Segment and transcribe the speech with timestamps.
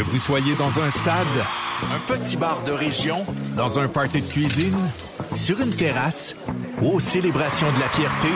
[0.00, 1.26] Que vous soyez dans un stade,
[1.92, 4.78] un petit bar de région, dans un party de cuisine,
[5.34, 6.34] sur une terrasse
[6.80, 8.30] ou aux célébrations de la fierté,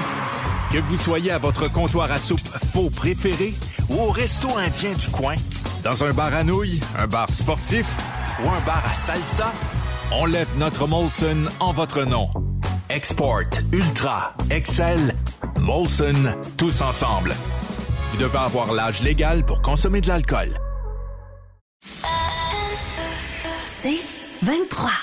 [0.70, 3.54] que vous soyez à votre comptoir à soupe faux préféré
[3.88, 5.36] ou au resto indien du coin,
[5.82, 7.86] dans un bar à nouilles, un bar sportif
[8.44, 9.50] ou un bar à salsa,
[10.12, 12.28] on lève notre Molson en votre nom.
[12.90, 15.14] Export, Ultra, Excel,
[15.60, 17.34] Molson, tous ensemble.
[18.10, 20.60] Vous devez avoir l'âge légal pour consommer de l'alcool.
[24.44, 24.93] 23.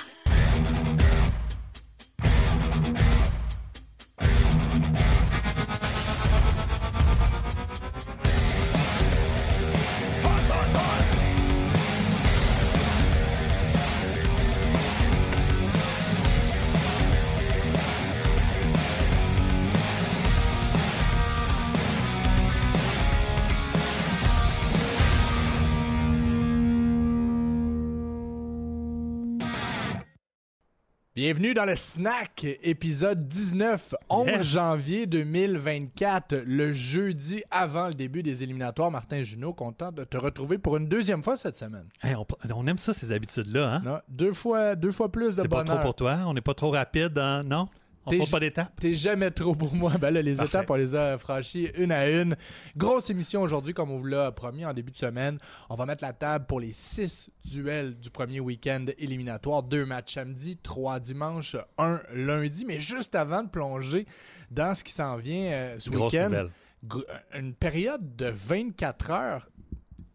[31.21, 34.41] Bienvenue dans le Snack, épisode 19, 11 Yes.
[34.43, 38.89] janvier 2024, le jeudi avant le début des éliminatoires.
[38.89, 41.85] Martin Junot, content de te retrouver pour une deuxième fois cette semaine.
[42.01, 43.75] Hey, on, on aime ça, ces habitudes-là.
[43.75, 43.81] Hein?
[43.85, 45.83] Non, deux, fois, deux fois plus de C'est pas trop bonheur.
[45.83, 46.17] pour toi.
[46.25, 47.15] On n'est pas trop rapide.
[47.19, 47.43] hein?
[47.43, 47.67] Non?
[48.05, 48.73] On saute pas d'étape.
[48.79, 49.91] T'es jamais trop pour moi.
[49.99, 50.57] Ben là, les Parfait.
[50.57, 52.35] étapes, on les a franchies une à une.
[52.75, 55.37] Grosse émission aujourd'hui, comme on vous l'a promis en début de semaine.
[55.69, 59.61] On va mettre la table pour les six duels du premier week-end éliminatoire.
[59.63, 62.65] Deux matchs samedi, trois dimanche, un lundi.
[62.65, 64.07] Mais juste avant de plonger
[64.49, 66.47] dans ce qui s'en vient euh, ce week-end,
[66.87, 67.05] gr-
[67.37, 69.47] une période de 24 heures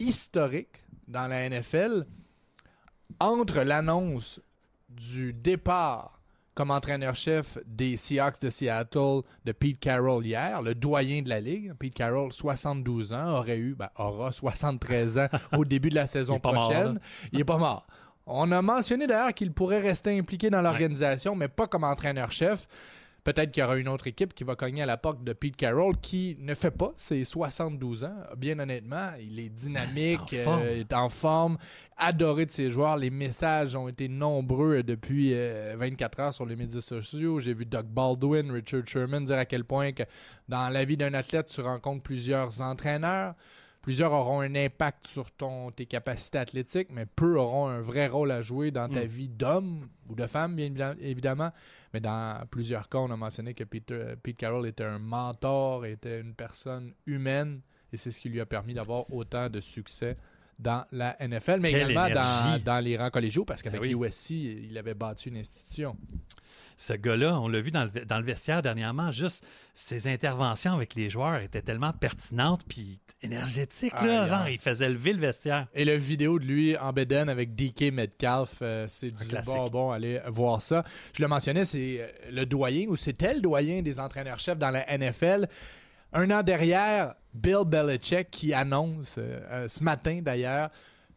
[0.01, 2.05] historique dans la NFL
[3.21, 4.41] entre l'annonce
[4.89, 6.16] du départ
[6.57, 11.75] comme entraîneur-chef des Seahawks de Seattle de Pete Carroll hier, le doyen de la ligue.
[11.79, 16.41] Pete Carroll, 72 ans, aurait eu, ben, aura 73 ans au début de la saison
[16.43, 16.99] Il mort, prochaine.
[17.31, 17.87] Il est pas mort.
[18.27, 22.67] On a mentionné d'ailleurs qu'il pourrait rester impliqué dans l'organisation, mais pas comme entraîneur-chef.
[23.27, 25.57] Peut-être qu'il y aura une autre équipe qui va cogner à la porte de Pete
[25.57, 28.15] Carroll qui ne fait pas ses 72 ans.
[28.37, 30.63] Bien honnêtement, il est dynamique, En forme.
[30.63, 31.59] euh, est en forme,
[31.97, 32.97] adoré de ses joueurs.
[32.97, 37.41] Les messages ont été nombreux depuis euh, 24 heures sur les médias sociaux.
[37.41, 40.05] J'ai vu Doug Baldwin, Richard Sherman dire à quel point que
[40.49, 43.35] dans la vie d'un athlète, tu rencontres plusieurs entraîneurs.
[43.87, 48.33] Plusieurs auront un impact sur ton, tes capacités athlétiques, mais peu auront un vrai rôle
[48.33, 49.07] à jouer dans ta Mm.
[49.07, 51.51] vie d'homme ou de femme, bien évidem- évidemment.
[51.95, 56.21] Mais dans plusieurs cas, on a mentionné que Peter, Pete Carroll était un mentor, était
[56.21, 57.61] une personne humaine,
[57.93, 60.17] et c'est ce qui lui a permis d'avoir autant de succès
[60.59, 64.09] dans la NFL, mais Quelle également dans, dans les rangs collégiaux, parce qu'avec Ben oui.
[64.09, 65.97] USC, il avait bâti une institution.
[66.77, 70.95] Ce gars-là, on l'a vu dans le, dans le vestiaire dernièrement, juste ses interventions avec
[70.95, 73.95] les joueurs étaient tellement pertinentes puis énergétiques.
[73.95, 75.69] Là, genre, il faisait lever le vestiaire.
[75.75, 79.55] Et le vidéo de lui en Beden avec DK Metcalf, euh, c'est du classique.
[79.55, 79.91] bonbon.
[79.91, 80.85] Allez voir ça.
[81.15, 84.85] Je le mentionnais, c'est euh, le doyen ou c'était le doyen des entraîneurs-chefs dans la
[84.99, 85.49] NFL.
[86.13, 90.71] Un an derrière, Bill Belichick qui annonce euh, ce matin d'ailleurs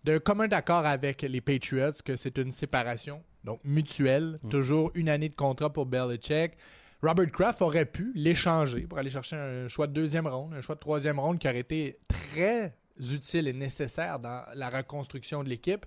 [0.06, 5.29] d'un commun d'accord avec les Patriots que c'est une séparation donc mutuelle, toujours une année
[5.29, 6.53] de contrat pour Belichick.
[7.01, 10.75] Robert Kraft aurait pu l'échanger pour aller chercher un choix de deuxième ronde, un choix
[10.75, 15.85] de troisième ronde qui aurait été très utile et nécessaire dans la reconstruction de l'équipe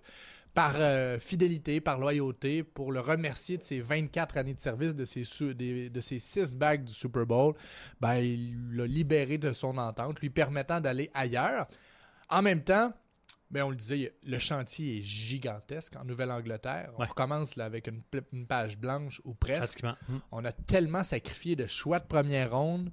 [0.55, 5.05] par euh, fidélité, par loyauté, pour le remercier de ses 24 années de service, de
[5.07, 7.55] ses, sou- des- de ses 6 bagues du Super Bowl.
[8.01, 11.67] Ben, il l'a libéré de son entente, lui permettant d'aller ailleurs.
[12.29, 12.93] En même temps,
[13.53, 16.91] ben, on le disait, le chantier est gigantesque en Nouvelle-Angleterre.
[16.97, 17.07] On Ouais.
[17.07, 18.03] recommence là, avec une,
[18.47, 19.85] page blanche ou presque.
[19.85, 20.21] Hum.
[20.33, 22.91] On a tellement sacrifié de choix de première ronde.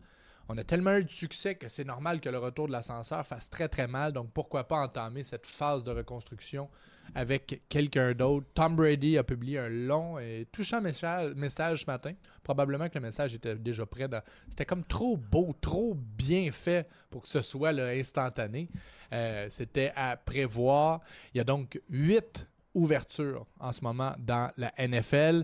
[0.50, 3.50] On a tellement eu de succès que c'est normal que le retour de l'ascenseur fasse
[3.50, 4.12] très très mal.
[4.14, 6.70] Donc pourquoi pas entamer cette phase de reconstruction
[7.16, 8.48] avec quelqu'un d'autre.
[8.54, 12.14] Tom Brady a publié un long et touchant message, ce matin.
[12.44, 14.08] Probablement que le message était déjà prêt.
[14.50, 18.70] C'était comme trop beau, trop bien fait pour que ce soit instantané.
[19.14, 21.02] Euh, C'était à prévoir.
[21.34, 25.44] Il y a donc huit ouvertures en ce moment dans la NFL.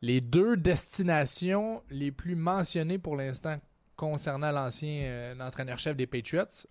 [0.00, 3.56] Les deux destinations les plus mentionnées pour l'instant
[3.96, 6.66] concernant l'ancien euh, entraîneur-chef des Patriots,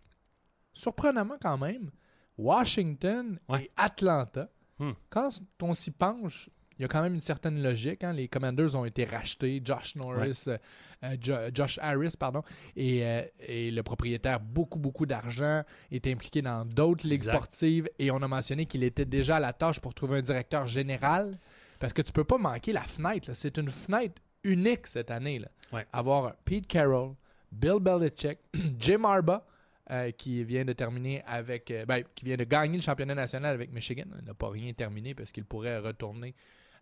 [0.73, 1.91] surprenamment quand même,
[2.37, 3.63] Washington Ouais.
[3.65, 4.49] et Atlanta.
[4.79, 4.91] Hmm.
[5.09, 5.29] Quand
[5.61, 8.03] on s'y penche, il y a quand même une certaine logique.
[8.03, 8.13] hein.
[8.13, 10.57] Les Commanders ont été rachetés, Josh Norris, euh,
[11.03, 12.41] euh, Jo- Josh Harris, pardon,
[12.75, 15.61] et, euh, et le propriétaire, beaucoup, beaucoup d'argent,
[15.91, 17.87] est impliqué dans d'autres ligues sportives.
[17.99, 21.37] Et on a mentionné qu'il était déjà à la tâche pour trouver un directeur général.
[21.79, 23.31] Parce que tu peux pas manquer la fenêtre.
[23.33, 25.39] C'est une fenêtre unique cette année.
[25.39, 25.47] Là.
[25.73, 25.85] Ouais.
[25.93, 27.13] Avoir Pete Carroll,
[27.51, 28.39] Bill Belichick,
[28.79, 29.41] Jim Harbaugh,
[29.91, 31.69] euh, qui vient de terminer avec.
[31.69, 34.05] euh, ben, qui vient de gagner le championnat national avec Michigan.
[34.19, 36.33] Il n'a pas rien terminé parce qu'il pourrait retourner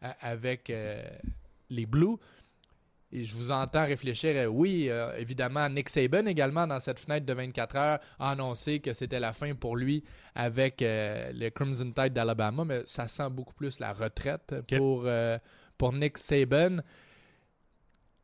[0.03, 0.71] euh, avec
[1.71, 2.17] les Blues.
[3.11, 4.53] Et je vous entends réfléchir.
[4.53, 9.19] oui, évidemment, Nick Saban également, dans cette fenêtre de 24 heures, a annoncé que c'était
[9.19, 10.03] la fin pour lui
[10.35, 15.09] avec le Crimson Tide d'Alabama, mais ça sent beaucoup plus la retraite pour,
[15.79, 16.81] pour Nick Saban.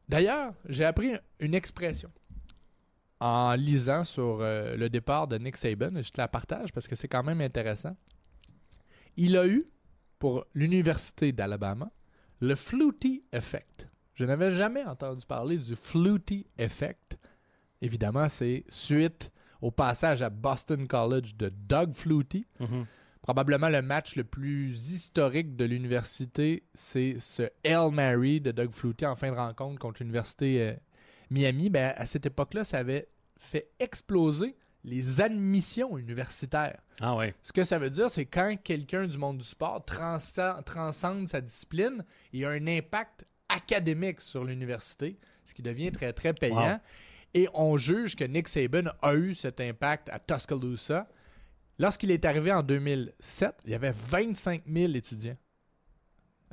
[0.08, 2.12] D'ailleurs, j'ai appris une expression
[3.20, 6.02] en lisant sur euh, le départ de Nick Saban.
[6.02, 7.96] Je te la partage parce que c'est quand même intéressant.
[9.18, 9.66] Il a eu,
[10.20, 11.90] pour l'Université d'Alabama,
[12.42, 13.88] le Flutie Effect.
[14.14, 17.18] Je n'avais jamais entendu parler du Flutie Effect.
[17.82, 22.46] Évidemment, c'est suite au passage à Boston College de Doug Flutie.
[22.60, 22.86] Mhm.
[23.22, 29.06] Probablement le match le plus historique de l'université, c'est ce Hail Mary de Doug Flutie
[29.06, 30.76] en fin de rencontre contre l'université euh,
[31.30, 31.70] Miami.
[31.70, 33.08] Ben, à cette époque-là, ça avait
[33.38, 36.80] fait exploser les admissions universitaires.
[37.02, 37.34] Ah ouais.
[37.42, 41.42] Ce que ça veut dire, c'est quand quelqu'un du monde du sport transcende, transcende sa
[41.42, 46.74] discipline, il a un impact académique sur l'université, ce qui devient très, très payant.
[46.74, 46.80] Wow.
[47.34, 51.08] Et on juge que Nick Saban a eu cet impact à Tuscaloosa.
[51.78, 55.36] Lorsqu'il est arrivé en 2007, il y avait 25 000 étudiants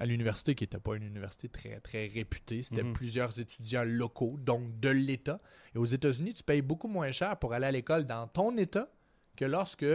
[0.02, 2.62] à l'université, qui n'était pas une université très, très réputée.
[2.64, 2.92] C'était Mhm.
[2.92, 5.40] plusieurs étudiants locaux, donc de l'État.
[5.76, 8.90] Et aux États-Unis, tu payes beaucoup moins cher pour aller à l'école dans ton État
[9.36, 9.86] que lorsque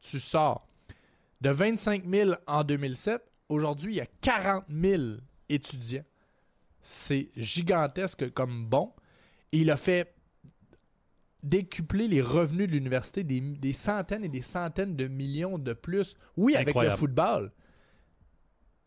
[0.00, 0.66] tu sors.
[1.40, 5.02] De 25 000 en 2007, aujourd'hui, il y a 40 000
[5.48, 6.04] étudiants.
[6.80, 8.92] C'est gigantesque comme bon.
[9.52, 10.12] Et il a fait
[11.44, 16.14] décupler les revenus de l'université des, des centaines et des centaines de millions de plus.
[16.36, 17.52] Oui, avec le football.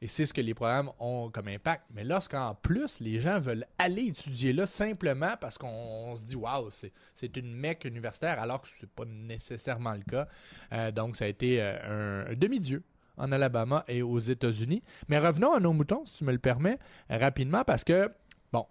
[0.01, 1.86] Et c'est ce que les programmes ont comme impact.
[1.94, 6.36] Mais lorsqu'en plus, les gens veulent aller étudier là simplement parce qu'on on se dit,
[6.36, 10.27] waouh, c'est une mecque universitaire, alors que ce n'est pas nécessairement le cas.
[10.74, 12.83] Euh, donc, ça a été euh, un, un demi-dieu
[13.18, 14.83] en Alabama et aux États-Unis.
[15.07, 16.77] Mais revenons à nos moutons, si tu me le permets,
[17.09, 18.12] rapidement, parce que,
[18.51, 18.68] bon,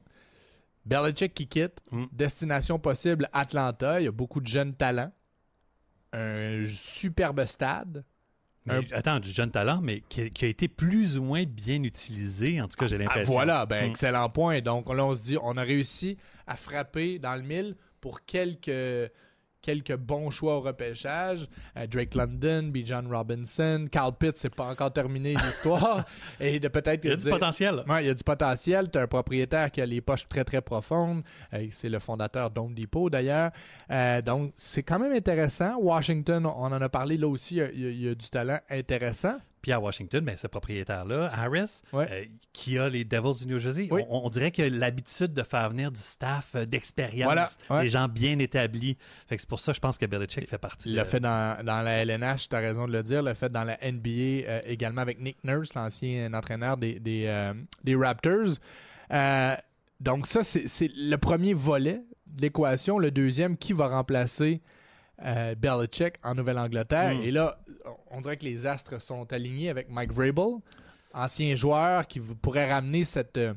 [0.84, 2.04] Belichick qui quitte, Mm.
[2.12, 5.10] destination possible Atlanta, il y a beaucoup de jeunes talents,
[6.12, 8.04] un superbe stade.
[8.66, 12.60] Mais, Attends, du jeune talent, mais qui, qui a été plus ou moins bien utilisé.
[12.62, 13.32] En tout cas, j'ai Ah, l'impression.
[13.32, 13.90] voilà, ben, Mm.
[13.90, 14.60] excellent point.
[14.60, 16.16] Donc là, on se dit, on a réussi
[16.46, 19.10] à frapper dans le mille pour quelques,
[19.64, 21.48] quelques bons choix au repêchage.
[21.78, 22.78] Euh, Drake London, B.
[22.84, 26.04] John Robinson, Carl Pitt, c'est pas encore terminé l'histoire.
[26.40, 27.82] Et de peut-être Il y a du potentiel.
[27.88, 28.90] Ouais, il y a du potentiel.
[28.90, 31.22] Tu as un propriétaire qui a les poches très, très profondes.
[31.54, 33.50] Euh, c'est le fondateur d'Home Depot, d'ailleurs.
[33.90, 35.78] Euh, donc, c'est quand même intéressant.
[35.78, 37.54] Washington, on en a parlé là aussi.
[37.56, 39.38] Y a- il y a du talent intéressant.
[39.64, 42.06] Puis à Washington, ben, ce propriétaire-là, Harris, Ouais.
[42.10, 44.02] euh, qui a les Devils du New Jersey, Oui.
[44.10, 47.84] on, on dirait a l'habitude de faire venir du staff euh, d'expérience, Voilà, ouais.
[47.84, 48.98] des gens bien établis.
[49.26, 50.90] Fait que c'est pour ça, je pense que Belichick fait partie.
[50.90, 53.20] Il l'a de- fait dans, dans la LNH, tu as raison de le dire.
[53.20, 57.24] Il l'a fait dans la NBA euh, également avec Nick Nurse, l'ancien entraîneur des, des,
[57.28, 58.58] euh, des Raptors.
[60.00, 62.98] Donc, ça, c'est le premier volet de l'équation.
[62.98, 64.60] Le deuxième, qui va remplacer
[65.56, 67.14] Belichick en Nouvelle-Angleterre?
[67.14, 67.22] Mm.
[67.22, 67.56] Et là,
[68.10, 70.56] on dirait que les astres sont alignés avec Mike Vrabel,
[71.12, 73.54] ancien joueur qui pourrait ramener cette euh,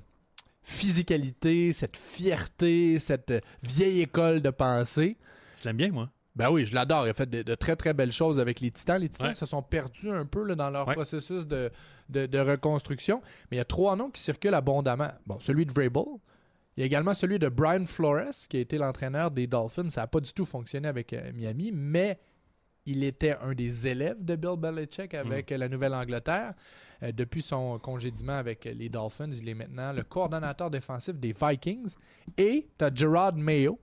[0.71, 5.17] physicalité, cette fierté, cette euh, vieille école de pensée.
[5.61, 6.09] Je l'aime bien, moi.
[6.35, 7.07] Ben oui, je l'adore.
[7.07, 9.01] Il a fait de, de très très belles choses avec les Titans.
[9.01, 9.33] Les Titans Ouais.
[9.33, 10.93] se sont perdus un peu là, dans leur Ouais.
[10.93, 11.71] processus de,
[12.09, 13.21] de- de reconstruction.
[13.49, 15.09] Mais il y a trois noms qui circulent abondamment.
[15.25, 16.03] Bon, celui de Vrabel.
[16.75, 19.89] Il y a également celui de Brian Flores, qui a été l'entraîneur des Dolphins.
[19.89, 22.19] Ça n'a pas du tout fonctionné avec euh, Miami, mais
[22.87, 26.53] il était un des élèves de Bill Belichick avec euh, la Nouvelle-Angleterre.
[27.03, 31.93] Euh, depuis son congédiement avec les Dolphins, il est maintenant le coordonnateur défensif des Vikings.
[32.37, 33.79] Et tu as Gerard Mayo,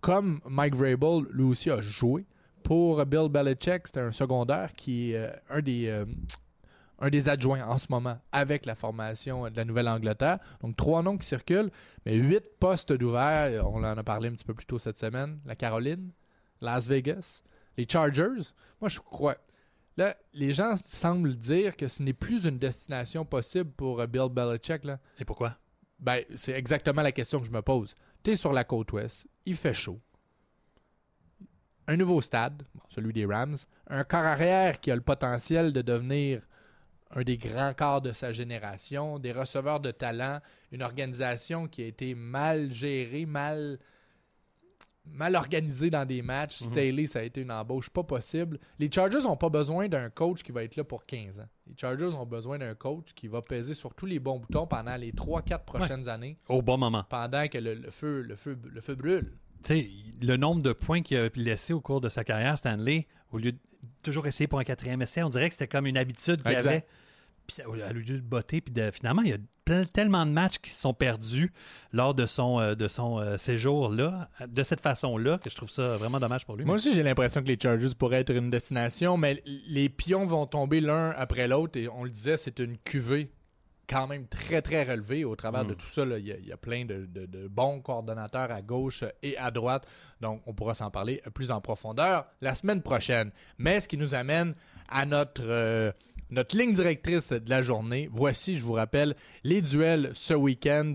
[0.00, 2.26] comme Mike Vrabel, lui aussi a joué
[2.62, 3.86] pour Bill Belichick.
[3.86, 6.04] C'était un secondaire qui est euh, un, des, euh,
[6.98, 10.38] un des adjoints en ce moment avec la formation de la Nouvelle-Angleterre.
[10.60, 11.70] Donc, trois noms qui circulent,
[12.04, 13.66] mais huit postes d'ouvert.
[13.66, 15.38] On en a parlé un petit peu plus tôt cette semaine.
[15.46, 16.10] La Caroline,
[16.60, 17.42] Las Vegas,
[17.76, 18.52] les Chargers.
[18.80, 19.36] Moi, je crois.
[19.96, 24.28] Là, les gens semblent dire que ce n'est plus une destination possible pour euh, Bill
[24.30, 24.84] Belichick.
[24.84, 24.98] Là.
[25.20, 25.56] Et pourquoi?
[26.00, 27.94] Ben, c'est exactement la question que je me pose.
[28.22, 30.00] Tu es sur la côte ouest, il fait chaud.
[31.86, 33.56] Un nouveau stade, celui des Rams,
[33.88, 36.42] un corps arrière qui a le potentiel de devenir
[37.10, 40.40] un des grands corps de sa génération, des receveurs de talent,
[40.72, 43.78] une organisation qui a été mal gérée, mal,
[45.06, 46.62] mal organisée dans des matchs.
[46.62, 46.70] Mhm.
[46.70, 48.58] Staley, ça a été une embauche pas possible.
[48.78, 51.48] Les Chargers n'ont pas besoin d'un coach qui va être là pour 15 ans.
[51.66, 54.96] Les Chargers ont besoin d'un coach qui va peser sur tous les bons boutons pendant
[54.96, 57.04] les 3-4 prochaines années, Au bon moment.
[57.08, 59.32] pendant que le, le feu, le, feu, le feu brûle.
[59.62, 59.90] tu sais,
[60.22, 63.52] le nombre de points qu'il a laissé au cours de sa carrière, Stanley, au lieu
[63.52, 63.58] de
[64.02, 66.84] toujours essayer pour un quatrième essai, on dirait que c'était comme une habitude qu'il avait.
[67.46, 70.70] Puis au lieu de botter, puis de- finalement, il y a tellement de matchs qui
[70.70, 71.50] se sont perdus
[71.92, 75.96] lors de son, euh, de son euh, séjour-là, de cette façon-là, que je trouve ça
[75.96, 76.64] vraiment dommage pour lui.
[76.66, 80.46] Moi aussi, j'ai l'impression que les Chargers pourraient être une destination, mais les pions vont
[80.46, 83.30] tomber l'un après l'autre et on le disait, c'est une cuvée
[83.88, 85.24] quand même très, très relevée.
[85.24, 87.26] Au travers de tout ça, là, il y, a- il y a plein de, de-
[87.26, 89.86] de bons coordonnateurs à gauche et à droite.
[90.20, 93.30] Donc, on pourra s'en parler plus en profondeur la semaine prochaine.
[93.58, 94.54] Mais ce qui nous amène
[94.88, 95.92] à notre, euh,
[96.30, 98.08] notre ligne directrice de la journée.
[98.12, 100.94] Voici, je vous rappelle, les duels ce week-end.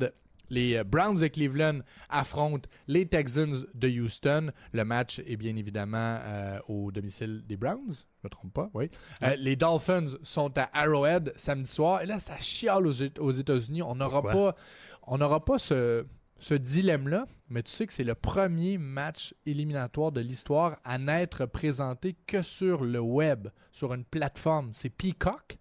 [0.50, 4.52] Les euh, Browns de Cleveland affrontent les Texans de Houston.
[4.74, 7.94] Le match est bien évidemment euh, au domicile des Browns.
[7.94, 8.90] Je me trompe pas, oui.
[9.24, 12.02] Euh, les Dolphins sont à Arrowhead samedi soir.
[12.02, 13.84] Et là, ça chiale aux, aux États-Unis.
[13.84, 14.56] On n'aura pas,
[15.04, 16.06] on n'aura pas ce,
[16.40, 17.26] ce dilemme-là.
[17.50, 22.42] Mais tu sais que c'est le premier match éliminatoire de l'histoire à n'être présenté que
[22.42, 24.72] sur le web, sur une plateforme.
[24.74, 25.58] C'est Peacock.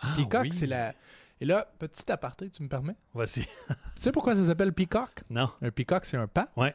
[0.00, 0.52] Ah, Peacock, oui.
[0.52, 0.94] c'est la.
[1.40, 2.96] Et là, petit aparté, tu me permets?
[3.12, 3.46] Voici.
[3.94, 5.22] Tu sais pourquoi ça s'appelle Peacock?
[5.30, 5.50] non.
[5.60, 6.46] Un peacock, c'est un pan.
[6.56, 6.74] Ouais.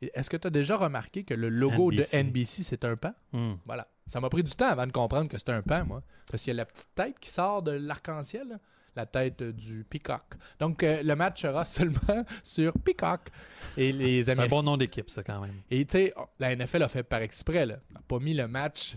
[0.00, 2.16] Est-ce que tu as déjà remarqué que le logo NBC.
[2.16, 3.12] de NBC, c'est un pan?
[3.32, 3.54] Hmm.
[3.64, 3.88] Voilà.
[4.06, 6.02] Ça m'a pris du temps avant de comprendre que c'était un pan, moi.
[6.30, 8.58] Parce qu'il y a la petite tête qui sort de l'arc-en-ciel.
[8.96, 10.34] La tête du peacock.
[10.58, 13.28] Donc, euh, le match sera seulement sur Peacock.
[13.76, 15.60] Et les C'est un bon nom d'équipe, ça, quand même.
[15.70, 17.66] Et tu sais, la NFL a fait par exprès.
[17.66, 17.76] Là.
[17.92, 18.96] N'a pas mis le match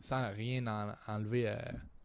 [0.00, 1.56] sans rien en- enlever euh,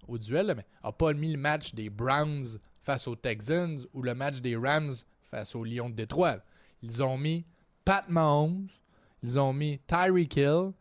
[0.08, 4.02] au duel, là, mais n'a pas mis le match des Browns face aux Texans ou
[4.02, 4.94] le match des Rams
[5.30, 6.38] face aux Lions de Détroit.
[6.82, 7.46] Ils ont mis
[7.86, 8.68] Pat Mahomes,
[9.24, 10.72] ils ont mis Tyreek Hill.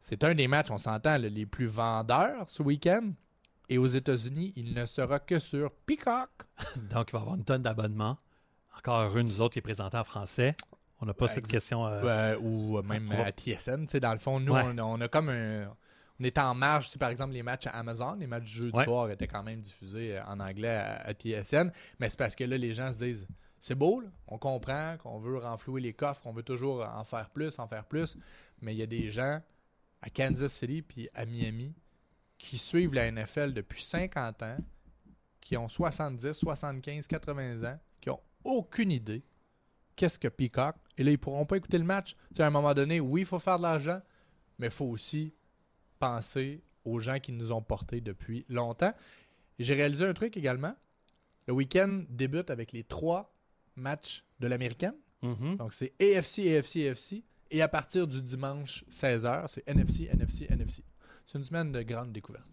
[0.00, 3.12] C'est un des matchs, on s'entend, les plus vendeurs ce week-end.
[3.68, 6.30] Et aux États-Unis, il ne sera que sur Peacock.
[6.90, 8.16] Donc, il va y avoir une tonne d'abonnements.
[8.78, 10.54] Encore heureux, nous autres, qui est présenté en français.
[11.00, 11.86] On n'a pas Ouais, cette question.
[11.86, 13.86] euh, Euh, ou même on va- à TSN.
[14.00, 14.62] Dans le fond, nous, Ouais.
[14.64, 15.68] on, on a comme un.
[16.18, 18.76] On est en marge, par exemple, les matchs à Amazon, les matchs du jeu du
[18.78, 18.84] Ouais.
[18.84, 21.70] soir étaient quand même diffusés euh, en anglais à, à TSN.
[22.00, 23.26] Mais c'est parce que là, les gens se disent
[23.58, 27.28] c'est beau, là, on comprend qu'on veut renflouer les coffres, on veut toujours en faire
[27.30, 28.16] plus, en faire plus.
[28.62, 29.42] Mais il y a des gens
[30.00, 31.74] à Kansas City puis à Miami
[32.38, 34.58] qui suivent la NFL depuis 50 ans,
[35.40, 39.24] qui ont 70, 75, 80 ans, qui ont aucune idée
[39.96, 40.76] qu'est-ce que Peacock.
[40.96, 42.14] Et là, ils pourront pas écouter le match.
[42.28, 44.00] Tu sais, à un moment donné, oui, il faut faire de l'argent,
[44.58, 45.34] mais il faut aussi
[45.98, 48.92] penser aux gens qui nous ont portés depuis longtemps.
[49.58, 50.74] J'ai réalisé un truc également.
[51.46, 53.34] Le week-end débute avec les trois
[53.74, 54.94] matchs de l'américaine.
[55.22, 55.56] mhm.
[55.56, 57.24] Donc, c'est AFC, AFC, AFC.
[57.50, 60.82] Et à partir du dimanche 16h, c'est NFC, NFC, NFC.
[61.26, 62.46] C'est une semaine de grande découverte.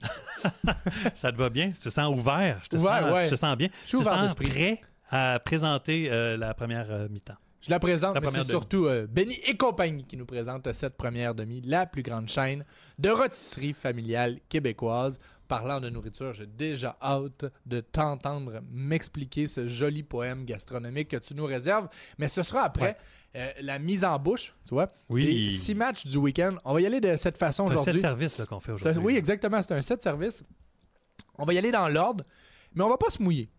[1.14, 1.72] Ça te va bien?
[1.76, 2.60] Je te sens ouvert?
[2.64, 3.26] Je te, Ouvert, sens, ouais.
[3.26, 3.70] je te sens bien?
[3.84, 7.36] Je suis je te ouvert sens prêt à présenter euh, la première euh, mi-temps?
[7.62, 10.98] Je la présente, La mais c'est surtout euh, Benny et compagnie qui nous présente cette
[10.98, 12.66] première demi, la plus grande chaîne
[12.98, 15.20] de rôtisserie familiale québécoise.
[15.48, 21.36] Parlant de nourriture, j'ai déjà hâte de t'entendre m'expliquer ce joli poème gastronomique que tu
[21.36, 21.88] nous réserves.
[22.18, 22.98] Mais ce sera après
[23.36, 24.92] euh, la mise en bouche, tu vois.
[25.10, 25.26] Oui.
[25.26, 26.56] Les six matchs du week-end.
[26.66, 28.02] On va y aller de cette façon C'est un set aujourd'hui.
[28.02, 29.02] service qu'on fait aujourd'hui.
[29.04, 29.62] Oui, exactement.
[29.62, 30.44] C'est un set service.
[31.38, 32.24] On va y aller dans l'ordre,
[32.76, 33.50] mais on va pas se mouiller.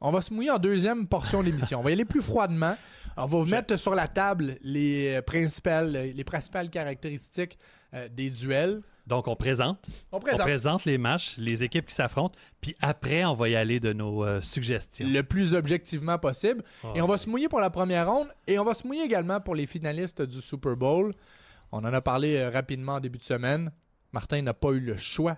[0.00, 1.80] On va se mouiller en deuxième portion de l'émission.
[1.80, 2.76] On va y aller plus froidement.
[3.16, 7.58] On va vous mettre sur la table les euh, principales, les principales caractéristiques
[7.94, 8.82] euh, des duels.
[9.06, 9.88] Donc, on présente.
[10.10, 13.54] On On présente présente les matchs, les équipes qui s'affrontent, puis après, on va y
[13.54, 15.06] aller de nos euh, suggestions.
[15.08, 16.64] le plus objectivement possible.
[16.82, 19.02] Ah, Et on va se mouiller pour la première ronde et on va se mouiller
[19.04, 21.14] également pour les finalistes du Super Bowl.
[21.70, 23.70] On en a parlé euh, rapidement en début de semaine.
[24.12, 25.36] Martin n'a pas eu le choix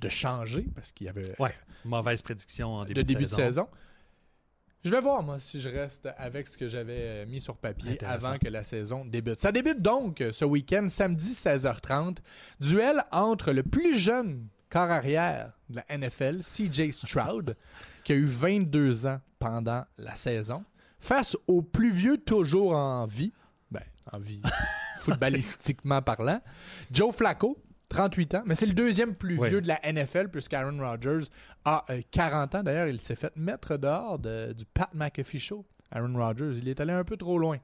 [0.00, 1.54] de changer parce qu'il y avait Ouais,
[1.84, 3.68] mauvaise prédiction en début de de, début de saison.
[4.84, 7.96] Je vais voir, moi, si je reste avec ce que j'avais euh, mis sur papier
[8.04, 9.40] avant que la saison débute.
[9.40, 12.18] Ça débute donc euh, ce week-end, samedi 16h30.
[12.60, 17.56] Duel entre le plus jeune corps arrière de la NFL, CJ Stroud,
[18.04, 20.64] qui a eu 22 ans pendant la saison,
[20.98, 23.32] face au plus vieux toujours en vie,
[23.70, 24.42] ben, en vie
[24.98, 26.40] footballistiquement parlant,
[26.90, 27.56] Joe Flacco,
[27.88, 29.48] 38 ans, mais c'est le deuxième plus Oui.
[29.48, 31.26] vieux de la NFL puisqu'Aaron Rodgers
[31.64, 32.62] a euh, 40 ans.
[32.62, 35.64] D'ailleurs, il s'est fait mettre dehors de- du Pat McAfee Show.
[35.90, 37.56] Aaron Rodgers, il est allé un peu trop loin.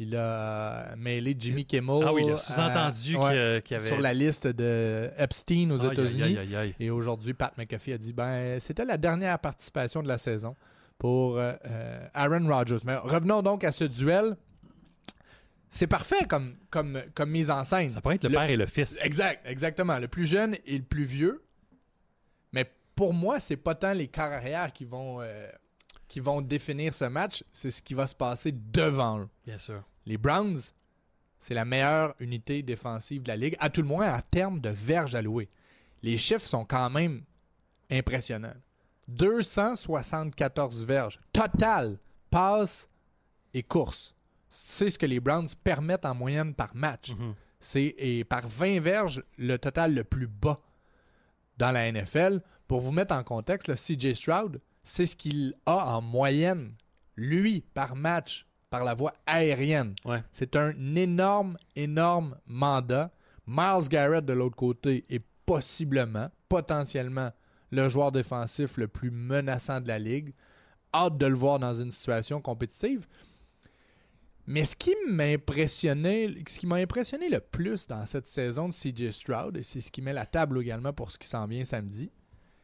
[0.00, 3.60] Il a mêlé Jimmy Kimmel Ah oui, il a à- sous-entendu ouais, qu'il y a-
[3.60, 3.88] qu'il y avait...
[3.88, 6.36] sur la liste de Epstein aux États-Unis.
[6.78, 10.54] Et aujourd'hui, Pat McAfee a dit ben c'était la dernière participation de la saison
[10.98, 12.78] pour euh, euh, Aaron Rodgers.
[12.84, 14.36] Mais revenons donc à ce duel.
[15.70, 17.90] C'est parfait comme, comme, comme mise en scène.
[17.90, 18.98] Ça pourrait être le, Le- père et le fils.
[19.02, 19.98] Exact, exactement.
[19.98, 21.42] Le plus jeune et le plus vieux.
[22.98, 25.48] Pour moi, c'est pas tant les quarts arrière qui vont, euh,
[26.08, 29.28] qui vont définir ce match, c'est ce qui va se passer devant eux.
[29.46, 29.84] Bien sûr.
[30.04, 30.58] Les Browns
[31.38, 34.70] c'est la meilleure unité défensive de la ligue, à tout le moins en termes de
[34.70, 35.48] verges allouées.
[36.02, 37.22] Les chiffres sont quand même
[37.90, 38.56] impressionnants.
[39.08, 41.20] 274 verges.
[41.32, 41.98] Total,
[42.30, 42.88] passes
[43.54, 44.14] et courses.
[44.50, 47.12] C'est ce que les Browns permettent en moyenne par match.
[47.60, 50.60] C'est et par 20 verges, le total le plus bas
[51.56, 52.40] dans la NFL.
[52.68, 56.74] Pour vous mettre en contexte, le CJ Stroud, c'est ce qu'il a en moyenne,
[57.16, 59.94] lui, par match, par la voie aérienne.
[60.04, 60.22] Ouais.
[60.30, 63.10] C'est un énorme, énorme mandat.
[63.46, 67.30] Miles Garrett, de l'autre côté, est possiblement, potentiellement,
[67.70, 70.34] le joueur défensif le plus menaçant de la ligue.
[70.92, 73.06] Hâte de le voir dans une situation compétitive.
[74.46, 79.10] Mais ce qui m'impressionnait, ce qui m'a impressionné le plus dans cette saison de CJ
[79.10, 82.10] Stroud, et c'est ce qui met la table également pour ce qui s'en vient samedi,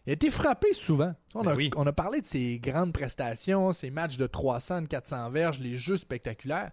[0.06, 1.14] il a été frappé souvent.
[1.34, 1.70] On, Ben a, oui.
[1.76, 5.76] on a parlé de ses grandes prestations, ses matchs de 300, de 400 verges, les
[5.78, 6.73] jeux spectaculaires.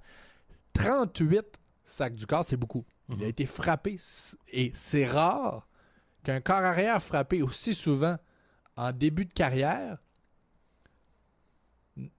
[0.73, 1.45] 38
[1.83, 2.85] sacs du corps, c'est beaucoup.
[3.09, 3.97] Il a été frappé
[4.53, 5.67] et c'est rare
[6.23, 8.17] qu'un corps arrière frappé aussi souvent
[8.77, 9.97] en début de carrière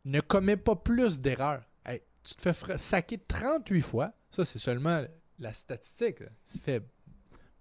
[0.05, 1.63] ne commet pas plus d'erreurs.
[1.87, 5.03] Hey, tu te fais saquer 38 fois, ça c'est seulement
[5.39, 6.21] la statistique.
[6.21, 6.27] là.
[6.47, 6.83] Il se fait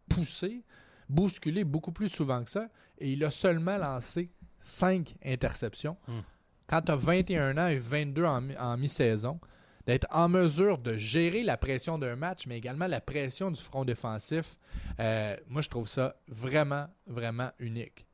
[0.09, 0.63] pousser,
[1.11, 5.97] bousculer beaucoup plus souvent que ça et il a seulement lancé 5 interceptions.
[6.07, 6.21] Hmm.
[6.67, 9.39] Quand tu as 21 ans et 22 en, mi- en mi-saison,
[9.85, 13.83] d'être en mesure de gérer la pression d'un match, mais également la pression du front
[13.83, 14.55] défensif,
[14.99, 18.05] euh, moi je trouve ça vraiment, vraiment unique.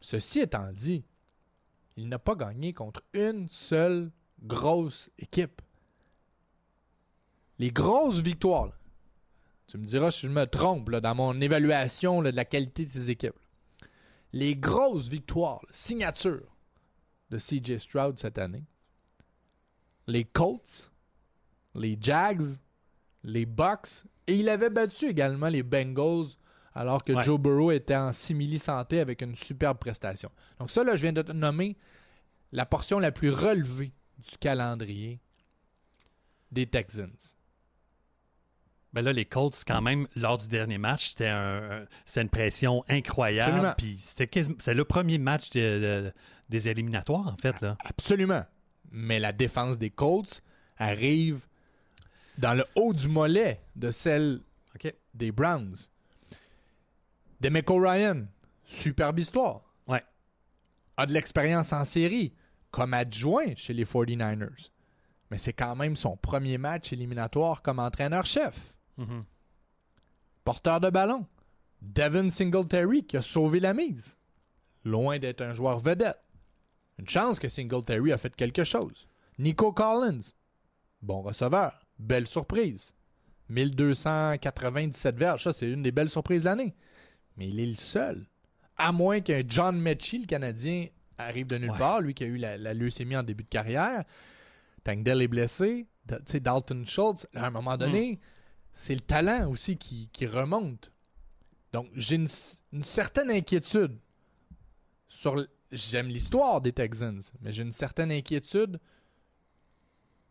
[0.00, 1.04] Ceci étant dit,
[1.96, 4.10] il n'a pas gagné contre une seule
[4.42, 5.62] grosse équipe.
[7.58, 8.72] Les grosses victoires,
[9.68, 12.86] tu me diras si je me trompe là, dans mon évaluation là, de la qualité
[12.86, 13.38] de ces équipes.
[14.32, 16.56] Les grosses victoires, signature
[17.30, 18.64] de CJ Stroud cette année,
[20.06, 20.90] les Colts,
[21.74, 22.44] les Jags,
[23.22, 26.28] les Bucks, et il avait battu également les Bengals
[26.74, 27.22] alors que Ouais.
[27.22, 30.30] Joe Burrow était en simili-santé avec une superbe prestation.
[30.58, 31.76] Donc ça, là, je viens de te nommer
[32.52, 35.20] la portion la plus relevée du calendrier
[36.52, 37.16] des Texans.
[38.94, 41.84] Ben là, les Colts, quand même, lors du dernier match, c'était un,
[42.16, 43.50] une pression incroyable.
[43.52, 43.74] Absolument.
[43.76, 46.12] Puis c'était quasi- c'est le premier match de- de-
[46.48, 47.60] des éliminatoires, en fait.
[47.60, 47.76] Là.
[47.84, 48.44] Absolument.
[48.90, 50.42] Mais la défense des Colts
[50.78, 51.40] arrive
[52.38, 54.40] dans le haut du mollet de celle
[55.12, 55.76] des Browns.
[57.40, 58.26] Demeco Ryan,
[58.64, 59.60] superbe histoire.
[59.86, 60.02] Ouais.
[60.96, 62.32] A de l'expérience en série,
[62.70, 64.70] comme adjoint chez les 49ers.
[65.30, 68.74] Mais c'est quand même son premier match éliminatoire comme entraîneur-chef.
[68.98, 69.24] Mhm.
[70.44, 71.26] Porteur de ballon.
[71.80, 74.16] Devin Singletary qui a sauvé la mise.
[74.84, 76.18] Loin d'être un joueur vedette.
[76.98, 79.06] Une chance que Singletary a fait quelque chose.
[79.38, 80.32] Nico Collins.
[81.00, 81.86] Bon receveur.
[81.98, 82.92] Belle surprise.
[83.48, 85.44] 1297 verges.
[85.44, 86.74] Ça, c'est une des belles surprises de l'année.
[87.36, 88.26] Mais il est le seul.
[88.76, 90.86] À moins qu'un John Mechie, le Canadien,
[91.18, 91.78] arrive de nulle Ouais.
[91.78, 92.00] part.
[92.00, 94.04] Lui qui a eu la, la leucémie en début de carrière.
[94.84, 95.86] Tangdell est blessé.
[96.04, 98.18] Da- tu sais, Dalton Schultz, à un moment donné,
[98.78, 100.92] c'est le talent aussi qui, qui remonte.
[101.72, 102.28] Donc, j'ai une,
[102.72, 103.98] une certaine inquiétude
[105.08, 105.44] sur.
[105.72, 108.78] J'aime l'histoire des Texans, mais j'ai une certaine inquiétude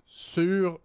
[0.06, 0.80] sur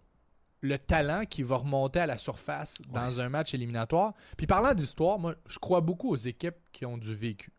[0.59, 4.13] le talent qui va remonter à la surface dans un match éliminatoire.
[4.37, 7.49] Puis parlant d'histoire, moi, je crois beaucoup aux équipes qui ont du vécu.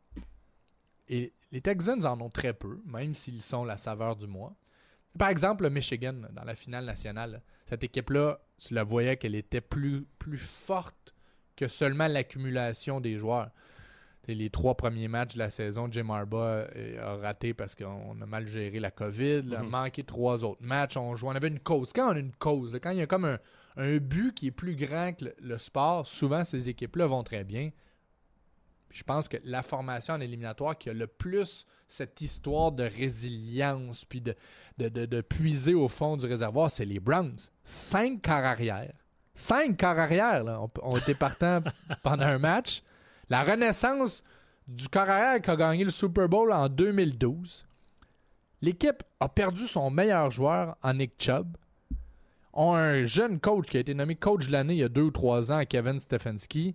[1.09, 4.55] Et les Texans en ont très peu, même s'ils sont la saveur du mois.
[5.19, 9.61] Par exemple, le Michigan, dans la finale nationale, cette équipe-là, tu la voyais qu'elle était
[9.61, 11.15] plus, plus forte
[11.57, 13.51] que seulement l'accumulation des joueurs.
[14.23, 16.39] T'sais, les trois premiers matchs de la saison, Jim Harbaugh
[16.75, 19.69] euh, a raté parce qu'on a mal géré la COVID, a Mhm.
[19.69, 20.97] manqué trois autres matchs.
[20.97, 21.93] On, jouait, on avait une cause.
[21.93, 23.39] Quand on a une cause, là, quand il y a comme un,
[23.77, 27.45] un but qui est plus grand que le, le sport, souvent ces équipes-là vont très
[27.45, 27.71] bien.
[28.89, 32.85] Puis Je pense que la formation en éliminatoire qui a le plus cette histoire de
[32.85, 34.35] résilience puis de,
[34.79, 37.37] de, de- de puiser au fond du réservoir, c'est les Browns.
[37.63, 38.93] Cinq quarts arrière.
[39.35, 41.61] Cinq quarts arrière là, ont, ont été partants
[42.03, 42.83] pendant un match.
[43.29, 44.23] La renaissance
[44.69, 47.65] du corps arrière qui a gagné le Super Bowl en 2012.
[48.63, 51.57] L'équipe a perdu son meilleur joueur en Nick Chubb.
[52.53, 55.03] Ont un jeune coach qui a été nommé coach de l'année il y a deux
[55.03, 56.75] ou trois ans, Kevin Stefanski.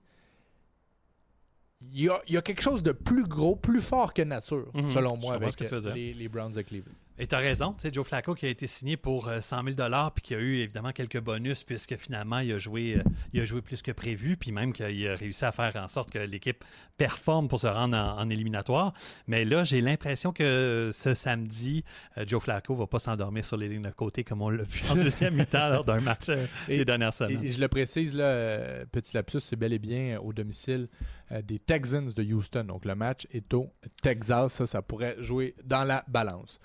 [1.92, 4.90] Il y, a, y a quelque chose de plus gros, plus fort que nature, Mhm.
[4.90, 5.94] selon moi, avec ce que tu veux dire.
[5.96, 6.94] les, les Browns de Cleveland.
[7.22, 9.64] Et tu as raison, tu sais, Joe Flacco qui a été signé pour euh, 100
[9.76, 9.76] 000
[10.16, 13.04] puis qui a eu évidemment quelques bonus puisque finalement il a joué, euh,
[13.34, 16.12] il a joué plus que prévu, puis même qu'il a réussi à faire en sorte
[16.12, 16.64] que l'équipe
[16.96, 18.94] performe pour se rendre en, en éliminatoire.
[19.28, 21.84] Mais là, j'ai l'impression que ce samedi,
[22.18, 24.82] euh, Joe Flacco va pas s'endormir sur les lignes de côté comme on l'a vu
[24.90, 27.44] en deuxième mi-temps lors d'un match euh, Et- des dernières semaines.
[27.44, 30.88] Et je le précise, là, euh, petit lapsus, c'est bel et bien euh, au domicile
[31.34, 32.64] euh, des Texans de Houston.
[32.64, 34.54] Donc le match est au Texas.
[34.54, 36.62] Ça, ça pourrait jouer dans la balance.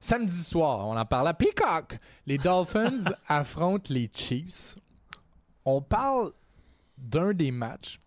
[0.00, 1.98] Samedi soir, on en parle à Peacock.
[2.26, 4.76] Les Dolphins affrontent les Chiefs.
[5.64, 6.32] On parle
[6.98, 8.00] d'un des matchs,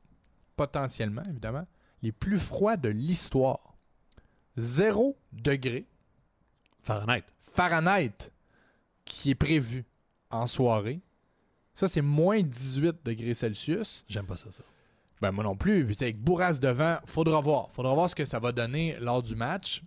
[0.55, 1.67] potentiellement, évidemment,
[2.01, 3.77] les plus froids de l'histoire.
[4.55, 5.85] Zéro degré
[6.81, 7.23] Fahrenheit.
[7.39, 8.31] Fahrenheit
[9.05, 9.85] qui est prévu
[10.29, 11.01] en soirée.
[11.73, 14.05] Ça, c'est moins 18 degrés Celsius.
[14.07, 14.63] J'aime pas ça, ça.
[15.21, 15.83] Ben, moi non plus.
[15.99, 17.71] Avec bourrasse devant, faudra voir.
[17.71, 19.83] Faudra voir ce que ça va donner lors du match.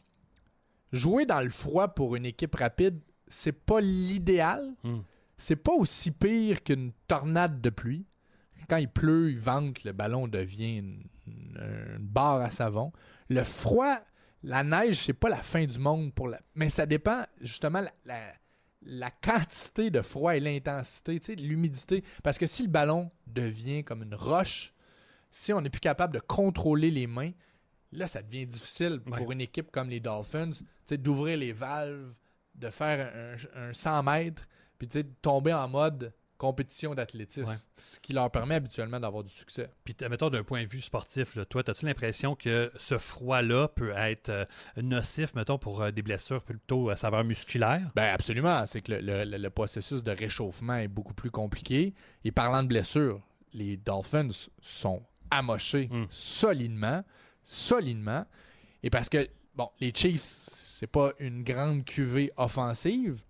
[0.92, 4.74] Jouer dans le froid pour une équipe rapide, c'est pas l'idéal.
[4.84, 5.00] Hmm.
[5.36, 8.06] C'est pas aussi pire qu'une tornade de pluie.
[8.68, 12.92] Quand il pleut, il vente, le ballon devient une, une barre à savon.
[13.28, 13.98] Le froid,
[14.44, 16.40] la neige, c'est pas la fin du monde pour la.
[16.54, 18.32] Mais ça dépend justement la, la-
[18.84, 22.02] la quantité de froid et l'intensité, tu sais, l'humidité.
[22.24, 24.72] Parce que si le ballon devient comme une roche,
[25.30, 27.30] si on n'est plus capable de contrôler les mains,
[27.92, 29.18] là, ça devient difficile Ouais.
[29.18, 30.50] pour une équipe comme les Dolphins,
[30.90, 32.12] d'ouvrir les valves,
[32.54, 33.12] de faire
[33.56, 34.44] un, un 100 mètres,
[34.78, 37.56] puis de tomber en mode compétition d'athlétisme, Ouais.
[37.76, 39.70] ce qui leur permet habituellement d'avoir du succès.
[39.84, 43.92] Puis, mettons, d'un point de vue sportif, là, toi, as-tu l'impression que ce froid-là peut
[43.96, 44.44] être euh,
[44.82, 47.92] nocif, mettons, pour euh, des blessures plutôt à saveur musculaire?
[47.94, 51.94] Ben absolument, c'est que le, le- le- le processus de réchauffement est beaucoup plus compliqué.
[52.24, 53.20] Et parlant de blessures,
[53.52, 54.28] les Dolphins
[54.60, 55.00] sont
[55.30, 56.06] amochés Mm.
[56.10, 57.04] solidement,
[57.42, 58.24] solidement.
[58.82, 63.22] Et parce que, bon, les Chiefs, c'est pas une grande cuvée offensive,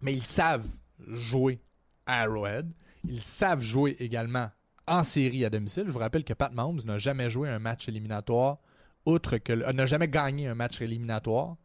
[0.00, 0.68] mais ils savent
[1.06, 1.60] jouer
[2.06, 2.70] à Arrowhead.
[3.08, 4.50] Ils savent jouer également
[4.86, 5.84] en série à domicile.
[5.86, 8.58] Je vous rappelle que Pat Mahomes n'a jamais joué un match éliminatoire,
[9.06, 11.56] outre que euh, n'a jamais gagné un match éliminatoire,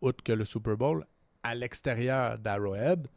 [0.00, 1.06] outre que le Super Bowl,
[1.42, 3.08] à l'extérieur d'Arrowhead.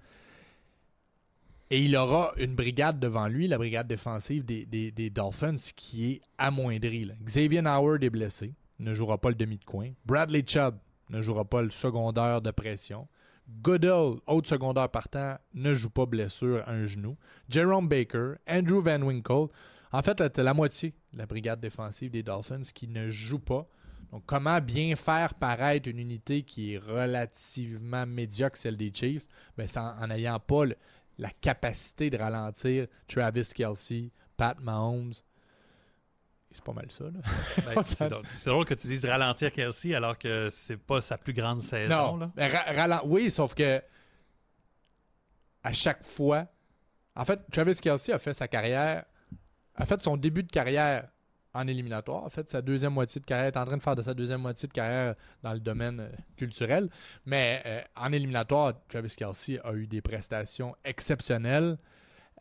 [1.71, 7.10] Et il aura une brigade devant lui, la brigade défensive des, Dolphins, qui est amoindrie.
[7.23, 9.89] Xavier Howard est blessé, ne jouera pas le demi de coin.
[10.06, 10.75] Bradley Chubb
[11.10, 13.08] ne jouera pas le secondaire de pression.
[13.62, 17.15] Goodell, autre secondaire partant, ne joue pas blessure à un genou.
[17.49, 19.47] Jerome Baker, Andrew Van Winkle.
[19.91, 23.67] En fait, là, la moitié de la brigade défensive des Dolphins qui ne joue pas.
[24.12, 29.67] Donc, comment bien faire paraître une unité qui est relativement médiocre, celle des Chiefs, ben,
[29.75, 30.75] en n'ayant pas le-
[31.17, 35.13] la capacité de ralentir Travis Kelsey, Pat Mahomes.
[36.51, 37.19] C'est pas mal ça, là.
[37.65, 38.08] Ben, c'est
[38.45, 42.13] drôle- que tu dises ralentir Kelsey alors que c'est pas sa plus grande saison.
[42.13, 42.17] Non.
[42.17, 42.32] Là.
[42.36, 43.82] Ben, ra- oui, sauf que
[45.63, 46.45] à chaque fois,
[47.15, 49.04] en fait, Travis Kelsey a fait sa carrière,
[49.75, 51.10] a fait son début de carrière
[51.55, 54.01] en éliminatoire, a fait sa deuxième moitié de carrière, est en train de faire de
[54.01, 56.89] sa deuxième moitié de carrière dans le domaine euh, culturel,
[57.25, 61.77] mais euh, en éliminatoire, Travis Kelsey a eu des prestations exceptionnelles.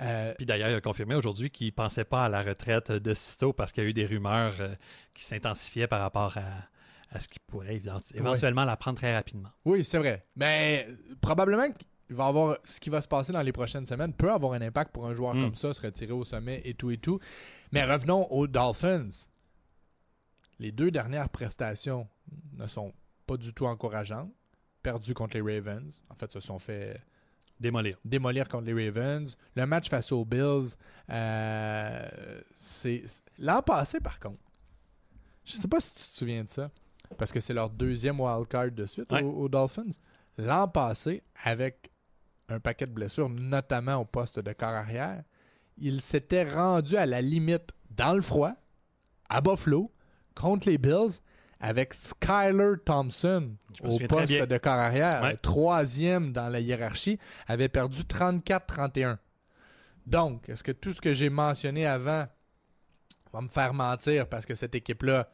[0.00, 3.53] Euh, Puis d'ailleurs, il a confirmé aujourd'hui qu'il pensait pas à la retraite de Sisto
[3.53, 4.74] parce qu'il y a eu des rumeurs euh,
[5.14, 9.50] qui s'intensifiaient par rapport à, à ce qu'il pourrait évent- éventuellement la prendre très rapidement.
[9.64, 10.27] Oui, c'est vrai.
[10.35, 10.88] Mais
[11.20, 11.66] probablement
[12.07, 14.61] qu'il va avoir ce qui va se passer dans les prochaines semaines peut avoir un
[14.62, 15.43] impact pour un joueur Mm.
[15.43, 17.19] comme ça, se retirer au sommet et tout et tout.
[17.73, 19.09] Mais revenons aux Dolphins.
[20.59, 22.07] Les deux dernières prestations
[22.53, 22.93] ne sont
[23.27, 24.31] pas du tout encourageantes.
[24.83, 26.01] Perdu contre les Ravens.
[26.11, 27.01] En fait, se sont fait
[27.59, 27.97] Démolir.
[28.05, 29.37] démolir contre les Ravens.
[29.57, 30.75] Le match face aux Bills,
[31.11, 33.05] euh, c'est
[33.38, 34.38] l'an passé par contre.
[35.45, 36.71] Je sais pas si tu te souviens de ça,
[37.19, 39.23] parce que c'est leur deuxième wildcard de suite Ouais.
[39.23, 39.90] aux, aux Dolphins.
[40.37, 41.90] L'an passé, avec
[42.55, 45.23] un paquet de blessures, notamment au poste de corps arrière,
[45.79, 48.53] ils s'étaient rendus à la limite dans le froid,
[49.29, 49.90] à Buffalo,
[50.35, 51.21] contre les Bills,
[51.61, 55.37] avec Skyler Thompson au poste de corps arrière, Ouais.
[55.37, 59.19] troisième dans la hiérarchie, avait perdu 34-31.
[60.07, 62.27] Donc, est-ce que tout ce que j'ai mentionné avant
[63.33, 65.29] va me faire mentir parce que cette équipe-là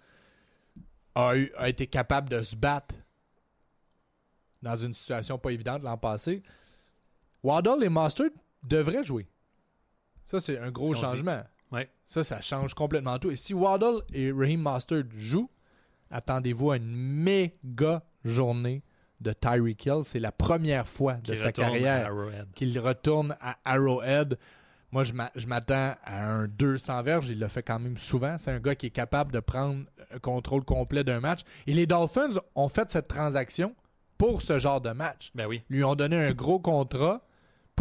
[1.17, 2.95] a, eu- a été capable de se battre
[4.63, 6.43] dans une situation pas évidente l'an passé?
[7.43, 8.31] Waddle et Mustard
[8.63, 9.27] devraient jouer.
[10.27, 11.43] Ça, c'est un gros changement.
[11.73, 11.89] Ouais.
[12.05, 13.31] Ça, ça change complètement tout.
[13.31, 15.51] Et si Waddle et Raheem Mustard jouent,
[16.11, 18.83] attendez-vous à une méga journée
[19.21, 20.01] de Tyreek Hill.
[20.05, 22.13] C'est la première fois de sa carrière
[22.55, 24.39] qu'il retourne à Arrowhead.
[24.93, 27.29] Moi, je m'a- je m'attends à un 200 verges.
[27.29, 28.37] Il le fait quand même souvent.
[28.39, 31.43] C'est un gars qui est capable de prendre un contrôle complet d'un match.
[31.69, 33.77] Et les Dolphins ont fait cette transaction
[34.19, 35.31] pour ce genre de match.
[35.35, 35.63] Ben oui.
[35.71, 37.23] Lui ont donné un gros contrat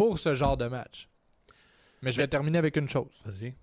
[0.00, 1.10] pour ce genre de match.
[2.00, 3.12] Mais je vais terminer avec une chose.
[3.22, 3.54] Vas-y.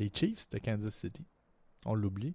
[0.00, 1.24] Les Chiefs de Kansas City,
[1.84, 2.34] on l'oublie,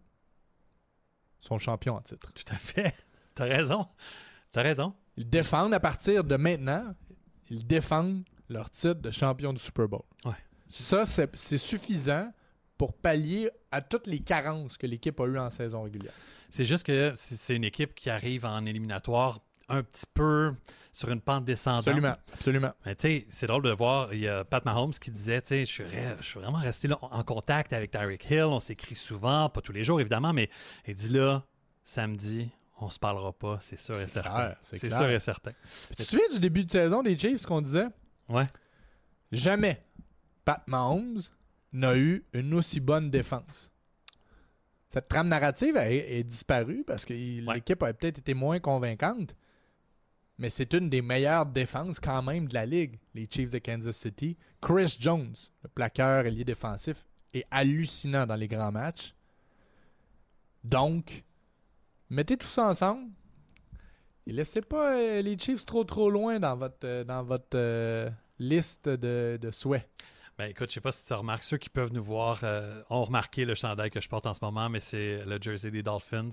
[1.41, 2.31] sont champions en titre.
[2.31, 2.95] Tout à fait.
[3.35, 3.89] T'as raison.
[4.53, 4.95] T'as raison.
[5.17, 6.95] Ils défendent à partir de maintenant,
[7.49, 10.03] ils défendent leur titre de champion du Super Bowl.
[10.23, 10.31] Ouais.
[10.69, 12.31] Ça, c'est suffisant
[12.77, 16.13] pour pallier à toutes les carences que l'équipe a eues en saison régulière.
[16.49, 20.53] C'est juste que c'est c'est une équipe qui arrive en éliminatoire un petit peu
[20.91, 21.87] sur une pente descendante.
[21.87, 22.73] Absolument, absolument.
[22.85, 25.47] Mais tu sais, c'est drôle de voir, il y a Pat Mahomes qui disait, tu
[25.49, 25.83] sais, je suis,
[26.19, 29.73] je suis vraiment resté là en contact avec Tyreek Hill, on s'écrit souvent, pas tous
[29.73, 30.49] les jours évidemment, mais
[30.87, 31.43] il dit là,
[31.83, 32.49] samedi,
[32.79, 34.55] on se parlera pas, c'est sûr et C'est certain.
[34.61, 35.51] c'est sûr et certain.
[35.89, 37.87] Tu te souviens du début de saison des Chiefs qu'on disait?
[38.29, 38.47] Ouais.
[39.31, 39.83] jamais
[40.45, 41.21] Pat Mahomes
[41.73, 43.71] n'a eu une aussi bonne défense.
[44.89, 47.55] Cette trame narrative est, est disparue parce que Ouais.
[47.55, 49.35] l'équipe a peut-être été moins convaincante,
[50.37, 53.97] mais c'est une des meilleures défenses quand même de la ligue, les Chiefs de Kansas
[53.97, 54.37] City.
[54.61, 59.13] Chris Jones, le plaqueur ailier défensif, est hallucinant dans les grands matchs.
[60.63, 61.23] Donc,
[62.09, 63.11] mettez tout ça ensemble
[64.27, 68.09] et laissez pas euh, les Chiefs trop trop loin dans votre, euh, dans votre euh,
[68.39, 69.89] liste de, de souhaits.
[70.37, 72.43] Ben écoute, je sais pas si tu remarques, ceux qui peuvent nous voir
[72.91, 75.81] ont remarqué le chandail que je porte en ce moment, mais c'est le jersey des
[75.81, 76.29] Dolphins.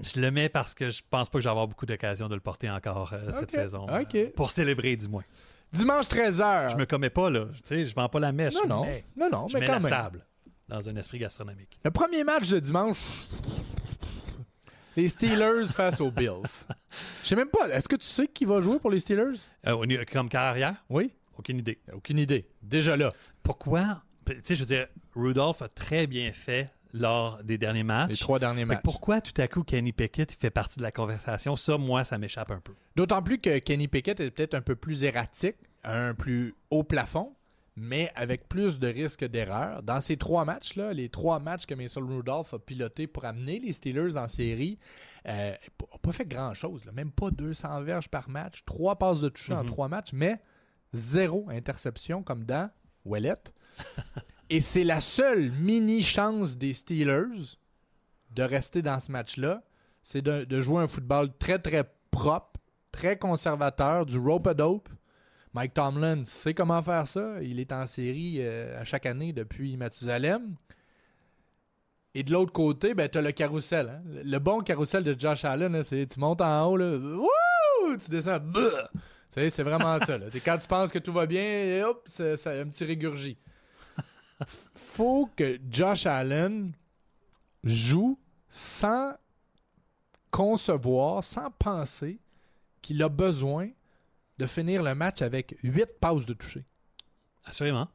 [0.00, 2.40] Je le mets parce que je pense pas que j'ai avoir beaucoup d'occasion de le
[2.40, 3.86] porter encore euh, cette saison.
[3.88, 5.24] euh, pour célébrer du moins.
[5.72, 6.70] Dimanche 13h.
[6.72, 8.54] Je me commets pas là, tu sais, je vends pas la mèche.
[8.54, 9.90] Non, je non, non, non, je mais mets quand la même.
[9.90, 10.26] table
[10.68, 11.78] dans un esprit gastronomique.
[11.84, 12.98] Le premier match de dimanche,
[14.96, 16.66] les Steelers face aux Bills.
[17.22, 19.38] Je sais même pas, est-ce que tu sais qui va jouer pour les Steelers?
[19.66, 21.12] Euh, comme carrière, Oui?
[21.36, 21.80] aucune idée.
[21.92, 22.48] Aucune idée.
[22.62, 23.12] Déjà là.
[23.42, 24.02] Pourquoi?
[24.24, 28.10] Tu sais, je veux dire, Rudolph a très bien fait lors des derniers matchs.
[28.10, 28.80] Les trois derniers matchs.
[28.82, 31.56] pourquoi tout à coup Kenny Pickett fait partie de la conversation?
[31.56, 32.72] Ça, moi, ça m'échappe un peu.
[32.94, 37.34] D'autant plus que Kenny Pickett est peut-être un peu plus erratique, un plus haut plafond,
[37.76, 39.82] mais avec plus de risques d'erreur.
[39.82, 43.72] Dans ces trois matchs-là, les trois matchs que Mason Rudolph a pilotés pour amener les
[43.72, 44.78] Steelers en série,
[45.26, 46.82] euh, n'a pas fait grand-chose.
[46.92, 50.40] Même pas 200 verges par match, trois passes de toucher en trois matchs, mais
[50.92, 52.70] zéro interception comme dans
[53.04, 53.34] Wallet.
[54.50, 57.56] Et c'est la seule mini-chance des Steelers
[58.34, 59.62] de rester dans ce match-là,
[60.02, 62.60] c'est de, jouer un football très, très propre,
[62.92, 64.88] très conservateur, du rope-a-dope.
[65.54, 67.42] Mike Tomlin sait comment faire ça.
[67.42, 70.56] Il est en série euh, à chaque année depuis Mathusalem.
[72.14, 73.88] Et de l'autre côté, ben, tu as le carrousel.
[73.88, 74.02] hein.
[74.24, 78.10] Le, bon carrousel de Josh Allen, là, c'est tu montes en haut, là, wouh, tu
[78.10, 78.38] descends,
[79.30, 80.18] c'est vraiment ça.
[80.44, 83.36] Quand tu penses que tout va bien, hop, c'est un petit régurgie.
[84.74, 86.72] Faut que Josh Allen
[87.62, 88.18] joue
[88.48, 89.14] sans
[90.30, 92.18] concevoir, sans penser
[92.82, 93.70] qu'il a besoin
[94.38, 96.64] de finir le match avec 8 passes de toucher.
[97.44, 97.88] Assurément.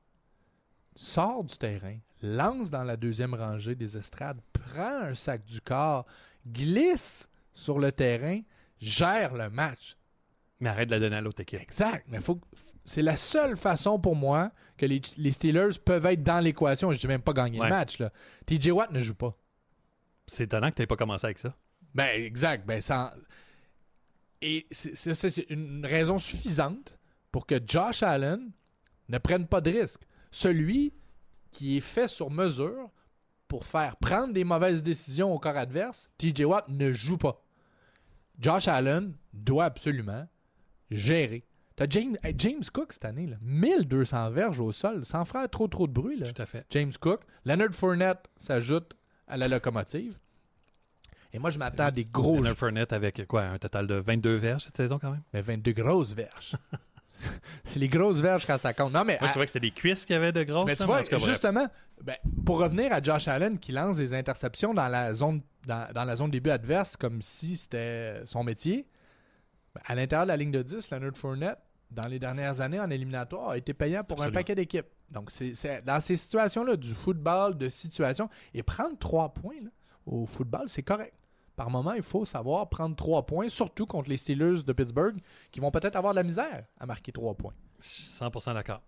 [0.96, 6.06] Sors du terrain, lance dans la deuxième rangée des estrades, prend un sac du corps,
[6.48, 8.42] glisse sur le terrain,
[8.80, 9.98] gère le match.
[10.60, 11.62] Mais arrête de la donner à l'autre équipe.
[11.62, 12.06] Exact.
[12.10, 12.40] Mais faut,
[12.86, 16.92] c'est la seule façon pour moi que les, les Steelers peuvent être dans l'équation.
[16.94, 17.68] Je dis même pas gagner Ouais.
[17.68, 18.00] le match.
[18.00, 18.12] Là.
[18.46, 19.38] TJ Watt ne joue pas.
[20.28, 21.56] C'est étonnant que tu n'aies pas commencé avec ça.
[21.96, 22.66] Ben, exact.
[22.68, 23.14] Ben, ça...
[24.42, 26.98] Et c'est, c'est- c'est- c'est une raison suffisante
[27.32, 28.52] pour que Josh Allen
[29.10, 30.02] ne prenne pas de risque.
[30.32, 30.94] Celui
[31.52, 32.90] qui est fait sur mesure
[33.48, 37.44] pour faire prendre des mauvaises décisions au corps adverse, TJ Watt ne joue pas.
[38.40, 40.28] Josh Allen doit absolument
[40.92, 41.46] gérer.
[41.76, 45.88] T'as James, James Cook cette année, là, 1200 verges au sol, sans faire trop trop
[45.88, 46.18] de bruit.
[46.20, 46.32] Là.
[46.32, 46.66] Tout à fait.
[46.72, 47.22] James Cook.
[47.46, 48.98] Leonard Fournette s'ajoute
[49.28, 50.18] à la locomotive.
[51.32, 54.36] Et moi, je m'attends à des gros Leonard Fournette avec quoi Un total de 22
[54.36, 55.22] verges cette saison quand même?
[55.34, 56.56] Mais 22 grosses verges.
[57.08, 58.92] c'est les grosses verges quand ça compte.
[58.94, 60.66] Non, mais, Moi, je à- trouvais que c'était des cuisses qu'il y avait de grosses.
[60.68, 61.68] mais tu vois, cas, justement,
[62.04, 66.06] ben, pour revenir à Josh Allen qui lance des interceptions dans la zone dans, dans
[66.06, 68.88] la zone début adverse comme si c'était son métier,
[69.86, 71.60] à l'intérieur de la ligne de 10, Leonard Fournette,
[71.92, 74.86] dans les dernières années en éliminatoire, a été payant pour un paquet d'équipes.
[75.10, 79.70] Donc, c'est dans ces situations-là, du football, de situation, et prendre trois points là,
[80.06, 81.14] au football, c'est correct.
[81.56, 85.18] Par moment, il faut savoir prendre trois points, surtout contre les Steelers de Pittsburgh,
[85.52, 87.54] qui vont peut-être avoir de la misère à marquer trois points.
[87.82, 88.82] Je suis 100% d'accord.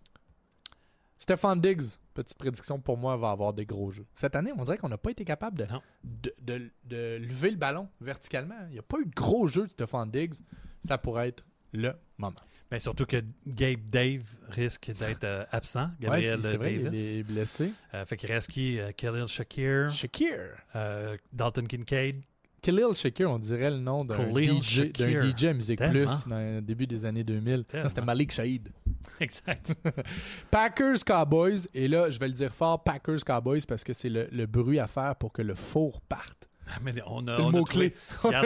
[1.17, 4.07] Stéphane Diggs, petite prédiction pour moi, va avoir des gros jeux.
[4.13, 5.65] Cette année, on dirait qu'on n'a pas été capable de,
[6.03, 8.55] de, de- de lever le ballon verticalement.
[8.69, 10.35] Il n'y a pas eu de gros jeux de Stéphane Diggs.
[10.81, 12.35] Ça pourrait être le moment.
[12.71, 15.89] Mais surtout que Gabe Dave risque d'être euh, absent.
[15.99, 16.99] Gabriel Ouais, c'est c'est vrai, Davis.
[17.15, 17.71] il est blessé.
[17.93, 20.37] Euh, fait qu'il reste qui euh, Khalil Shakir, Shakir.
[20.75, 22.21] euh, Dalton Kincaid.
[22.61, 25.29] Khalil Shakir, on dirait le nom d'un Khalil DJ, d'un.
[25.35, 26.05] DJ à Musique Tellement.
[26.05, 27.65] Plus dans le début des années 2000.
[27.73, 28.01] Non, C'était.
[28.01, 28.69] Malik Shahid.
[29.19, 29.73] Exact.
[30.51, 34.27] Packers Cowboys, et là, je vais le dire fort, Packers Cowboys, parce que c'est le,
[34.31, 36.47] le bruit à faire pour que le four parte.
[36.73, 37.93] Ah, mais on a, C'est le mot-clé.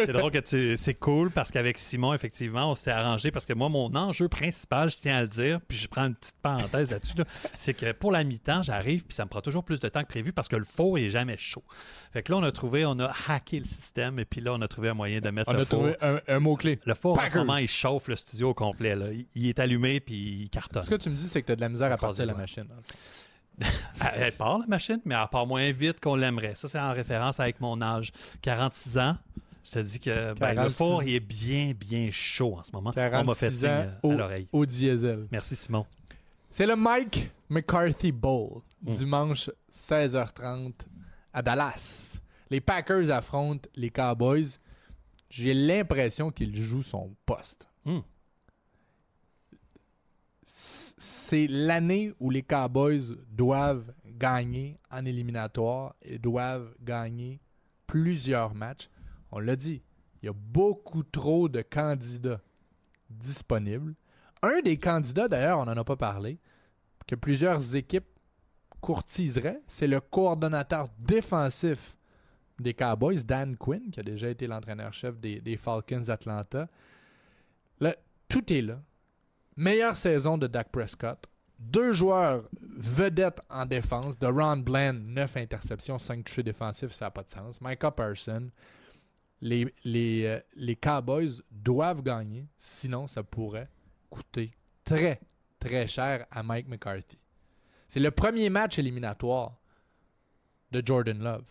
[0.06, 0.76] c'est drôle que tu...
[0.78, 4.90] C'est cool parce qu'avec Simon, effectivement, on s'était arrangé parce que moi, mon enjeu principal,
[4.90, 7.92] je tiens à le dire, puis je prends une petite parenthèse là-dessus, là, c'est que
[7.92, 10.48] pour la mi-temps, j'arrive, puis ça me prend toujours plus de temps que prévu parce
[10.48, 11.64] que le four est jamais chaud.
[12.14, 14.62] Fait que là, on a trouvé, on a hacké le système, et puis là, on
[14.62, 15.80] a trouvé un moyen de mettre On le a four.
[15.80, 16.80] trouvé un, un mot-clé.
[16.86, 18.96] Le four, en ce moment, il chauffe le studio au complet.
[18.96, 19.12] là.
[19.12, 20.86] Il- Il est allumé, puis il cartonne.
[20.86, 22.34] Ce que tu me dis, c'est que tu as de la misère à partir la
[22.34, 22.66] machine.
[24.14, 26.56] elle part, la machine, mais elle part moins vite qu'on l'aimerait.
[26.56, 28.12] Ça, c'est en référence avec mon âge.
[28.42, 29.18] 46 ans.
[29.64, 32.72] Je te dis que ben, le 46 four, il est bien, bien chaud en ce
[32.72, 32.92] moment.
[32.96, 34.48] On m'a 46 fait signe euh, au, à l'oreille.
[34.52, 35.28] au diesel.
[35.32, 35.86] Merci, Simon.
[36.52, 38.92] C'est le Mike McCarthy Bowl, Mm.
[38.92, 40.74] dimanche 16h30
[41.34, 42.18] à Dallas.
[42.52, 44.60] Les Packers affrontent les Cowboys.
[45.30, 47.68] J'ai l'impression qu'il joue son poste.
[50.46, 57.42] C'est l'année où les Cowboys doivent gagner en éliminatoire et doivent gagner
[57.88, 58.90] plusieurs matchs.
[59.32, 59.82] On l'a dit,
[60.22, 62.42] il y a beaucoup trop de candidats
[63.10, 63.96] disponibles.
[64.44, 66.38] Un des candidats, d'ailleurs, on n'en a pas parlé,
[67.08, 68.08] que plusieurs équipes
[68.82, 71.98] courtiseraient, c'est le coordonnateur défensif
[72.60, 76.68] des Cowboys, Dan Quinn, qui a déjà été l'entraîneur-chef des, Falcons d'Atlanta.
[78.28, 78.82] Tout est là.
[79.58, 81.26] Meilleure saison de Dak Prescott.
[81.58, 84.20] Deux joueurs vedettes en défense.
[84.20, 87.62] De Ron Bland, 9 interceptions, 5 touchés défensifs, ça n'a pas de sens.
[87.62, 88.50] Micah Parson.
[89.42, 93.70] Les, euh, les Cowboys doivent gagner, sinon ça pourrait
[94.10, 94.52] coûter
[94.84, 95.20] très,
[95.60, 97.20] très cher à Mike McCarthy.
[97.88, 99.60] C'est le premier match éliminatoire
[100.72, 101.46] de Jordan Love.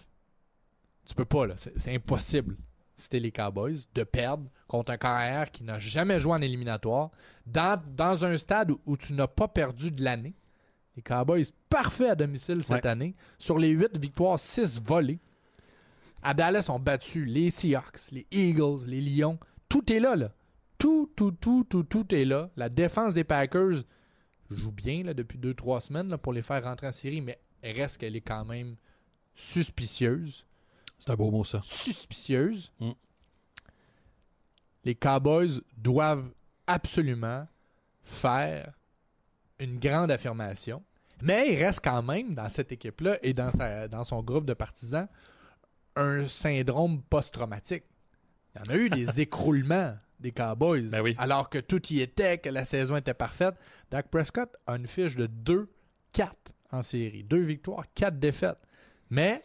[1.07, 1.55] Tu peux pas, là.
[1.57, 2.57] C'est impossible,
[2.96, 7.11] t'es les Cowboys, de perdre contre un carrière qui n'a jamais joué en éliminatoire
[7.46, 10.35] dans, dans un stade où, où tu n'as pas perdu de l'année.
[10.96, 12.87] Les Cowboys, parfaits à domicile cette Ouais.
[12.87, 13.14] année.
[13.38, 15.18] Sur les 8 victoires, 6 volées.
[16.22, 19.38] À Dallas, ont battu les Seahawks, les Eagles, les Lions.
[19.68, 20.33] Tout est là, là.
[20.78, 22.48] Tout, tout, tout, tout, tout est là.
[22.57, 23.83] La défense des Packers
[24.50, 27.98] joue bien là, depuis 2-3 semaines là, pour les faire rentrer en série, mais reste
[27.98, 28.76] qu'elle est quand même
[29.35, 30.46] suspicieuse.
[30.98, 31.61] C'est un beau mot, ça.
[31.64, 32.72] Suspicieuse.
[32.80, 32.92] Mm.
[34.85, 36.30] Les Cowboys doivent
[36.66, 37.46] absolument
[38.02, 38.72] faire
[39.59, 40.83] une grande affirmation.
[41.22, 44.54] Mais il reste quand même dans cette équipe-là et dans, sa- dans son groupe de
[44.54, 45.09] partisans
[45.96, 47.85] un syndrome post-traumatique.
[48.54, 50.88] Il y en a eu des écroulements des Cowboys.
[50.90, 51.14] Ben oui.
[51.18, 53.54] Alors que tout y était, que la saison était parfaite.
[53.90, 55.26] Dak Prescott a une fiche de
[56.14, 56.30] 2-4
[56.72, 57.22] en série.
[57.24, 58.59] Deux victoires, quatre défaites.
[59.11, 59.44] Mais,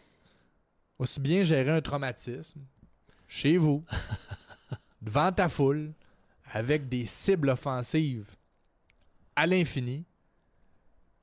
[1.00, 2.60] aussi bien gérer un traumatisme
[3.26, 3.82] chez vous,
[5.00, 5.94] devant ta foule,
[6.52, 8.36] avec des cibles offensives
[9.34, 10.04] à l'infini,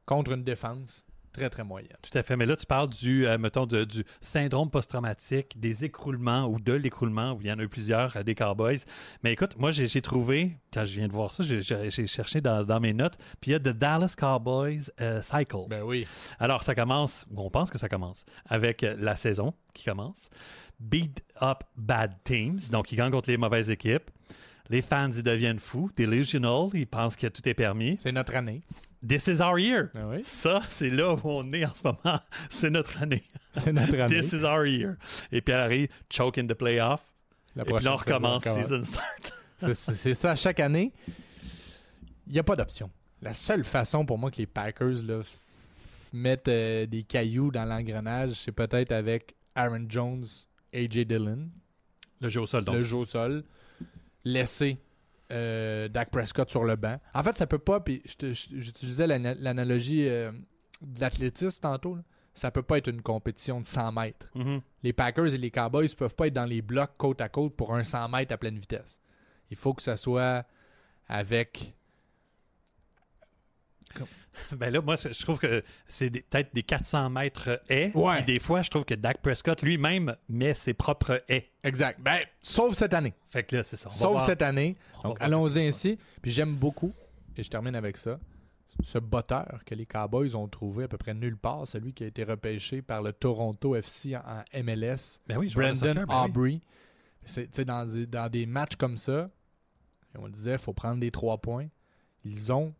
[0.03, 1.05] contre une défense
[1.37, 1.95] très, très moyenne.
[2.01, 2.35] Tout à fait.
[2.35, 6.73] Mais là, tu parles du, euh, mettons, de- du syndrome post-traumatique, des écroulements ou de
[6.73, 8.79] l'écroulement, où il y en a eu plusieurs euh, des Cowboys.
[9.23, 11.61] Mais écoute, moi, j'ai trouvé, quand je viens de voir ça, j'ai-
[12.07, 15.67] cherché dans, dans mes notes, puis il y a The Dallas Cowboys euh, Cycle.
[15.69, 16.05] Ben oui.
[16.39, 20.29] Alors, ça commence, ou on pense que ça commence, avec la saison qui commence.
[20.79, 24.09] Beat up bad teams, donc ils gagnent contre les mauvaises équipes.
[24.69, 25.89] Les fans, ils deviennent fous.
[25.97, 27.97] Delusional, ils pensent que tout est permis.
[27.97, 28.61] C'est notre année.
[29.05, 29.91] This is our year.
[29.93, 30.23] Oui.
[30.23, 32.19] Ça, c'est là où on est en ce moment.
[32.49, 33.23] C'est notre année.
[33.51, 34.21] C'est notre année.
[34.21, 34.95] This is our year.
[35.31, 37.01] Et puis, elle arrive, choke in the playoff.
[37.55, 39.33] La et puis là, on recommence, saison season start.
[39.73, 40.93] C'est- ça, chaque année.
[42.27, 42.89] Il n'y a pas d'option.
[43.21, 45.21] La seule façon pour moi que les Packers là,
[46.13, 50.25] mettent euh, des cailloux dans l'engrenage, c'est peut-être avec Aaron Jones,
[50.73, 51.49] AJ Dillon,
[52.21, 52.75] Le jeu au sol, donc.
[52.75, 53.43] le jeu au sol,
[54.23, 54.77] laisser
[55.31, 56.99] euh, Dak Prescott sur le banc.
[57.13, 60.31] En fait, ça peut pas, puis j'utilisais l'ana- l'analogie euh,
[60.81, 62.01] de l'athlétisme tantôt, là.
[62.33, 64.27] ça peut pas être une compétition de 100 mètres.
[64.35, 64.61] Mhm.
[64.83, 67.55] Les Packers et les Cowboys ne peuvent pas être dans les blocs côte à côte
[67.55, 68.99] pour un 100 mètres à pleine vitesse.
[69.49, 70.45] Il faut que ça soit
[71.07, 71.73] avec.
[74.55, 77.91] Ben là, moi, je trouve que c'est peut-être des 400 mètres haies.
[77.95, 78.17] Ouais.
[78.17, 81.49] Puis des fois, je trouve que Dak Prescott lui-même met ses propres haies.
[81.63, 81.99] Exact.
[81.99, 83.13] Ben, sauf cette année.
[83.29, 83.89] Fait que là, c'est ça.
[83.89, 84.77] On Sauf cette année.
[85.03, 85.97] On Donc, allons-y ainsi.
[86.21, 86.93] Puis j'aime beaucoup,
[87.35, 88.19] et je termine avec ça,
[88.83, 92.07] ce botteur que les Cowboys ont trouvé à peu près nulle part, celui qui a
[92.07, 96.15] été repêché par le Toronto FC en, MLS, Ben oui, Brandon soccer, ben oui.
[96.29, 96.61] Aubrey.
[97.25, 99.31] C'est- dans, des- dans des matchs comme ça,
[100.15, 101.67] on disait il faut prendre des trois points.
[102.23, 102.73] Ils ont,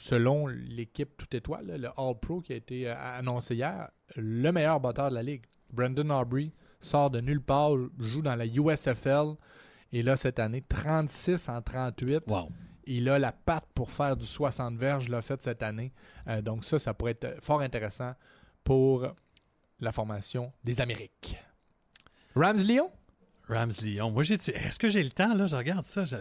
[0.00, 5.10] selon l'équipe tout étoile, le All-Pro qui a été euh, annoncé hier, le meilleur batteur
[5.10, 5.44] de la ligue.
[5.70, 9.34] Brandon Aubrey, sort de nulle part, joue dans la USFL.
[9.92, 12.22] Et là, cette année, 36 en 38.
[12.28, 12.48] Wow.
[12.86, 15.92] Il a la patte pour faire du 60 verges, l'a fait cette année.
[16.28, 18.14] Euh, donc ça, ça pourrait être fort intéressant
[18.64, 19.06] pour
[19.80, 21.36] la formation des Amériques.
[22.34, 22.90] Rams-Lyon?
[23.48, 24.10] Rams-Lyon.
[24.12, 24.34] Moi, j'ai.
[24.34, 25.46] Est-ce que j'ai le temps, là?
[25.46, 26.04] Je regarde ça.
[26.06, 26.16] je-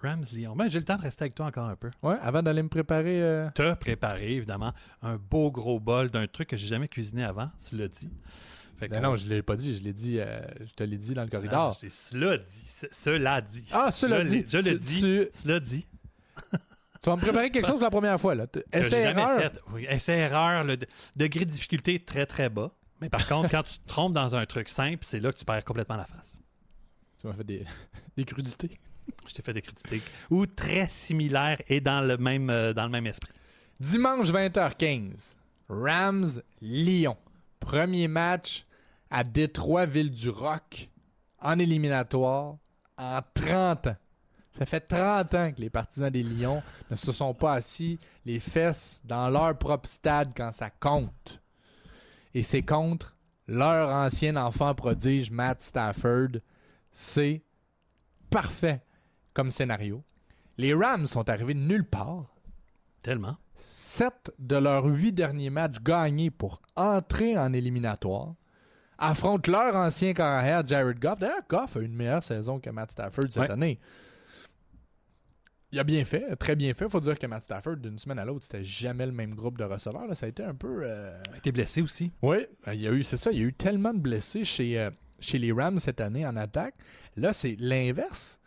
[0.00, 0.54] Rams-Lyon.
[0.56, 1.90] Ben, j'ai le temps de rester avec toi encore un peu.
[2.02, 3.22] Ouais, avant d'aller me préparer.
[3.22, 4.72] euh, T'as préparé, évidemment,
[5.02, 8.10] un beau gros bol d'un truc que j'ai jamais cuisiné avant, tu l'as dit.
[8.78, 11.12] Fait Ben non, je l'ai pas dit, je l'ai dit, euh, je te l'ai dit
[11.14, 11.74] dans le Non, corridor.
[11.74, 12.64] c'est cela dit.
[12.92, 13.68] Cela dit.
[13.72, 14.44] Ah, cela je dit.
[14.48, 15.00] Je le dis.
[15.00, 15.86] tu- Cela dit.
[17.02, 18.46] Tu vas me préparer quelque chose pour la première fois, là.
[18.46, 19.38] T- que j'ai Essai jamais erreur.
[19.40, 19.60] fait.
[19.72, 20.86] Oui, essai-erreur, le de-
[21.16, 22.70] degré de difficulté est très, très bas.
[23.00, 25.44] Mais par contre, quand tu te trompes dans un truc simple, c'est là que tu
[25.44, 26.40] perds complètement la face.
[27.20, 27.64] Tu m'as fait des,
[28.16, 28.78] des crudités.
[29.26, 30.04] Je t'ai fait des critiques.
[30.30, 33.32] Ou très similaire et dans le même, euh, dans le même esprit.
[33.80, 35.36] Dimanche 20h15,
[35.68, 37.16] Rams-Lyon.
[37.60, 38.66] Premier match
[39.10, 40.88] à Détroit, ville du Rock,
[41.40, 42.56] en éliminatoire,
[42.96, 43.96] en 30 ans.
[44.52, 48.40] Ça fait 30 ans que les partisans des Lions ne se sont pas assis les
[48.40, 51.40] fesses dans leur propre stade quand ça compte.
[52.34, 56.40] Et c'est contre leur ancien enfant prodige, Matt Stafford.
[56.90, 57.42] C'est
[58.30, 58.82] parfait
[59.38, 60.02] comme scénario.
[60.56, 62.34] Les Rams sont arrivés de nulle part.
[63.02, 63.36] Tellement.
[63.56, 68.34] Sept de leurs huit derniers matchs gagnés pour entrer en éliminatoire
[68.98, 71.20] affrontent leur ancien carrière, Jared Goff.
[71.20, 73.50] D'ailleurs, Goff a une meilleure saison que Matt Stafford cette Ouais.
[73.52, 73.78] année.
[75.70, 76.88] Il a bien fait, très bien fait.
[76.88, 79.62] faut dire que Matt Stafford, d'une semaine à l'autre, c'était jamais le même groupe de
[79.64, 80.08] receveurs.
[80.08, 80.16] là.
[80.16, 80.80] Ça a été un peu.
[80.82, 82.10] euh, Il était blessé aussi.
[82.22, 82.38] oui,
[82.72, 84.90] il y a eu, c'est ça, il y a eu tellement de blessés chez, euh,
[85.20, 86.74] chez les Rams cette année en attaque.
[87.16, 88.37] Là, c'est l'inverse.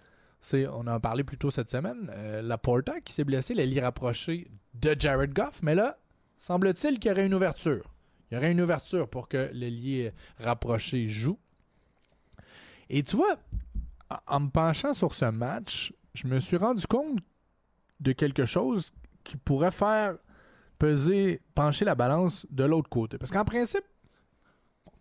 [0.54, 2.10] On en a parlé plus tôt cette semaine.
[2.14, 5.62] Euh, Laporta qui s'est blessé, l'allié rapproché de Jared Goff.
[5.64, 5.98] Mais là,
[6.38, 7.94] semble-t-il qu'il y aurait une ouverture.
[8.30, 11.38] Il y aurait une ouverture pour que l'ailier rapproché joue.
[12.90, 13.38] Et tu vois,
[14.28, 17.20] en- me penchant sur ce match, je me suis rendu compte
[18.00, 18.92] de quelque chose
[19.24, 20.18] qui pourrait faire
[20.80, 23.18] peser, pencher la balance de l'autre côté.
[23.18, 23.84] Parce qu'en principe,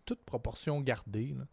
[0.05, 1.45] toute proportion gardée, là,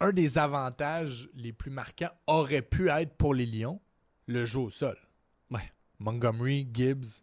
[0.00, 3.80] un des avantages les plus marquants aurait pu être pour les Lions
[4.26, 4.96] le jeu au sol.
[5.50, 5.72] Ouais.
[5.98, 7.22] Montgomery, Gibbs,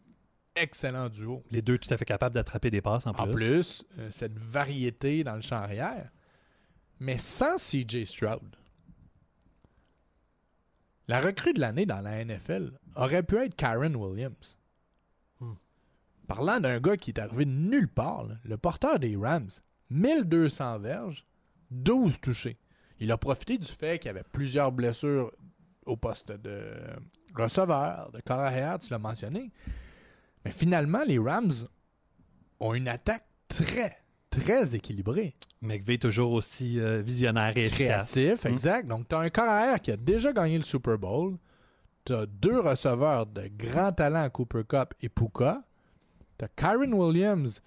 [0.56, 1.44] excellent duo.
[1.52, 3.22] Les deux tout à fait capables d'attraper des passes en plus.
[3.22, 6.10] En plus, euh, cette variété dans le champ arrière.
[7.00, 8.56] Mais sans CJ Stroud,
[11.08, 14.56] la recrue de l'année dans la NFL aurait pu être Karen Williams.
[15.40, 15.56] Hmm.
[16.28, 19.50] Parlant d'un gars qui est arrivé de nulle part, là, le porteur des Rams,
[19.90, 21.26] 1200 verges,
[21.72, 22.58] 12 touchés.
[23.04, 25.32] Il a profité du fait qu'il y avait plusieurs blessures
[25.86, 26.60] au poste de
[27.36, 29.51] receveur, de corps arrière, tu l'as mentionné.
[30.45, 31.54] Mais finalement, les Rams
[32.60, 33.97] ont une attaque très,
[34.30, 35.36] très équilibrée.
[35.62, 37.70] McVay toujours aussi euh, visionnaire et.
[37.70, 38.47] Créatif, Mm.
[38.47, 38.88] exact.
[38.88, 41.38] Donc, tu as un corps arrière qui a déjà gagné le Super Bowl.
[42.06, 45.64] Tu as deux receveurs de grand talent, Cooper Cup et Puka.
[46.38, 47.62] Tu as Kyron Williams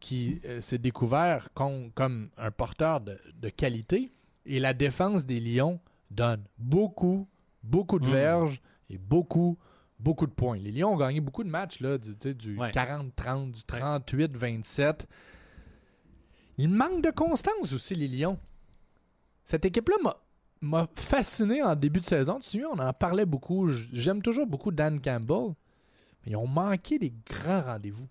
[0.00, 4.12] qui euh, s'est découvert com- comme un porteur de, de qualité.
[4.48, 5.78] Et la défense des Lions
[6.10, 7.28] donne beaucoup,
[7.62, 8.10] beaucoup de Mm.
[8.10, 9.58] verges et beaucoup,
[10.00, 10.56] beaucoup de points.
[10.56, 12.70] Les Lions ont gagné beaucoup de matchs, là, du, tu sais, du Ouais.
[12.70, 15.06] 40-30, du 38-27.
[16.56, 18.38] Il manque de constance aussi, les Lions.
[19.44, 20.16] Cette équipe-là m'a-
[20.60, 22.40] m'a fasciné en début de saison.
[22.40, 23.68] Tu souviens, on en parlait beaucoup.
[23.92, 25.54] J'aime toujours beaucoup Dan Campbell.
[26.24, 28.08] Mais ils ont manqué des grands rendez-vous.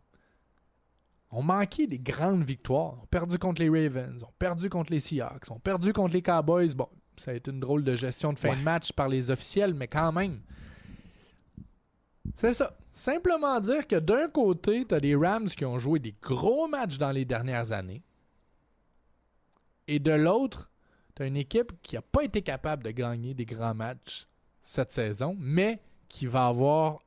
[1.29, 2.93] Ont manqué des grandes victoires.
[2.97, 6.21] Ils ont perdu contre les Ravens, ont perdu contre les Seahawks, ont perdu contre les
[6.21, 6.73] Cowboys.
[6.73, 8.55] Bon, ça a été une drôle de gestion de fin Ouais.
[8.55, 10.39] de match par les officiels, mais quand même.
[12.35, 12.77] C'est ça.
[12.91, 16.97] Simplement dire que d'un côté, tu as des Rams qui ont joué des gros matchs
[16.97, 18.01] dans les dernières années.
[19.87, 20.69] Et de l'autre,
[21.15, 24.27] tu as une équipe qui n'a pas été capable de gagner des grands matchs
[24.63, 26.99] cette saison, mais qui va avoir.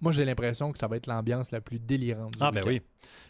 [0.00, 2.32] Moi, j'ai l'impression que ça va être l'ambiance la plus délirante.
[2.32, 2.80] du Ah, ben oui.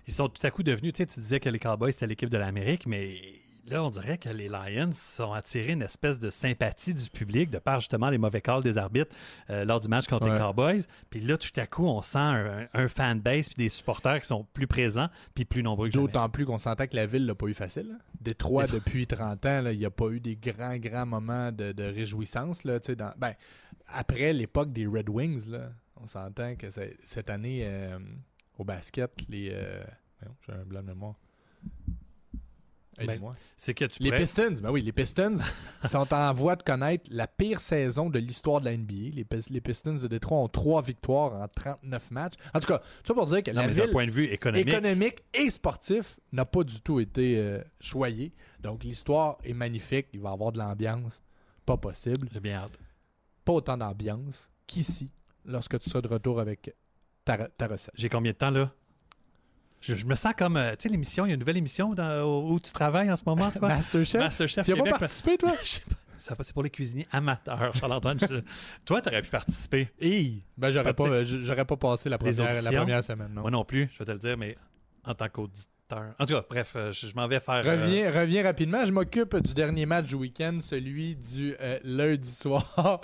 [0.07, 2.31] Ils sont tout à coup devenus, tu sais, tu disais que les Cowboys, c'était l'équipe
[2.31, 3.17] de l'Amérique, mais
[3.67, 4.91] là, on dirait que les Lions
[5.21, 8.79] ont attiré une espèce de sympathie du public de par justement les mauvais calls des
[8.79, 9.15] arbitres
[9.51, 10.33] euh, lors du match contre Ouais.
[10.33, 10.83] les Cowboys.
[11.09, 14.45] Puis là, tout à coup, on sent un, un fanbase puis des supporters qui sont
[14.53, 15.95] plus présents puis plus nombreux que.
[15.95, 17.91] D'autant plus qu'on sentait que la ville l'a pas eu facile.
[17.93, 17.99] hein.
[18.21, 18.81] Détroit, Détroit.
[18.81, 22.65] depuis 30 ans, il n'y a pas eu des grands, grands moments de, de réjouissance.
[22.65, 23.35] Là, dans, ben,
[23.93, 25.71] après l'époque des Red Wings, là,
[26.03, 27.99] on s'entend que cette année, euh,
[28.59, 29.51] au basket, les.
[29.53, 29.83] euh,
[30.47, 31.15] J'ai un blanc de mémoire.
[32.99, 33.35] aide-moi.
[33.57, 34.13] C'est que tu Les.
[34.13, 35.37] Pistons, ben oui, les Pistons
[35.89, 39.15] sont en voie de connaître la pire saison de l'histoire de la NBA.
[39.15, 42.35] Les, les Pistons de Détroit ont trois victoires en 39 matchs.
[42.55, 45.25] En tout cas, ça pour dire que Non, la ville point de vue économique, économique
[45.35, 48.33] et sportif n'a pas du tout été euh, choyée.
[48.61, 50.09] Donc l'histoire est magnifique.
[50.13, 51.23] Il va y avoir de l'ambiance.
[51.65, 52.29] Pas possible.
[52.33, 52.79] j'ai bien hâte.
[53.45, 55.11] Pas autant d'ambiance qu'ici
[55.51, 56.75] lorsque tu seras de retour avec
[57.25, 57.93] ta, ta recette.
[57.97, 58.71] J'ai combien de temps, là?
[59.81, 61.95] Je, je me sens comme, euh, tu sais, l'émission, il y a une nouvelle émission
[61.95, 63.69] dans- où, où tu travailles en ce moment, toi?
[63.69, 64.21] Masterchef?
[64.21, 65.01] Masterchef tu n'as pas Québec.
[65.01, 65.55] participé, toi?
[66.19, 68.19] Ça va, c'est pour les cuisiniers amateurs, Charles-Antoine.
[68.85, 69.89] Toi, tu aurais pu participer.
[69.99, 70.43] Hey!
[70.59, 72.73] Ben, j'aurais pas, euh, j'aurais pas passé la première, la auditions?
[72.77, 73.33] première semaine.
[73.33, 73.41] Non.
[73.41, 74.59] Moi non plus, je vais te le dire, mais
[75.05, 76.15] en tant qu'auditeur.
[76.19, 77.67] En tout cas, bref, euh, je, je m'en vais faire.
[77.67, 78.85] euh, Reviens, reviens rapidement.
[78.85, 83.01] Je m'occupe du dernier match du week-end, celui du euh, lundi soir.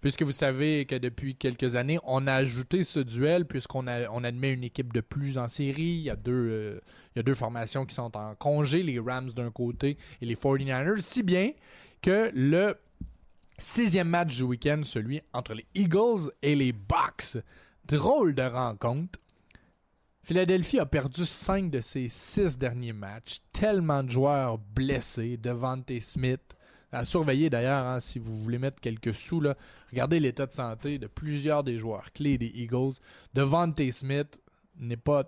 [0.00, 4.24] Puisque vous savez que depuis quelques années, on a ajouté ce duel, puisqu'on a, on
[4.24, 5.82] admet une équipe de plus en série.
[5.82, 6.80] Il y, a deux, euh,
[7.14, 10.36] il y a deux formations qui sont en congé, les Rams d'un côté et les
[10.36, 11.52] 49ers, si bien
[12.00, 12.74] que le
[13.58, 17.36] sixième match du week-end, celui entre les Eagles et les Bucks.
[17.84, 19.18] Drôle de rencontre.
[20.22, 23.40] Philadelphie a perdu 5 de ses 6 derniers matchs.
[23.52, 25.36] Tellement de joueurs blessés.
[25.36, 26.56] Devante Smith.
[26.92, 29.56] À surveiller d'ailleurs, hein, si vous voulez mettre quelques sous, là,
[29.90, 32.94] regardez l'état de santé de plusieurs des joueurs clés des Eagles.
[33.32, 34.40] Devante Smith
[34.76, 35.24] n'est pas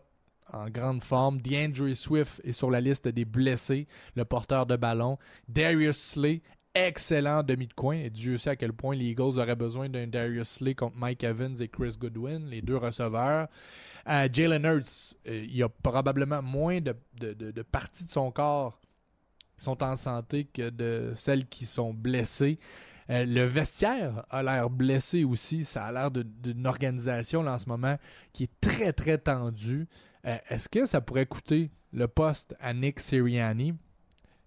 [0.52, 1.40] en grande forme.
[1.40, 3.86] DeAndre Swift est sur la liste des blessés,
[4.16, 5.18] le porteur de ballon.
[5.48, 6.42] Darius Slay,
[6.74, 7.96] excellent demi de coin.
[7.96, 11.22] Et Dieu sait à quel point les Eagles auraient besoin d'un Darius Slay contre Mike
[11.22, 13.46] Evans et Chris Goodwin, les deux receveurs.
[14.08, 18.80] Euh, Jalen Hurts, euh, il a probablement moins de, de- de- parties de son corps
[19.62, 22.58] sont en santé que de celles qui sont blessées.
[23.10, 25.64] Euh, le vestiaire a l'air blessé aussi.
[25.64, 27.96] Ça a l'air d'une organisation là, en ce moment
[28.32, 29.86] qui est très, très tendue.
[30.26, 33.74] Euh, Est-ce que ça pourrait coûter le poste à Nick Sirianni?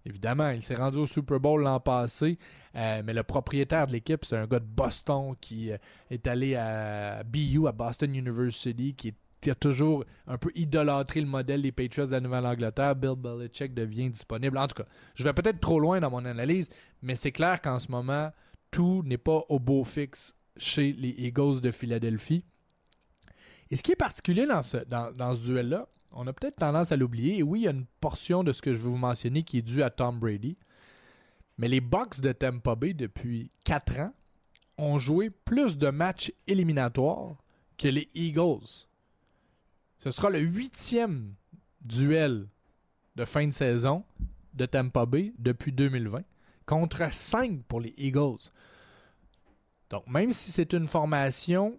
[0.06, 2.38] Évidemment, il s'est rendu au Super Bowl l'an passé,
[2.76, 5.70] euh, mais le propriétaire de l'équipe, c'est un gars de Boston qui
[6.10, 11.20] est allé à BU, à Boston University, qui, est- qui a toujours un peu idolâtré
[11.20, 12.96] le modèle des Patriots de la Nouvelle-Angleterre.
[12.96, 14.58] Bill Belichick devient disponible.
[14.58, 16.68] En tout cas, je vais peut-être trop loin dans mon analyse,
[17.02, 18.30] mais c'est clair qu'en ce moment,
[18.70, 22.44] tout n'est pas au beau fixe chez les Eagles de Philadelphie.
[23.70, 26.92] Et ce qui est particulier dans ce, dans, dans ce duel-là, on a peut-être tendance
[26.92, 27.38] à l'oublier.
[27.38, 29.58] Et oui, il y a une portion de ce que je vais vous mentionner qui
[29.58, 30.56] est due à Tom Brady.
[31.58, 34.12] Mais les Bucks de Tampa Bay, depuis 4 ans,
[34.78, 37.36] ont joué plus de matchs éliminatoires
[37.78, 38.85] que les Eagles.
[39.98, 41.34] Ce sera le huitième
[41.80, 42.48] duel
[43.16, 44.04] de fin de saison
[44.54, 46.22] de Tampa Bay depuis 2020,
[46.64, 48.50] contre 5 pour les Eagles.
[49.90, 51.78] Donc, même si c'est une formation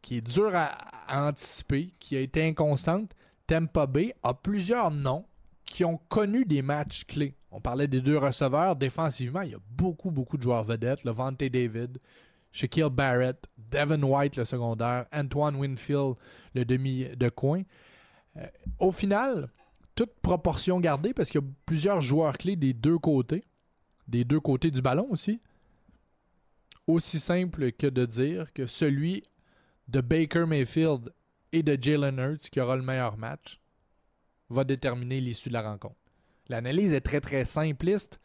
[0.00, 0.76] qui est dure à,
[1.08, 3.12] anticiper, qui a été inconstante,
[3.46, 5.26] Tampa Bay a plusieurs noms
[5.64, 7.34] qui ont connu des matchs clés.
[7.50, 8.76] On parlait des deux receveurs.
[8.76, 11.04] Défensivement, il y a beaucoup, beaucoup de joueurs vedettes.
[11.04, 11.98] Levante David,
[12.54, 16.14] Shaquille Barrett, Devin White, le secondaire, Antoine Winfield,
[16.54, 17.62] le demi de coin.
[18.36, 18.46] Euh,
[18.78, 19.50] au final,
[19.96, 23.42] toute proportion gardée, parce qu'il y a plusieurs joueurs clés des deux côtés,
[24.06, 25.40] des deux côtés du ballon aussi.
[26.86, 29.24] Aussi simple que de dire que celui
[29.88, 31.12] de Baker Mayfield
[31.50, 33.58] et de Jalen Hurts qui aura le meilleur match
[34.48, 35.96] va déterminer l'issue de la rencontre.
[36.48, 38.20] L'analyse est très très simpliste,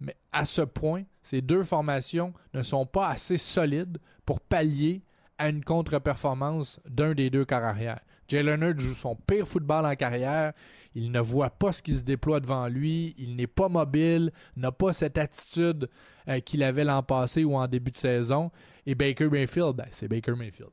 [0.00, 5.02] mais à ce point, ces deux formations ne sont pas assez solides pour pallier
[5.38, 8.00] à une contre-performance d'un des deux corps arrière.
[8.28, 10.52] Jalen Hurts joue son pire football en carrière.
[10.94, 13.14] Il ne voit pas ce qui se déploie devant lui.
[13.18, 15.88] Il n'est pas mobile, n'a pas cette attitude
[16.28, 18.50] euh, qu'il avait l'an passé ou en début de saison.
[18.86, 20.70] Et Baker Mayfield, ben, c'est Baker Mayfield.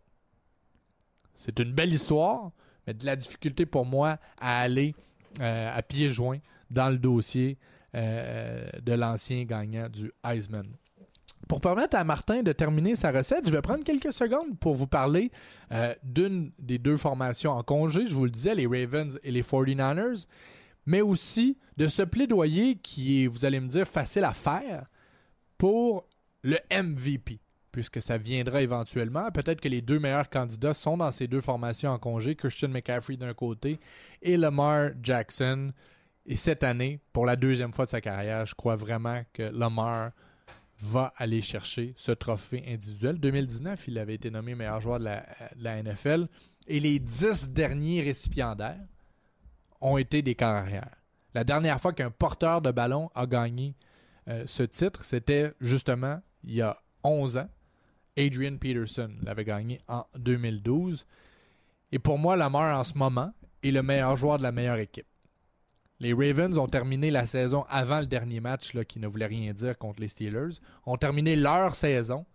[1.34, 2.52] C'est une belle histoire,
[2.86, 4.96] mais de la difficulté pour moi à aller
[5.40, 7.58] euh, à pieds joints dans le dossier
[7.96, 10.68] euh, de l'ancien gagnant du Heisman.
[11.48, 14.88] Pour permettre à Martin de terminer sa recette, je vais prendre quelques secondes pour vous
[14.88, 15.32] parler
[15.72, 19.44] euh, d'une des deux formations en congé, je vous le disais, les Ravens et les
[19.44, 20.26] 49ers,
[20.86, 24.88] mais aussi de ce plaidoyer qui est, vous allez me dire, facile à faire
[25.58, 26.08] pour
[26.42, 27.40] le MVP,
[27.72, 29.32] puisque ça viendra éventuellement.
[29.32, 33.16] Peut-être que les deux meilleurs candidats sont dans ces deux formations en congé, Christian McCaffrey
[33.16, 33.80] d'un côté
[34.22, 35.72] et Lamar Jackson.
[36.28, 40.12] Et cette année, pour la deuxième fois de sa carrière, je crois vraiment que Lamar
[40.82, 43.18] va aller chercher ce trophée individuel.
[43.18, 46.28] 2019, il avait été nommé meilleur joueur de la, NFL.
[46.68, 48.86] Et les dix derniers récipiendaires
[49.80, 50.96] ont été des carrières.
[51.34, 53.76] La dernière fois qu'un porteur de ballon a gagné
[54.28, 57.50] euh, ce titre, c'était justement il y a 11 ans.
[58.18, 61.06] Adrian Peterson l'avait gagné en 2012.
[61.94, 63.32] Et pour moi, Lamar, en ce moment,
[63.64, 65.08] est le meilleur joueur de la meilleure équipe.
[66.00, 69.52] Les Ravens ont terminé la saison avant le dernier match là, qui ne voulait rien
[69.54, 70.60] dire contre les Steelers.
[70.86, 72.26] Ont terminé leur saison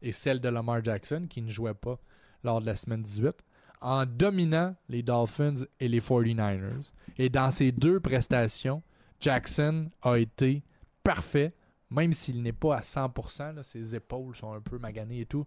[0.00, 1.98] et celle de Lamar Jackson qui ne jouait pas
[2.42, 3.34] lors de la semaine 18
[3.82, 6.90] en dominant les Dolphins et les 49ers.
[7.18, 8.82] Et dans ces deux prestations,
[9.20, 10.62] Jackson a été
[11.04, 11.54] parfait,
[11.90, 15.46] même s'il n'est pas à 100%, là, ses épaules sont un peu maganées et tout.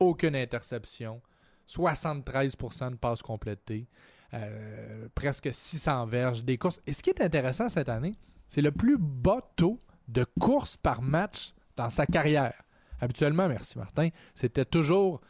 [0.00, 1.20] Aucune interception,
[1.68, 3.86] 73% de passes complétées,
[4.34, 6.80] euh, presque 600 verges, des courses.
[6.86, 8.14] Et ce qui est intéressant cette année,
[8.46, 12.54] c'est le plus bas taux de courses par match dans sa carrière.
[13.00, 15.20] Habituellement, merci Martin, c'était toujours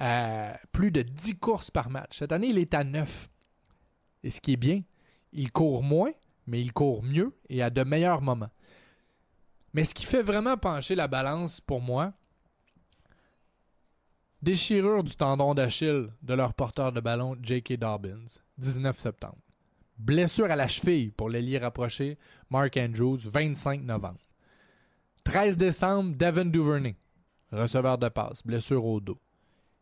[0.00, 2.18] euh, plus de 10 courses par match.
[2.18, 3.28] Cette année, il est à 9.
[4.22, 4.82] Et ce qui est bien,
[5.32, 6.12] il court moins,
[6.46, 8.50] mais il court mieux et à de meilleurs moments.
[9.74, 12.14] Mais ce qui fait vraiment pencher la balance pour moi,
[14.42, 17.74] déchirure du tendon d'Achille de leur porteur de ballon J.K.
[17.78, 19.38] Dobbins, 19 septembre.
[19.98, 22.18] Blessure à la cheville pour l'ailier rapproché
[22.50, 24.20] Mark Andrews, 25 novembre.
[25.24, 26.96] 13 décembre, Devin Duvernay,
[27.52, 29.18] receveur de passe, blessure au dos.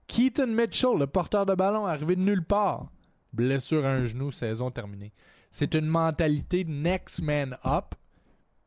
[0.09, 2.89] Keaton Mitchell, le porteur de ballon, arrivé de nulle part,
[3.33, 5.13] blessure à un genou, saison terminée.
[5.51, 7.95] C'est une mentalité next man up,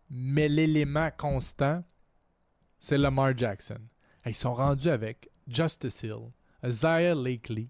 [0.09, 1.83] mais l'élément constant,
[2.77, 3.79] c'est Lamar Jackson.
[4.25, 6.31] Ils sont rendus avec Justice Hill,
[6.63, 7.69] Isaiah Lakely,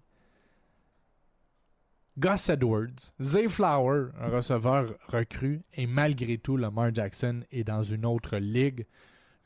[2.18, 8.04] Gus Edwards, Zay Flower, un receveur recru, et malgré tout, Lamar Jackson est dans une
[8.04, 8.86] autre ligue.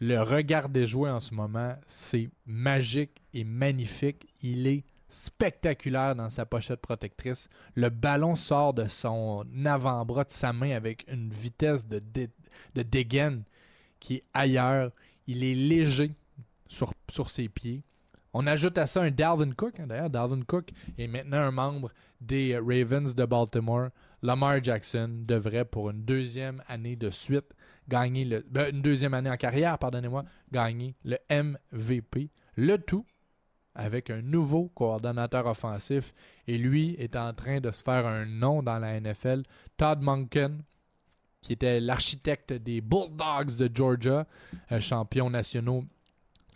[0.00, 4.26] Le regard des jouets en ce moment, c'est magique et magnifique.
[4.42, 7.48] Il est spectaculaire dans sa pochette protectrice.
[7.76, 12.02] Le ballon sort de son avant-bras, de sa main, avec une vitesse de,
[12.82, 13.44] dégaine
[14.00, 14.90] qui est ailleurs.
[15.28, 16.12] Il est léger
[16.68, 17.84] sur ses pieds.
[18.34, 19.78] On ajoute à ça un Dalvin Cook.
[19.78, 23.88] Hein, d'ailleurs, Dalvin Cook est maintenant un membre des Ravens de Baltimore.
[24.22, 27.54] Lamar Jackson devrait, pour une deuxième année de suite,
[27.88, 28.44] gagner le.
[28.50, 32.30] Ben, une deuxième année en carrière, pardonnez-moi, gagner le MVP.
[32.56, 33.06] Le tout
[33.74, 36.12] avec un nouveau coordonnateur offensif.
[36.46, 39.42] Et lui est en train de se faire un nom dans la NFL.
[39.76, 40.62] Todd Monken,
[41.40, 44.26] qui était l'architecte des Bulldogs de Georgia,
[44.72, 45.84] euh, champion nationaux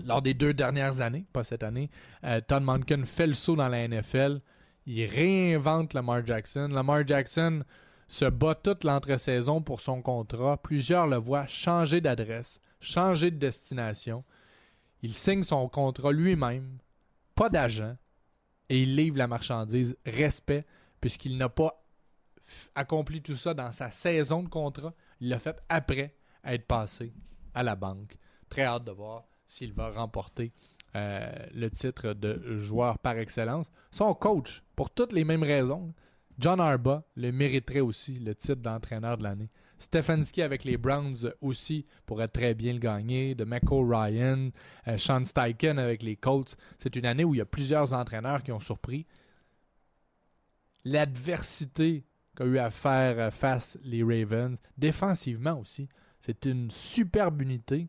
[0.04, 1.90] lors des deux dernières années, pas cette année.
[2.24, 4.40] Euh, Todd Monken fait le saut dans la NFL.
[4.86, 6.68] Il réinvente Lamar Jackson.
[6.70, 7.62] Lamar Jackson
[8.06, 10.56] se bat toute l'entre-saison pour son contrat.
[10.56, 14.24] Plusieurs le voient changer d'adresse, changer de destination.
[15.02, 16.78] Il signe son contrat lui-même,
[17.34, 17.96] pas d'agent,
[18.68, 19.96] et il livre la marchandise.
[20.06, 20.64] Respect,
[21.00, 21.84] puisqu'il n'a pas
[22.74, 24.94] accompli tout ça dans sa saison de contrat.
[25.20, 27.12] Il l'a fait après être passé
[27.54, 28.16] à la banque.
[28.48, 30.52] Très hâte de voir s'il va remporter
[30.94, 33.72] euh, le titre de joueur par excellence.
[33.90, 35.92] Son coach, pour toutes les mêmes raisons,
[36.38, 39.50] John Arba le mériterait aussi, le titre d'entraîneur de l'année.
[39.80, 43.34] Stefanski avec les Browns aussi pourrait très bien le gagner.
[43.34, 44.50] De Mako Ryan,
[44.86, 46.56] euh, Sean Steichen avec les Colts.
[46.78, 49.06] C'est une année où il y a plusieurs entraîneurs qui ont surpris.
[50.84, 52.04] L'adversité
[52.36, 55.88] qu'a eu à faire face les Ravens, défensivement aussi.
[56.20, 57.88] C'est une superbe unité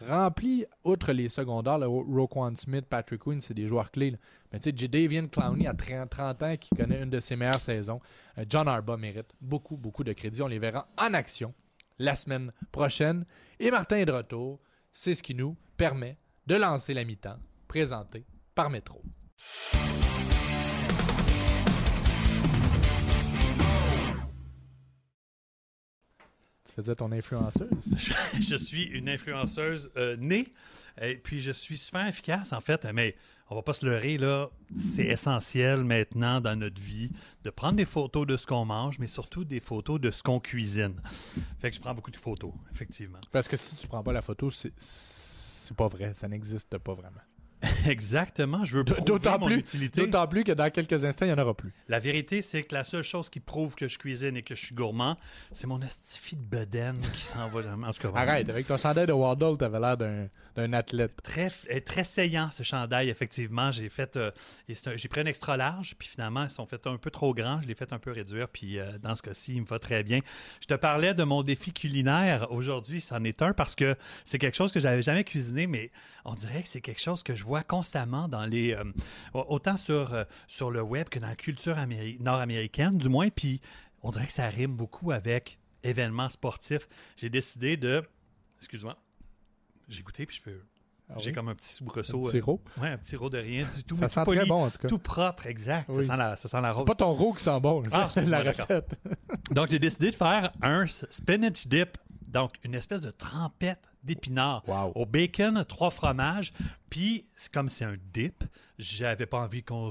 [0.00, 4.16] rempli, outre les secondaires, le Roquan Smith, Patrick Quinn, c'est des joueurs clés.
[4.52, 8.00] Mais tu sais, Jadavian Clowney a 30, ans qui connaît une de ses meilleures saisons.
[8.38, 10.42] Euh, John Arba mérite beaucoup, beaucoup de crédit.
[10.42, 11.54] On les verra en action
[11.98, 13.24] la semaine prochaine.
[13.58, 14.60] Et Martin est de retour.
[14.92, 17.38] C'est ce qui nous permet de lancer la mi-temps
[17.68, 18.24] présentée
[18.54, 19.02] par Métro.
[26.70, 27.92] Tu faisais ton influenceuse?
[28.40, 30.46] je suis une influenceuse euh, née,
[31.02, 33.16] et puis je suis super efficace en fait, mais
[33.48, 37.10] on va pas se leurrer là, c'est essentiel maintenant dans notre vie
[37.42, 40.38] de prendre des photos de ce qu'on mange, mais surtout des photos de ce qu'on
[40.38, 40.94] cuisine.
[41.58, 43.18] Fait que je prends beaucoup de photos, effectivement.
[43.32, 47.20] Parce que si tu prends pas la photo, c'est pas vrai, ça n'existe pas vraiment.
[47.86, 50.00] Exactement, je veux d'autant mon plus, utilité.
[50.00, 51.72] D'autant plus que dans quelques instants, il n'y en aura plus.
[51.88, 54.64] La vérité, c'est que la seule chose qui prouve que je cuisine et que je
[54.64, 55.16] suis gourmand,
[55.52, 57.60] c'est mon astifi de bedaine qui s'en va.
[57.86, 61.12] En tout cas, Arrête, avec ton chandail de Waddle, tu avais l'air d'un athlète.
[61.22, 61.50] Très,
[61.80, 63.70] très saillant, ce chandail, effectivement.
[63.70, 64.30] J'ai fait euh,
[64.68, 67.60] j'ai pris un extra large, puis finalement, ils sont fait un peu trop grands.
[67.60, 70.02] Je l'ai fait un peu réduire, puis euh, dans ce cas-ci, il me va très
[70.02, 70.20] bien.
[70.60, 72.50] Je te parlais de mon défi culinaire.
[72.50, 75.90] Aujourd'hui, c'en est un parce que c'est quelque chose que j'avais jamais cuisiné, mais
[76.24, 78.74] on dirait que c'est quelque chose que je vois constamment dans les.
[78.74, 78.84] Euh,
[79.34, 81.76] autant sur, euh, sur le web que dans la culture
[82.20, 83.28] nord-américaine, du moins.
[83.28, 83.60] Puis
[84.02, 86.88] on dirait que ça rime beaucoup avec événements sportifs.
[87.16, 88.02] J'ai décidé de.
[88.58, 88.96] Excuse-moi.
[89.88, 90.60] J'ai goûté, puis je peux.
[91.18, 91.34] J'ai oui?
[91.34, 92.26] comme un petit soubresaut.
[92.26, 92.60] Un petit euh, roux?
[92.80, 93.96] ouais, un petit roux de rien du tout.
[93.96, 94.88] Ça sent très bon, en tout cas.
[94.88, 95.86] Tout propre, exact.
[95.88, 96.04] Oui.
[96.04, 96.84] Ça, sent la, ça sent la rose.
[96.84, 99.00] Pas ton roux qui sent bon, Ah, c'est la recette.
[99.50, 101.98] Donc, j'ai décidé de faire un spinach dip.
[102.28, 104.92] Donc, une espèce de trempette d'épinards Wow.
[104.94, 106.52] au bacon, trois fromages.
[106.88, 108.42] Puis, c'est comme c'est un dip.
[108.76, 109.90] J'avais pas envie qu'on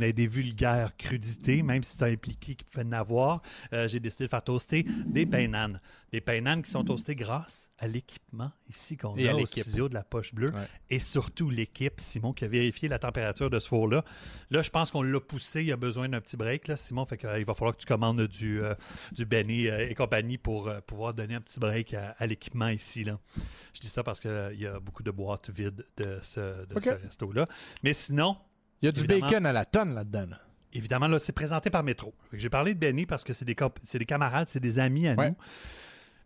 [0.00, 3.42] ait des vulgaires crudités, même si c'est impliqué qu'il pouvait en avoir.
[3.72, 5.80] Euh, j'ai décidé de faire toaster des paiнаnes.
[6.12, 9.64] Des painanes qui sont toastées grâce à l'équipement ici qu'on a au l'équipe.
[9.64, 10.48] studio de la Poche Bleue.
[10.54, 10.66] Ouais.
[10.90, 14.04] Et surtout l'équipe, Simon, qui a vérifié la température de ce four-là.
[14.50, 15.64] Là, je pense qu'on l'a poussé.
[15.64, 17.04] Il a besoin d'un petit break, là, Simon.
[17.04, 18.74] Fait qu'il va falloir que tu commandes du, euh,
[19.12, 22.68] du Benny euh, et compagnie pour euh, pouvoir donner un petit break à, à l'équipement
[22.68, 23.02] ici.
[23.04, 23.18] Là.
[23.74, 26.82] Je dis ça parce qu'il y a beaucoup de boîtes vides de ce, de OK.
[26.84, 27.46] ce resto-là.
[27.82, 28.36] Mais sinon,
[28.82, 30.26] Il y a du bacon à la tonne là-dedans.
[30.30, 30.40] là.
[30.72, 32.14] évidemment, là, c'est présenté par Métro.
[32.32, 33.54] J'ai parlé de Benny parce que c'est des,
[34.04, 35.30] camarades, c'est des amis à Ouais.
[35.30, 35.36] nous.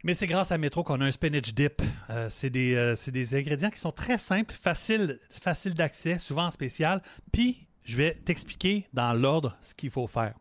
[0.05, 1.83] Mais c'est grâce à Métro qu'on a un spinach dip.
[2.11, 6.51] Euh, c'est des, euh, des ingrédients qui sont très simples, faciles facile d'accès, souvent en
[6.51, 7.03] spécial.
[7.33, 10.35] Puis, je vais t'expliquer dans l'ordre ce qu'il faut faire.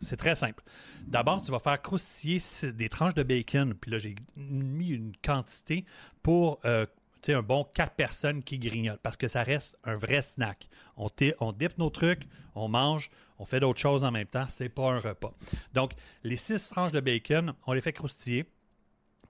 [0.00, 0.64] C'est très simple.
[1.06, 2.40] D'abord, tu vas faire croustiller
[2.72, 3.74] des tranches de bacon.
[3.74, 5.84] Puis là, j'ai mis une quantité
[6.22, 6.86] pour euh,
[7.28, 10.70] un bon 4 personnes qui grignotent parce que ça reste un vrai snack.
[10.96, 11.08] On,
[11.40, 14.46] on dip nos trucs, on mange, on fait d'autres choses en même temps.
[14.48, 15.34] C'est pas un repas.
[15.74, 15.92] Donc,
[16.24, 18.50] les 6 tranches de bacon, on les fait croustiller.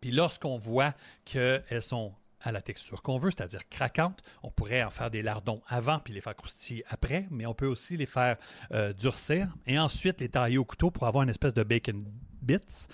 [0.00, 0.94] Puis lorsqu'on voit
[1.24, 5.62] qu'elles sont à la texture qu'on veut, c'est-à-dire craquantes, on pourrait en faire des lardons
[5.66, 8.36] avant puis les faire croustiller après, mais on peut aussi les faire
[8.72, 12.04] euh, durcir et ensuite les tailler au couteau pour avoir une espèce de bacon
[12.42, 12.86] bits.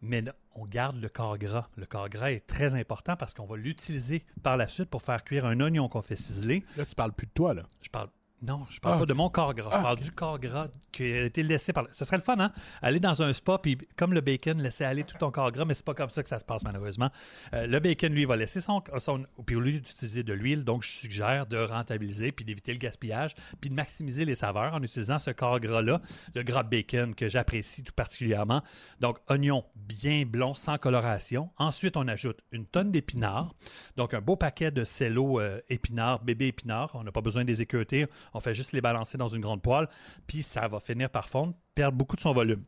[0.00, 1.68] Mais là, on garde le corps gras.
[1.76, 5.24] Le corps gras est très important parce qu'on va l'utiliser par la suite pour faire
[5.24, 6.64] cuire un oignon qu'on fait ciseler.
[6.76, 7.64] Là, tu parles plus de toi, là.
[7.82, 8.08] Je parle.
[8.40, 9.70] Non, je parle Ah, pas de mon corps gras.
[9.72, 10.02] Ah, je parle ok.
[10.02, 11.86] du corps gras qui a été laissé par.
[11.90, 12.52] Ça serait le fun, hein?
[12.82, 15.74] Aller dans un spa, puis comme le bacon, laisser aller tout ton corps gras, mais
[15.74, 17.10] c'est pas comme ça que ça se passe, malheureusement.
[17.52, 18.80] Euh, le bacon, lui, va laisser son.
[18.98, 22.78] son puis au lieu d'utiliser de l'huile, donc je suggère de rentabiliser, puis d'éviter le
[22.78, 26.00] gaspillage, puis de maximiser les saveurs en utilisant ce corps gras-là,
[26.34, 28.62] le gras de bacon que j'apprécie tout particulièrement.
[29.00, 31.50] Donc, oignon bien blond, sans coloration.
[31.58, 33.54] Ensuite, on ajoute une tonne d'épinards.
[33.96, 36.92] Donc, un beau paquet de cello euh, épinards, bébé épinards.
[36.94, 38.06] On n'a pas besoin de les équeuter.
[38.34, 39.88] On fait juste les balancer dans une grande poêle.
[40.26, 42.64] Puis, ça va finir par fondre, perdre beaucoup de son volume.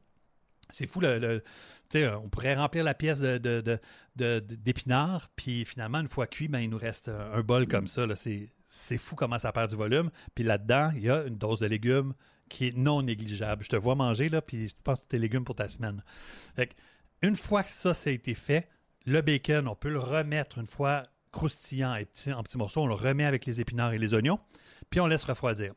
[0.73, 1.43] C'est fou, le, le-
[2.17, 3.81] on pourrait remplir la pièce de,
[4.17, 8.05] d'épinards, puis finalement, une fois cuit, ben, il nous reste un bol comme ça.
[8.15, 10.11] C'est, fou comment ça perd du volume.
[10.35, 12.15] Puis là-dedans, il y a une dose de légumes
[12.49, 13.65] qui est non négligeable.
[13.65, 16.03] Je te vois manger, là, puis je pense que tes légumes pour ta semaine.
[16.55, 16.75] Fait
[17.23, 18.69] une fois que ça, ça a été fait,
[19.07, 21.03] le bacon, on peut le remettre une fois
[21.33, 24.41] croustillant en petits morceaux, on le remet avec les épinards et les oignons,
[24.89, 25.75] puis on laisse refroidir.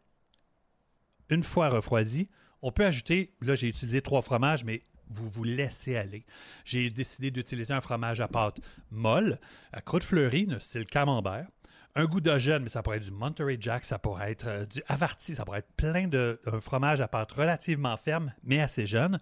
[1.30, 2.30] Une fois refroidi,
[2.62, 6.26] on peut ajouter, là j'ai utilisé trois fromages, mais vous vous laissez aller.
[6.66, 9.40] J'ai décidé d'utiliser un fromage à pâte molle,
[9.72, 11.48] à croûte fleurie, style camembert.
[11.96, 14.66] Un goût de jeune, mais ça pourrait être du Monterey Jack, ça pourrait être euh,
[14.66, 18.88] du Avarti, ça pourrait être plein de un fromage à pâte relativement ferme, mais assez
[18.88, 19.20] jeune.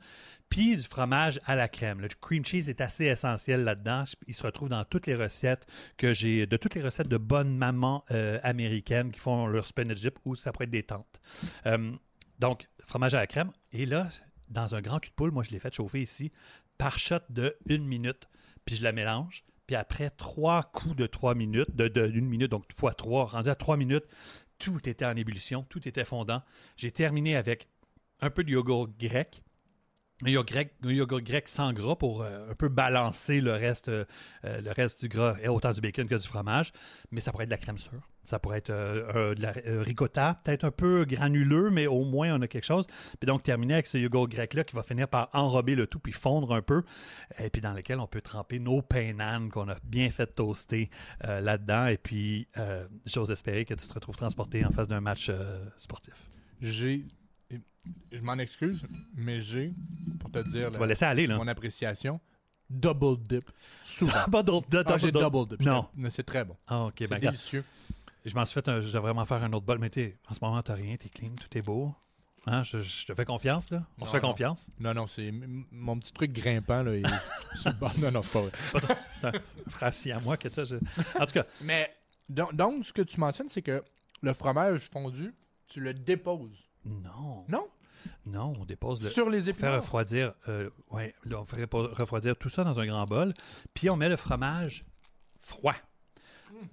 [0.50, 2.00] Puis du fromage à la crème.
[2.00, 4.06] Le cream cheese est assez essentiel là-dedans.
[4.28, 5.68] Il se retrouve dans toutes les recettes
[5.98, 10.00] que j'ai, de toutes les recettes de bonnes mamans euh, américaines qui font leur spinach
[10.00, 11.22] dip ou ça pourrait être des tantes.
[11.66, 11.92] Euh,
[12.40, 13.52] donc, fromage à la crème.
[13.74, 14.08] Et là,
[14.48, 16.32] dans un grand cul de poule, moi, je l'ai fait chauffer ici
[16.78, 18.30] par shot de une minute.
[18.64, 19.44] Puis je la mélange.
[19.72, 23.78] Puis après trois coups de trois minutes, de, minute, donc fois trois, rendu à trois
[23.78, 24.04] minutes,
[24.60, 26.42] tout était en ébullition, tout était fondant.
[26.76, 27.70] J'ai terminé avec
[28.20, 29.44] un peu de yogourt grec.
[30.26, 34.04] Un yogourt grec, sans gras pour euh, un peu balancer le reste, euh,
[34.44, 36.74] le reste du gras, et autant du bacon que du fromage.
[37.12, 38.11] Mais ça pourrait être de la crème sûre.
[38.24, 42.04] Ça pourrait être euh, euh, de la euh, ricotta, peut-être un peu granuleux, mais au
[42.06, 42.86] moins on a quelque chose.
[43.20, 46.12] Puis donc terminer avec ce yogourt grec-là qui va finir par enrober le tout puis
[46.14, 46.84] fondre un peu.
[47.40, 50.90] Et puis dans lequel on peut tremper nos paiнаnes qu'on a bien fait toaster
[51.26, 51.88] euh, là-dedans.
[51.88, 52.48] Et puis
[53.06, 55.32] j'ose espérer que tu te retrouves transporté en face d'un match
[55.78, 56.14] sportif.
[56.62, 57.06] J'ai.
[58.12, 58.84] Je m'en excuse,
[59.16, 59.74] mais j'ai,
[60.20, 61.38] pour te dire Tu la- vas laisser aller, là.
[61.38, 62.20] mon appréciation,
[62.70, 63.50] double dip.
[63.84, 64.12] Souvent.
[64.28, 65.26] Double, double, Ah, j'ai double.
[65.32, 65.66] double dip.
[65.66, 65.88] Non.
[65.96, 66.56] Mais c'est très bon.
[66.68, 67.66] Ah, ok, c'est ben, délicieux.
[68.26, 69.90] Je m'en suis fait un, je dois vraiment faire un autre bol, mais
[70.30, 71.94] en ce moment, t'as rien, t'es clean, tout est beau.
[72.48, 73.84] Hein, je, je te fais confiance, là?
[74.00, 74.30] On se fait non.
[74.32, 74.72] confiance?
[74.80, 75.32] Non, non, c'est
[75.72, 76.82] mon petit truc grimpant.
[76.84, 77.06] Là, il.
[78.02, 78.98] Non, non, c'est pas vrai.
[79.14, 80.64] C'est un si à moi que t'as.
[80.66, 80.78] je-
[81.20, 81.94] En tout cas, Mais
[82.30, 83.84] donc, donc, ce que tu mentionnes, c'est que
[84.22, 85.36] le fromage fondu,
[85.68, 86.68] tu le déposes.
[86.86, 87.46] non.
[87.48, 87.68] Non?
[88.26, 89.10] Non, on dépose le.
[89.10, 89.76] Sur les On fait épinards.
[89.76, 93.32] refroidir, euh, ouais, là, on fait refroidir tout ça dans un grand bol,
[93.76, 94.84] puis on met le fromage
[95.40, 95.76] froid.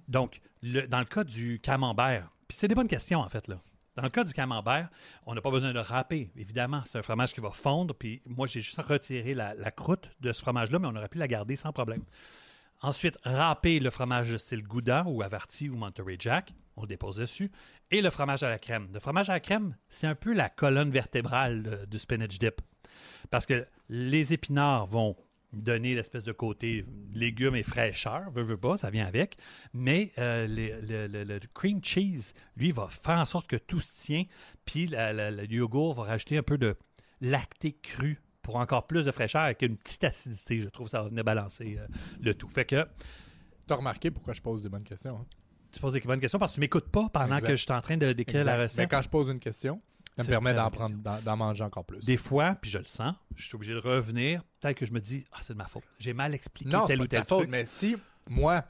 [0.07, 3.59] Donc, dans le cas du camembert, puis c'est des bonnes questions en fait là.
[3.95, 4.89] Dans le cas du camembert,
[5.25, 6.83] on n'a pas besoin de râper, évidemment.
[6.85, 10.39] C'est un fromage qui va fondre, puis moi j'ai juste retiré la, croûte de ce
[10.39, 12.03] fromage-là, mais on aurait pu la garder sans problème.
[12.81, 16.53] Ensuite, râper le fromage de style Gouda ou Avarti ou Monterey Jack.
[16.77, 17.51] On le dépose dessus.
[17.91, 18.87] Et le fromage à la crème.
[18.93, 22.61] Le fromage à la crème, c'est un peu la colonne vertébrale du spinach dip.
[23.31, 25.17] Parce que les épinards vont
[25.51, 29.37] donner l'espèce de côté légumes et fraîcheur, veut, veut pas, ça vient avec.
[29.73, 33.79] Mais euh, les- le, le- le cream cheese, lui, va faire en sorte que tout
[33.79, 34.25] se tient.
[34.65, 36.75] Puis la- la- le yogourt va rajouter un peu de
[37.21, 40.61] lacté cru pour encore plus de fraîcheur avec une petite acidité.
[40.61, 41.87] Je trouve que ça va venir balancer euh,
[42.21, 42.47] le tout.
[42.49, 42.87] Fait que
[43.67, 45.17] T'as remarqué pourquoi je pose des bonnes questions.
[45.19, 45.25] hein?
[45.71, 47.47] tu poses des bonnes questions parce que tu m'écoutes pas pendant Exact.
[47.49, 48.57] que je suis en train de décrire la Exact.
[48.57, 48.89] Mais recette.
[48.91, 49.79] quand je pose une question,
[50.19, 51.99] ça me permet d'en prendre, d'en, manger encore plus.
[52.05, 54.43] Des fois, puis je le sens, je suis obligé de revenir.
[54.59, 55.83] Peut-être que je me dis, ah, c'est de ma faute.
[55.99, 57.95] J'ai mal expliqué non, tel ou tel faute, mais si
[58.27, 58.63] moi,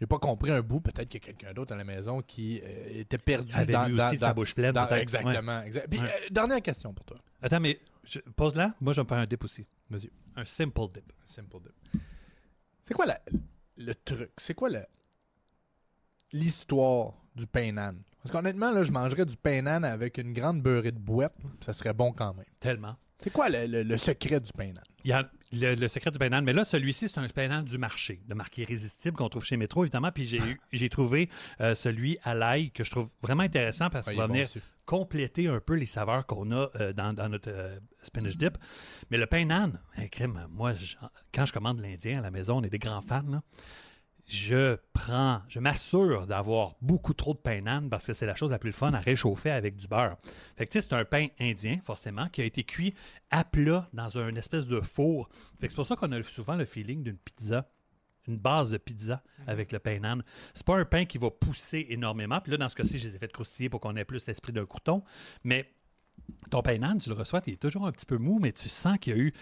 [0.00, 2.60] j'ai pas compris un bout, peut-être qu'il y a quelqu'un d'autre à la maison qui
[2.64, 4.88] euh, était perdu Avait dans, lui dans- aussi de sa dans- bouche pleine, dans-.
[4.88, 5.62] Exactement.
[5.62, 5.88] exact.
[5.90, 6.06] Puis, Ouais.
[6.06, 7.18] euh, dernière question pour toi.
[7.42, 8.74] Attends, mais je- pose-la.
[8.80, 9.66] Moi, je vais me faire un dip aussi.
[10.36, 11.12] Un simple dip.
[11.26, 12.00] Simple dip.
[12.82, 13.20] C'est quoi la-
[13.76, 14.30] le truc?
[14.38, 14.68] C'est quoi
[16.32, 17.94] l'histoire du pain?
[18.22, 21.34] Parce qu'honnêtement, là, je mangerais du pain nan avec une grande beurrée de boîte.
[21.64, 22.44] Ça serait bon quand même.
[22.60, 22.96] Tellement.
[23.22, 24.84] C'est quoi le, le- le secret du pain nan?
[25.04, 27.76] Il y a le, le secret du painan, mais là, celui-ci, c'est un painan du
[27.78, 30.12] marché, de marque irrésistible qu'on trouve chez Métro, évidemment.
[30.12, 31.28] Puis j'ai eu- j'ai trouvé
[31.60, 34.34] euh, celui à l'ail que je trouve vraiment intéressant parce qu'il il est va bon
[34.34, 34.60] venir aussi.
[34.86, 38.58] compléter un peu les saveurs qu'on a euh, dans, dans notre euh, spinach dip.
[39.10, 40.96] Mais le pain nan, hein, crème, moi, je-
[41.34, 43.42] quand je commande l'Indien à la maison, on est des grands fans, là,
[44.32, 48.52] je prends, je m'assure d'avoir beaucoup trop de pain nan parce que c'est la chose
[48.52, 50.16] la plus fun à réchauffer avec du beurre.
[50.56, 52.94] Fait que tu sais, c'est un pain indien, forcément, qui a été cuit
[53.30, 55.28] à plat dans un espèce de four.
[55.60, 57.68] Fait que c'est pour ça qu'on a souvent le feeling d'une pizza
[58.28, 60.22] une base de pizza avec le pain nan.
[60.54, 62.40] C'est pas un pain qui va pousser énormément.
[62.40, 64.52] Puis là, dans ce cas-ci, je les ai fait croustiller pour qu'on ait plus l'esprit
[64.52, 65.02] d'un crouton.
[65.42, 65.72] Mais
[66.50, 68.68] ton pain nan, tu le reçois, il est toujours un petit peu mou, mais tu
[68.68, 69.32] sens qu'il y a eu,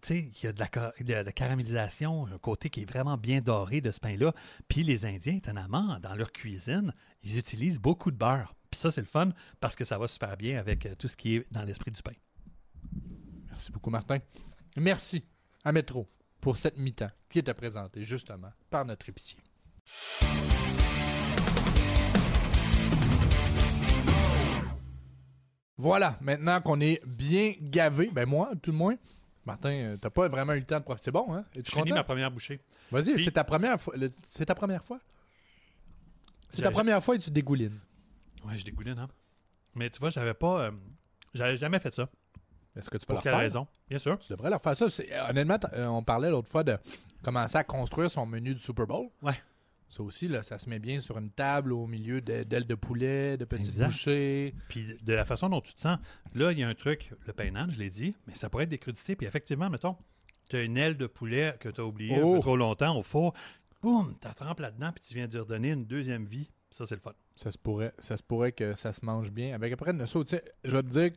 [0.00, 2.90] tu sais, qu'il y a de la, ca- de la caramélisation, un côté qui est
[2.90, 4.32] vraiment bien doré de ce pain-là.
[4.68, 6.92] Puis les Indiens, étonnamment, dans leur cuisine,
[7.22, 8.54] ils utilisent beaucoup de beurre.
[8.70, 9.30] Puis ça, c'est le fun
[9.60, 12.02] parce que ça va super bien avec euh, tout ce qui est dans l'esprit du
[12.02, 12.12] pain.
[13.48, 14.18] Merci beaucoup, Martin.
[14.76, 15.24] Merci
[15.64, 16.08] à Métro
[16.40, 19.38] pour cette mi-temps qui était présentée justement par notre épicier.
[25.76, 28.96] Voilà, maintenant qu'on est bien gavé, ben moi, tout le moins.
[29.48, 31.06] Martin, euh, t'as pas vraiment eu le temps de profiter.
[31.06, 31.42] C'est bon, hein?
[31.52, 31.94] Finis content?
[31.96, 32.60] ma première bouchée.
[32.92, 33.94] Vas-y, Puis- c'est ta première fois.
[33.96, 35.00] le- C'est ta première fois?
[36.50, 37.78] C'est ta J'ai- première fois et tu dégoulines.
[38.44, 39.08] Ouais, je dégouline, hein.
[39.74, 40.62] Mais tu vois, j'avais pas.
[40.66, 40.70] euh,
[41.34, 42.08] j'avais jamais fait ça.
[42.76, 43.44] Est-ce que tu peux Pour quelle refaire?
[43.44, 43.66] raison?
[43.88, 44.18] Bien sûr.
[44.18, 44.88] Tu devrais leur faire ça.
[44.88, 46.78] C'est- euh, Honnêtement, on parlait l'autre fois de
[47.22, 49.08] commencer à construire son menu du Super Bowl.
[49.22, 49.34] Ouais.
[49.90, 53.36] Ça aussi, là, ça se met bien sur une table au milieu d'ailes de poulet,
[53.38, 53.86] de petites Exact.
[53.86, 54.54] bouchées.
[54.68, 55.98] Puis de la façon dont tu te sens,
[56.34, 58.64] là, il y a un truc, le pain nan, je l'ai dit, mais ça pourrait
[58.64, 59.16] être des crudités.
[59.16, 59.96] Puis effectivement, mettons,
[60.50, 62.34] tu as une aile de poulet que tu as oubliée un Oh!
[62.34, 63.32] peu trop longtemps au four.
[63.80, 66.50] Boum, tu trempes là-dedans, puis tu viens lui redonner une deuxième vie.
[66.70, 67.14] Ça, c'est le fun.
[67.36, 69.54] Ça se pourrait, ça se pourrait que ça se mange bien.
[69.54, 71.10] Avec après une sauce, tu sais, je vais te dire,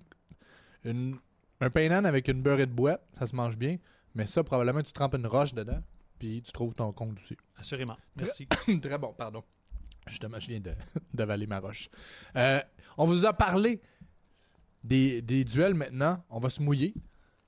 [0.86, 1.18] une-
[1.60, 3.78] un pain nan avec une beurrée de boîte, ça se mange bien.
[4.16, 5.82] Mais ça, probablement, tu trempes une roche dedans,
[6.22, 7.36] puis tu trouves ton compte aussi.
[7.58, 7.98] Assurément.
[8.16, 8.46] Merci.
[8.82, 9.44] Très bon, pardon.
[10.06, 10.60] Justement, je viens
[11.16, 11.90] d'avaler ma roche.
[12.36, 12.62] Euh,
[12.96, 13.82] on vous a parlé
[14.84, 16.24] des, des duels maintenant.
[16.30, 16.94] On va se mouiller.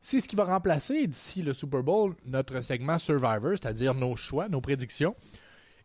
[0.02, 4.50] C'est ce qui va remplacer d'ici le Super Bowl notre segment Survivor, c'est-à-dire nos choix,
[4.50, 5.16] nos prédictions.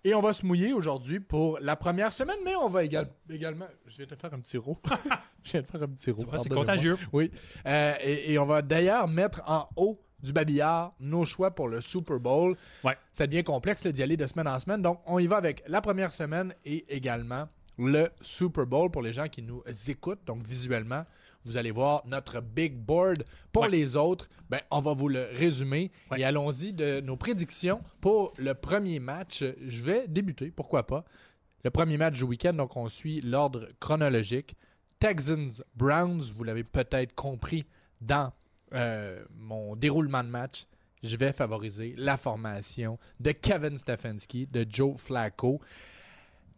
[0.02, 3.66] Et on va se mouiller aujourd'hui pour la première semaine, mais on va égal- également.
[3.86, 4.78] Je viens de faire un petit roux.
[5.44, 6.22] je viens de faire un petit roux.
[6.42, 6.96] C'est contagieux.
[7.12, 7.30] Oui.
[7.66, 11.80] Euh, et, et on va d'ailleurs mettre en haut du babillard nos choix pour le
[11.80, 12.56] Super Bowl.
[12.84, 12.96] Ouais.
[13.12, 14.82] Ça devient complexe d'y aller de semaine en semaine.
[14.82, 17.48] Donc, on y va avec la première semaine et également
[17.78, 20.24] le Super Bowl pour les gens qui nous écoutent.
[20.26, 21.04] Donc, visuellement,
[21.44, 23.22] vous allez voir notre big board.
[23.52, 23.70] Pour Ouais.
[23.70, 25.92] les autres, ben, on va vous le résumer.
[26.10, 26.20] Ouais.
[26.20, 29.44] Et allons-y de nos prédictions pour le premier match.
[29.66, 31.04] Je vais débuter, pourquoi pas.
[31.64, 34.56] Le premier match du week-end, donc on suit l'ordre chronologique.
[34.98, 37.64] Texans Browns, vous l'avez peut-être compris
[38.00, 38.32] dans
[38.74, 40.66] euh, mon déroulement de match,
[41.02, 45.60] je vais favoriser la formation de Kevin Stefanski, de Joe Flacco.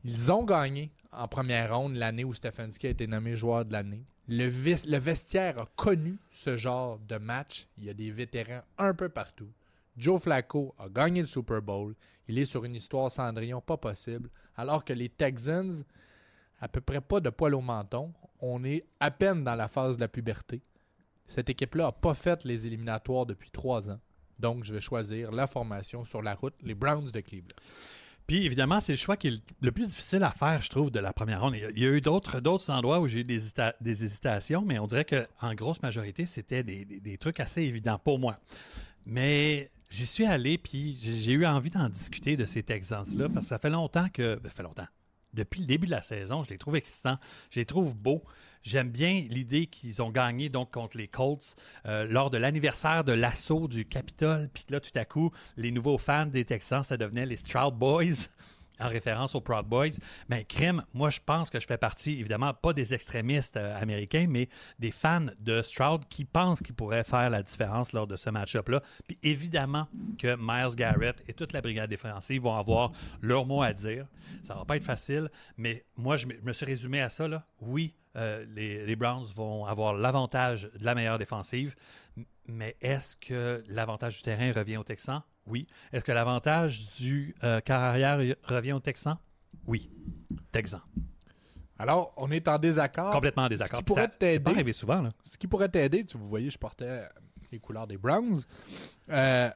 [0.05, 4.05] Ils ont gagné en première ronde l'année où Stefanski a été nommé joueur de l'année.
[4.29, 7.67] Le, vestiaire a connu ce genre de match.
[7.79, 9.49] Il y a des vétérans un peu partout.
[9.97, 11.95] Joe Flacco a gagné le Super Bowl.
[12.29, 14.31] Il est sur une histoire Cendrillon pas possible.
[14.57, 15.85] Alors que les Texans,
[16.61, 19.97] à peu près pas de poil au menton, on est à peine dans la phase
[19.97, 20.63] de la puberté.
[21.31, 24.01] Cette équipe-là n'a pas fait les éliminatoires depuis trois ans.
[24.39, 27.47] Donc, je vais choisir la formation sur la route, les Browns de Cleveland.
[28.27, 31.01] Puis évidemment, c'est le choix qui est le- plus difficile à faire, je trouve, de
[31.01, 31.55] la première ronde.
[31.57, 34.87] Il y a- eu d'autres endroits où j'ai eu des, hésita- des hésitations, mais on
[34.87, 38.37] dirait qu'en grosse majorité, c'était des, des- trucs assez évidents pour moi.
[39.07, 43.47] Mais J'y suis allé, puis j'ai j'ai eu envie d'en discuter de ces Texans-là, parce
[43.47, 44.37] que ça fait longtemps que.
[44.37, 44.87] ben, Ça fait longtemps.
[45.35, 47.17] Depuis le début de la saison, je les trouve excitants,
[47.51, 48.23] je les trouve beaux.
[48.63, 51.57] J'aime bien l'idée qu'ils ont gagné donc contre les Colts
[51.87, 55.99] euh, lors de l'anniversaire de l'assaut du Capitole, puis là, tout à coup, les nouveaux
[55.99, 58.29] fans des Texans, ça devenait les Stroud Boys
[58.81, 59.99] en référence aux Proud Boys.
[60.29, 64.27] Mais crime, moi, je pense que je fais partie, évidemment, pas des extrémistes euh, américains,
[64.29, 68.31] mais des fans de Stroud qui pensent qu'il pourrait faire la différence lors de ce
[68.31, 68.83] match-up-là.
[69.07, 69.87] Puis évidemment
[70.19, 74.07] que Miles Garrett et toute la brigade défensive vont avoir leur mot à dire.
[74.43, 77.29] Ça va pas être facile, mais moi, je me, suis résumé à ça.
[77.29, 77.47] Là.
[77.61, 81.75] Oui, euh, les, les Browns vont avoir l'avantage de la meilleure défensive,
[82.47, 85.23] mais est-ce que l'avantage du terrain revient aux Texans?
[85.51, 85.67] Oui.
[85.93, 89.19] Est-ce que l'avantage du euh, quart arrière revient aux Texans?
[89.67, 89.91] Oui.
[90.53, 90.83] Texans.
[91.79, 93.13] Alors, on est en désaccord.
[93.13, 93.79] Complètement en désaccord.
[93.79, 94.51] Ce qui pourrait t'aider.
[94.51, 95.03] arrivé souvent.
[95.03, 95.09] Là.
[95.23, 97.07] Ce qui pourrait t'aider, tu vous voyez, je portais euh,
[97.51, 98.43] les couleurs des Browns.
[99.09, 99.51] Euh,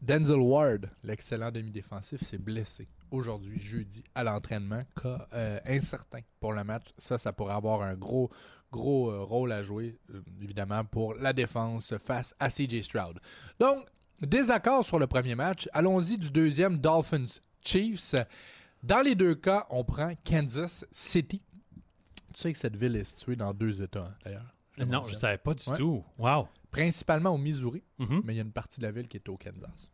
[0.00, 6.64] Denzel Ward, l'excellent demi-défensif, s'est blessé aujourd'hui, jeudi, à l'entraînement, cas euh, incertain pour le
[6.64, 6.86] match.
[6.98, 8.30] Ça, ça pourrait avoir un gros,
[8.70, 13.18] gros euh, rôle à jouer, euh, évidemment, pour la défense face à CJ Stroud.
[13.58, 13.86] Donc,
[14.20, 15.68] désaccord sur le premier match.
[15.72, 18.14] Allons-y du deuxième, Dolphins-Chiefs.
[18.82, 21.42] Dans les deux cas, on prend Kansas City.
[22.34, 24.54] Tu sais que cette ville est située dans deux États, hein, d'ailleurs.
[24.76, 25.18] le Non, je mentionne.
[25.20, 25.76] savais pas du Ouais.
[25.76, 26.04] tout.
[26.18, 26.48] Wow.
[26.70, 28.22] Principalement au Missouri, Mhm.
[28.24, 29.90] mais il y a une partie de la ville qui est au Kansas.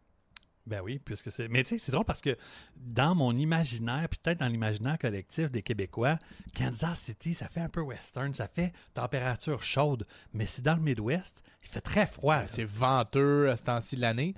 [0.66, 1.48] Ben oui, puisque c'est.
[1.48, 2.36] Mais tu sais, c'est drôle parce que
[2.74, 6.18] dans mon imaginaire, puis peut-être dans l'imaginaire collectif des Québécois,
[6.56, 10.80] Kansas City, ça fait un peu western, ça fait température chaude, mais c'est dans le
[10.80, 12.46] Midwest, il fait très froid.
[12.46, 14.34] C'est venteux à ce temps-ci de l'année.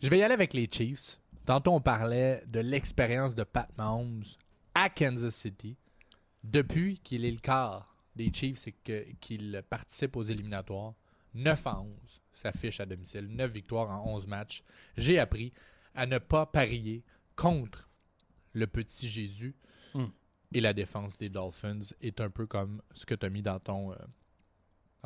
[0.00, 1.18] Je vais y aller avec les Chiefs.
[1.44, 4.24] Tantôt, on parlait de l'expérience de Pat Mahomes
[4.74, 5.76] à Kansas City.
[6.44, 10.94] Depuis qu'il est le quart des Chiefs et qu'il participe aux éliminatoires,
[11.34, 11.88] 9 à 11
[12.36, 14.62] s'affiche à domicile, 9 victoires en 11 matchs.
[14.96, 15.52] J'ai appris
[15.94, 17.02] à ne pas parier
[17.34, 17.88] contre
[18.52, 19.54] le petit Jésus.
[19.94, 20.06] Hmm.
[20.52, 23.58] Et la défense des Dolphins est un peu comme ce que tu as mis dans
[23.58, 23.96] ton, euh,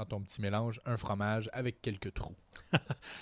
[0.01, 2.37] dans ton petit mélange, un fromage avec quelques trous.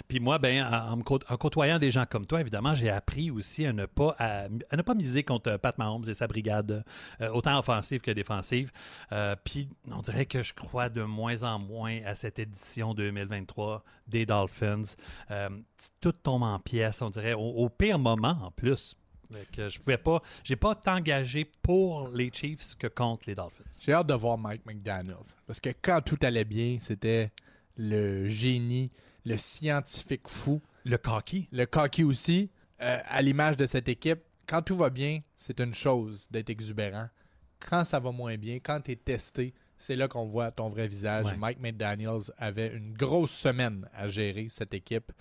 [0.09, 1.01] Puis moi, ben, en,
[1.37, 4.95] côtoyant des gens comme toi, évidemment, j'ai appris aussi à ne pas à ne pas
[4.95, 6.85] miser contre Pat Mahomes et sa brigade,
[7.21, 8.71] euh, autant offensive que défensive.
[9.13, 13.83] Euh, puis on dirait que je crois de moins en moins à cette édition 2023
[14.07, 14.83] des Dolphins.
[15.31, 15.49] Euh,
[16.01, 18.97] tout tombe en pièces, on dirait, au, au pire moment en plus.
[19.53, 23.65] Que je pouvais pas, j'ai pas tant engagé pour les Chiefs que contre les Dolphins.
[23.85, 25.17] J'ai hâte de voir Mike McDaniels.
[25.47, 27.31] Parce que quand tout allait bien, c'était
[27.77, 28.91] le génie,
[29.27, 32.51] le scientifique fou, Le cocky, le cocky aussi,
[32.81, 34.21] euh, à l'image de cette équipe.
[34.47, 37.09] Quand tout va bien, c'est une chose d'être exubérant.
[37.69, 40.89] Quand ça va moins bien, quand tu es testé, c'est là qu'on voit ton vrai
[40.89, 41.27] visage.
[41.27, 41.37] Ouais.
[41.37, 45.13] Mike McDaniels avait une grosse semaine à gérer cette équipe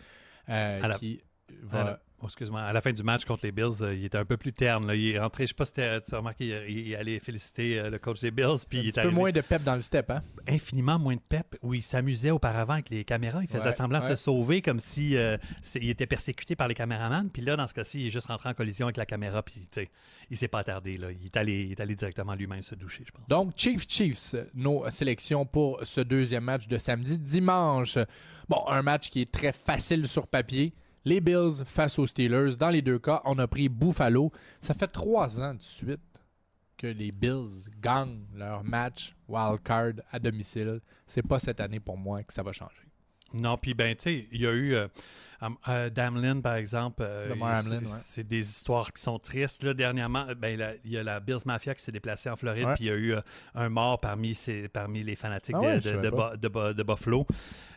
[0.49, 1.19] euh, À la- qui
[1.63, 1.99] va...
[2.21, 4.37] oh, excuse-moi, à la fin du match contre les Bills, euh, il était un peu
[4.37, 4.87] plus terne.
[4.87, 4.95] là.
[4.95, 7.89] Il est rentré, je sais pas si tu as remarqué, il, il allait féliciter euh,
[7.89, 9.81] le coach des Bills, puis un il est petit peu moins de pep dans le
[9.81, 10.21] step, hein?
[10.47, 13.41] infiniment moins de pep, où il s'amusait auparavant avec les caméras.
[13.43, 15.37] Il faisait Ouais, semblant de se sauver comme si euh,
[15.75, 17.29] il était persécuté par les caméramans.
[17.29, 19.55] Puis là, dans ce cas-ci, il est juste rentré en collision avec la caméra, puis
[19.55, 19.89] tu sais,
[20.29, 20.97] il s'est pas attardé.
[20.97, 21.11] Là.
[21.11, 23.27] Il, est allé, il est allé directement lui-même se doucher, je pense.
[23.27, 27.19] Donc, Chiefs Chiefs, nos sélections pour ce deuxième match de samedi.
[27.19, 27.97] Dimanche,
[28.47, 30.73] bon, un match qui est très facile sur papier.
[31.07, 32.57] Les Bills face aux Steelers.
[32.57, 34.29] Dans les deux cas, on a pris Buffalo.
[34.59, 36.01] Ça fait trois ans de suite
[36.75, 40.81] que les Bills gagnent leur match wild card à domicile.
[41.05, 42.86] C'est pas cette année pour moi que ça va changer.
[43.33, 44.87] Non, puis ben, tu sais, il y a eu euh,
[45.67, 47.03] euh, Damlin, par exemple.
[47.05, 47.27] euh,
[47.85, 48.23] c'est- ouais.
[48.23, 49.63] Des histoires qui sont tristes.
[49.63, 52.85] Là, dernièrement, ben, il y a la Bills Mafia qui s'est déplacée en Floride, puis
[52.85, 53.15] il y a eu
[53.53, 54.37] un mort parmi,
[54.73, 55.79] parmi les fanatiques Ah de, ouais,
[56.83, 57.27] Buffalo.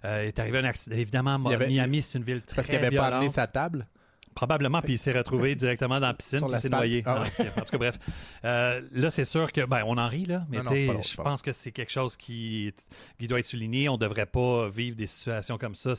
[0.04, 0.96] Il est arrivé un accident.
[0.96, 3.34] Évidemment, avait- Miami, c'est une ville très Parce qu'il n'avait pas amené violente.
[3.34, 3.86] sa table.
[4.34, 7.02] Probablement, puis il s'est retrouvé directement dans la piscine, il s'est noyé.
[7.04, 7.98] Ah Ah, en tout cas, bref.
[8.44, 11.42] Euh, là, c'est sûr que, ben, on en rit, là, mais Non, non, je pense
[11.42, 12.72] que c'est quelque chose qui,
[13.18, 13.88] qui doit être souligné.
[13.88, 15.92] On ne devrait pas vivre des situations comme ça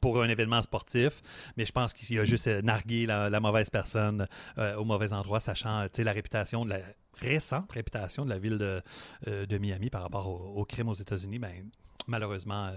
[0.00, 1.22] pour un événement sportif,
[1.56, 4.26] mais je pense qu'il y a juste nargué la, la mauvaise personne
[4.58, 6.80] euh, au mauvais endroit, sachant, la réputation de la
[7.20, 8.80] récente réputation de la ville de,
[9.26, 11.38] euh, de Miami par rapport au, au crime aux États-Unis.
[11.40, 11.68] Ben,
[12.06, 12.72] malheureusement,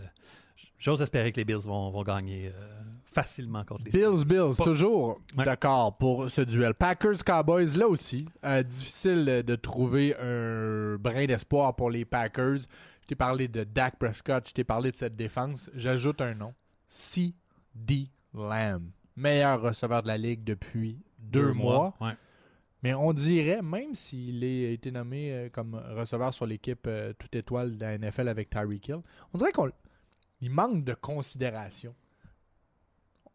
[0.80, 2.52] j'ose espérer que les Bills vont, vont gagner
[3.14, 5.44] facilement contre les Bills, Bills, Pas- toujours Ouais.
[5.46, 6.74] d'accord pour ce duel.
[6.74, 12.60] Packers, Cowboys, là aussi, euh, difficile de trouver un brin d'espoir pour les Packers.
[13.02, 15.70] Je t'ai parlé de Dak Prescott, je t'ai parlé de cette défense.
[15.76, 16.54] J'ajoute un nom.
[16.88, 18.08] C.D.
[18.34, 18.84] Lamb,
[19.16, 21.94] meilleur receveur de la Ligue depuis deux, mois.
[22.00, 22.14] Ouais.
[22.84, 27.36] Mais on dirait, même s'il a été nommé euh, comme receveur sur l'équipe euh, toute
[27.36, 29.02] étoile de la NFL avec Tyreek Hill,
[29.34, 31.94] on dirait qu'il manque de considération.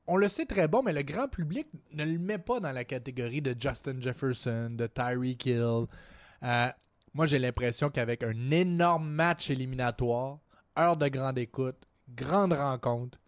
[0.06, 2.84] On le sait très bon, mais le grand public ne le met pas dans la
[2.84, 5.86] catégorie de Justin Jefferson, de Tyreek Hill.
[6.42, 6.68] Euh,
[7.14, 10.38] moi, j'ai l'impression qu'avec un énorme match éliminatoire,
[10.78, 13.18] heure de grande écoute, grande rencontre,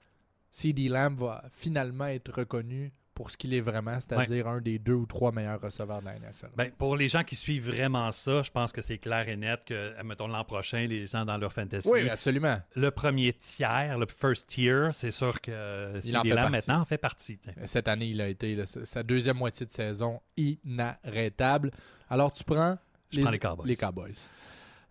[0.50, 4.92] CD Lamb va finalement être reconnu pour ce qu'il est vraiment, c'est-à-dire un des deux
[4.94, 6.50] ou trois meilleurs receveurs de la NFL.
[6.56, 9.64] Ben, pour les gens qui suivent vraiment ça, je pense que c'est clair et net
[9.66, 11.88] que, mettons, l'an prochain, les gens dans leur fantasy.
[11.90, 12.60] Oui, absolument.
[12.76, 16.52] Le premier tiers, le first tier, c'est sûr que Il en fait partie.
[16.52, 17.38] maintenant en fait partie.
[17.38, 17.54] tiens.
[17.66, 21.72] Cette année, il a été là, sa deuxième moitié de saison inarrêtable.
[22.08, 22.78] Alors, tu prends
[23.10, 23.66] Je prends les Cowboys.
[23.66, 24.28] Les Cowboys.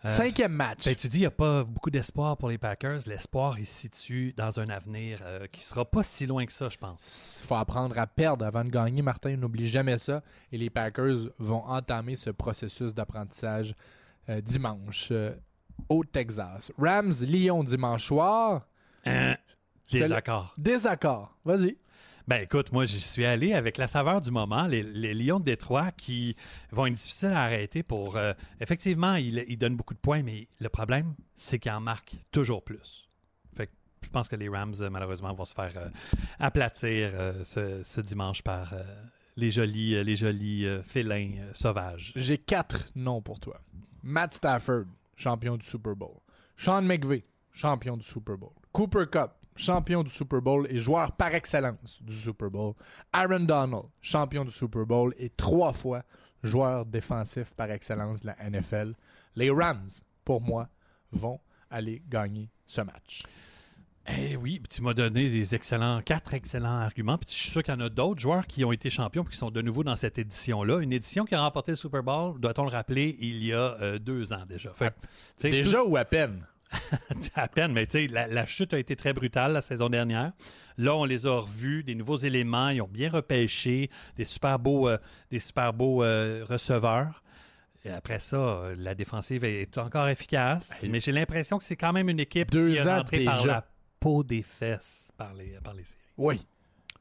[0.05, 0.85] Euh, Cinquième match.
[0.85, 2.99] Ben, tu dis, il n'y a pas beaucoup d'espoir pour les Packers.
[3.07, 6.69] L'espoir, il se situe dans un avenir euh, qui sera pas si loin que ça,
[6.69, 7.41] je pense.
[7.43, 9.01] Il faut apprendre à perdre avant de gagner.
[9.01, 10.21] Martin, n'oublie jamais ça.
[10.51, 13.73] Et les Packers vont entamer ce processus d'apprentissage
[14.29, 15.33] euh, dimanche euh,
[15.89, 16.71] au Texas.
[16.77, 18.67] Rams, Lyon dimanche soir.
[19.05, 19.35] Hein,
[19.91, 20.53] Désaccord.
[20.57, 21.35] Désaccord.
[21.43, 21.75] Vas-y.
[22.28, 25.91] Ben écoute, moi j'y suis allé avec la saveur du moment, les, Lions de Détroit
[25.91, 26.36] qui
[26.71, 28.17] vont être difficiles à arrêter pour...
[28.17, 32.65] euh, effectivement, ils, donnent beaucoup de points, mais le problème, c'est qu'ils en marquent toujours
[32.65, 33.07] plus.
[33.55, 33.71] Fait que
[34.03, 35.88] je pense que les Rams, euh, malheureusement, vont se faire euh,
[36.38, 37.13] aplatir
[37.43, 38.73] ce, dimanche par
[39.38, 42.11] les jolis, les jolis félins sauvages.
[42.17, 43.61] J'ai quatre noms pour toi.
[44.03, 46.17] Matt Stafford, champion du Super Bowl.
[46.57, 47.23] Sean McVay,
[47.53, 48.51] champion du Super Bowl.
[48.73, 52.74] Cooper Cup, champion du Super Bowl et joueur par excellence du Super Bowl.
[53.14, 56.03] Aaron Donald, champion du Super Bowl et trois fois
[56.43, 58.93] joueur défensif par excellence de la NFL.
[59.36, 59.89] Les Rams,
[60.24, 60.70] pour moi,
[61.12, 61.39] vont
[61.70, 63.24] aller gagner ce match.
[64.10, 67.18] Eh oui, tu m'as donné des excellents, quatre excellents arguments.
[67.18, 69.28] Puis je suis sûr qu'il y en a d'autres joueurs qui ont été champions et
[69.28, 70.80] qui sont de nouveau dans cette édition-là.
[70.80, 73.99] Une édition qui a remporté le Super Bowl, doit-on le rappeler, il y a euh,
[73.99, 74.72] deux ans déjà.
[74.74, 74.93] Fait,
[75.41, 76.45] Déjà ou à peine?
[77.36, 80.34] à peine, mais tu sais, la, la chute a été très brutale la saison dernière.
[80.78, 84.89] Là, on les a revus, des nouveaux éléments, ils ont bien repêché, des super beaux,
[84.89, 84.97] euh,
[85.32, 87.24] des super beaux euh, receveurs.
[87.86, 91.93] Et après ça, euh, la défensive est encore efficace, mais j'ai l'impression que c'est quand
[91.93, 93.47] même une équipe Deux qui est rentrée par déjà.
[93.47, 93.65] la
[93.99, 95.97] peau des fesses par les, par les séries.
[96.18, 96.45] Oui.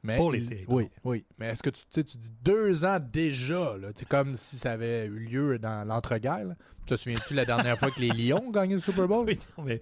[0.06, 1.24] Mais Pour les séries, Oui, oui.
[1.38, 4.72] Mais est-ce que tu, tu sais, tu dis deux ans déjà, c'est comme si ça
[4.72, 6.44] avait eu lieu dans l'entre-guerre.
[6.44, 6.54] là.
[6.86, 9.26] Te souviens-tu la dernière fois que les Lions ont gagné le Super Bowl?
[9.28, 9.80] Oui, non, mais,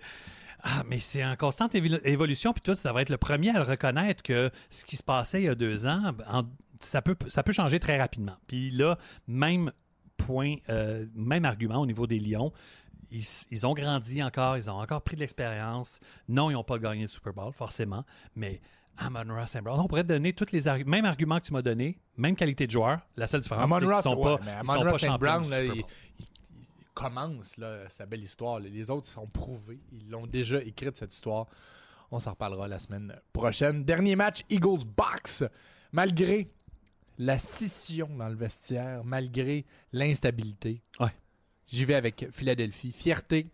[0.62, 2.52] ah, mais c'est en constante évolution.
[2.54, 5.42] Puis toi, ça va être le premier à le reconnaître que ce qui se passait
[5.42, 6.44] il y a deux ans, en-
[6.80, 8.36] ça, peut, ça peut changer très rapidement.
[8.46, 8.98] Puis là,
[9.28, 9.70] même
[10.16, 12.52] point, euh, même argument au niveau des Lions.
[13.10, 16.00] Ils, ils ont grandi encore, ils ont encore pris de l'expérience.
[16.28, 18.04] Non, ils n'ont pas gagné le Super Bowl, forcément,
[18.34, 18.60] mais
[18.96, 21.62] Amon Ross et Brown, on pourrait te donner tous les mêmes arguments que tu m'as
[21.62, 23.00] donnés, même qualité de joueur.
[23.16, 25.50] La seule différence, c'est qu'ils Ross, sont ouais, pas, ils Amon sont pas champions Brown,
[25.50, 25.76] là, il, Bowl.
[25.78, 25.84] il-
[26.20, 28.60] il commence là, sa belle histoire.
[28.60, 28.68] là.
[28.68, 29.80] Les autres sont prouvés.
[29.92, 31.46] Ils l'ont déjà écrite, cette histoire.
[32.12, 33.84] On s'en reparlera la semaine prochaine.
[33.84, 35.42] Dernier match, Eagles-Box.
[35.90, 36.48] Malgré
[37.18, 41.12] la scission dans le vestiaire, malgré l'instabilité, Ouais.
[41.66, 42.92] j'y vais avec Philadelphie.
[42.92, 43.48] Fierté,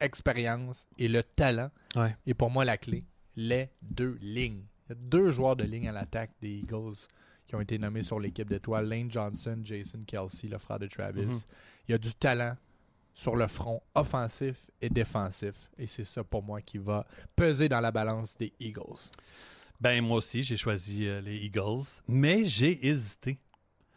[0.00, 1.70] expérience et le talent.
[1.96, 2.14] Ouais.
[2.26, 3.04] Et pour moi, la clé,
[3.36, 4.64] les deux lignes.
[4.88, 6.96] Il y a deux joueurs de ligne à l'attaque des Eagles
[7.46, 8.86] qui ont été nommés sur l'équipe d'étoiles.
[8.88, 11.26] Lane Johnson, Jason Kelsey, le frère de Travis.
[11.26, 11.40] Mhm.
[11.88, 12.56] Il y a du talent
[13.14, 15.70] sur le front offensif et défensif.
[15.78, 17.06] Et c'est ça pour moi qui va
[17.36, 19.10] peser dans la balance des Eagles.
[19.80, 23.38] Ben, moi aussi, j'ai choisi euh, les Eagles, mais j'ai hésité.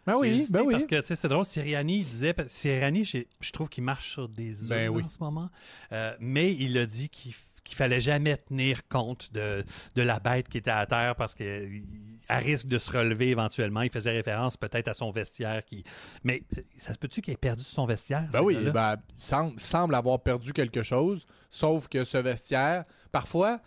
[0.05, 0.73] Ben oui, hésité ben oui.
[0.73, 2.35] Parce que, tu sais, c'est drôle, Siriani, il disait.
[2.47, 5.03] Siriani, je trouve qu'il marche sur des œufs Ben oui.
[5.03, 5.49] en ce moment.
[5.91, 7.33] Euh, mais il a dit qu'il
[7.65, 11.83] qu'il fallait jamais tenir compte de, de la bête qui était à terre parce qu'elle
[12.29, 13.81] risque de se relever éventuellement.
[13.81, 15.65] Il faisait référence peut-être à son vestiaire.
[15.65, 15.83] qui
[16.23, 16.43] Mais
[16.77, 18.29] ça se peut-tu qu'il ait perdu son vestiaire?
[18.31, 23.59] Ben oui, ben, il semble, semble avoir perdu quelque chose, sauf que ce vestiaire, parfois,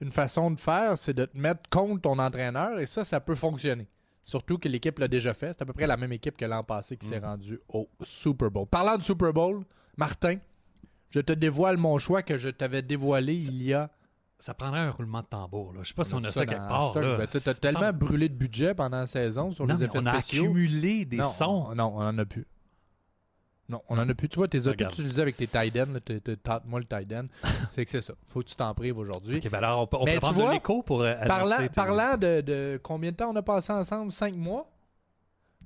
[0.00, 3.34] une façon de faire, c'est de te mettre contre ton entraîneur, et ça, ça peut
[3.34, 3.88] fonctionner.
[4.22, 5.54] Surtout que l'équipe l'a déjà fait.
[5.56, 8.50] C'est à peu près la même équipe que l'an passé qui s'est rendue au Super
[8.50, 8.66] Bowl.
[8.66, 9.64] Parlant du Super Bowl,
[9.96, 10.36] Martin,
[11.10, 13.90] je te dévoile mon choix que je t'avais dévoilé il y a.
[14.38, 15.74] Ça prendrait un roulement de tambour.
[15.74, 15.80] Là.
[15.82, 16.94] Je sais pas si on a ça, quelque part.
[16.98, 17.18] là.
[17.18, 19.98] Ben, tu as tellement semble- brûlé de budget pendant la saison sur Non, les effets
[19.98, 20.44] on a spéciaux.
[20.44, 21.66] accumulé des non, sons.
[21.70, 22.46] on- non, on en a plus.
[23.68, 24.28] Non, on en a plus.
[24.30, 24.94] Tu vois, tu Regarde.
[24.94, 25.46] tous utilisés avec tes.
[25.46, 27.26] T'es- t'es- Tente-moi le tight end.
[27.74, 28.14] c'est que c'est ça.
[28.28, 29.36] Faut que tu t'en prives aujourd'hui.
[29.36, 31.14] Ok, ben alors on peut, on Mais peut tu prendre vois, de l'écho pour euh,
[31.26, 34.10] Parlant, tes- parlant de, de combien de temps on a passé ensemble?
[34.10, 34.68] Cinq mois?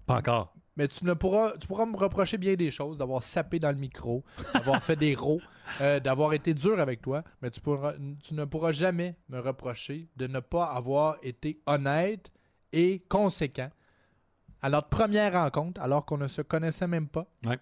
[0.05, 0.53] Pas encore.
[0.77, 3.77] Mais tu, ne pourras, tu pourras me reprocher bien des choses, d'avoir sapé dans le
[3.77, 5.41] micro, d'avoir fait des rots,
[5.81, 10.09] euh, d'avoir été dur avec toi, mais tu, pourras, tu ne pourras jamais me reprocher
[10.17, 12.33] de ne pas avoir été honnête
[12.73, 13.71] et conséquent
[14.63, 17.27] à notre première rencontre, alors qu'on ne se connaissait même pas.
[17.45, 17.59] Ouais.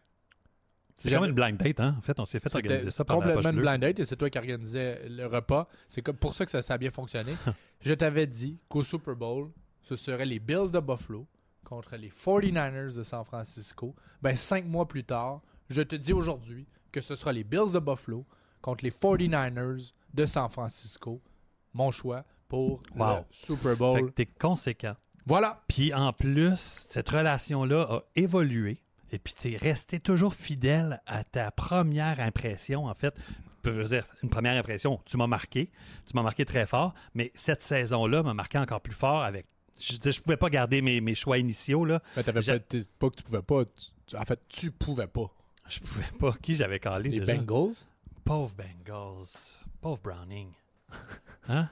[0.96, 1.96] C'est comme une blind date, hein?
[1.98, 3.62] En fait, on s'est fait organiser ça par la complètement poche une bleue.
[3.62, 5.68] blind date et c'est toi qui organisais le repas.
[5.88, 7.34] C'est comme pour ça que ça, ça a bien fonctionné.
[7.80, 9.50] Je t'avais dit qu'au Super Bowl,
[9.82, 11.26] ce serait les Bills de Buffalo
[11.72, 13.94] contre les 49ers de San Francisco.
[14.20, 15.40] Ben, cinq mois plus tard,
[15.70, 18.26] je te dis aujourd'hui que ce sera les Bills de Buffalo
[18.60, 21.22] contre les 49ers de San Francisco.
[21.72, 23.06] Mon choix pour Wow.
[23.16, 24.06] le Super Fait Bowl.
[24.06, 24.94] que t'es conséquent.
[25.24, 25.62] Voilà.
[25.66, 28.82] Puis en plus, cette relation-là a évolué.
[29.10, 33.14] Et puis tu es resté toujours fidèle à ta première impression, en fait.
[33.64, 35.70] Je veux dire, une première impression, tu m'as marqué.
[36.06, 36.92] Tu m'as marqué très fort.
[37.14, 39.46] Mais cette saison-là m'a marqué encore plus fort avec.
[39.82, 41.84] Je, je pouvais pas garder mes, mes choix initiaux.
[41.84, 42.00] Là.
[42.14, 42.60] Ben, t'avais J'ai-
[42.98, 43.64] pas, que tu pouvais pas.
[44.06, 45.30] tu- en fait, tu pouvais pas.
[45.68, 46.32] Je pouvais pas.
[46.42, 47.34] Qui j'avais calé Les déjà?
[47.36, 47.74] Bengals?
[48.24, 49.26] Pauvre Bengals.
[49.80, 50.48] Pauvre Browning.
[51.48, 51.68] Hein?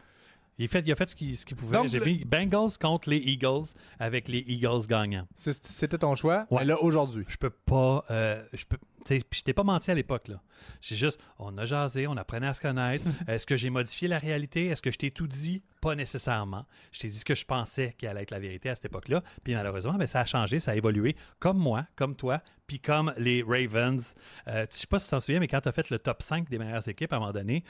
[0.60, 1.76] Il, fait, il a fait ce qu'il ce qu'il pouvait.
[1.76, 3.64] Donc, J'ai le- mis Bengals contre les Eagles
[3.98, 5.26] avec les Eagles gagnants.
[5.36, 6.46] C'est- C'était ton choix.
[6.50, 6.60] Ouais.
[6.60, 7.24] Mais là, aujourd'hui.
[7.28, 8.04] Je peux pas.
[8.10, 8.76] euh, je peux.
[8.78, 10.28] tu sais, Puis je t'ai pas menti à l'époque.
[10.28, 10.40] là.
[10.82, 11.18] J'ai juste.
[11.38, 13.04] On a jasé, on apprenait à se connaître.
[13.28, 14.66] Est-ce que j'ai modifié la réalité?
[14.66, 15.62] Est-ce que je t'ai tout dit?
[15.80, 16.66] Pas nécessairement.
[16.92, 19.22] Je t'ai dit ce que je pensais qui allait être la vérité à cette époque-là.
[19.42, 21.16] Puis malheureusement, ben, ça a changé, ça a évolué.
[21.38, 24.14] Comme moi, comme toi, puis comme les Ravens.
[24.48, 26.20] Euh, je sais pas si tu t'en souviens, mais quand tu as fait le top
[26.22, 27.64] 5 des meilleures équipes à un moment donné,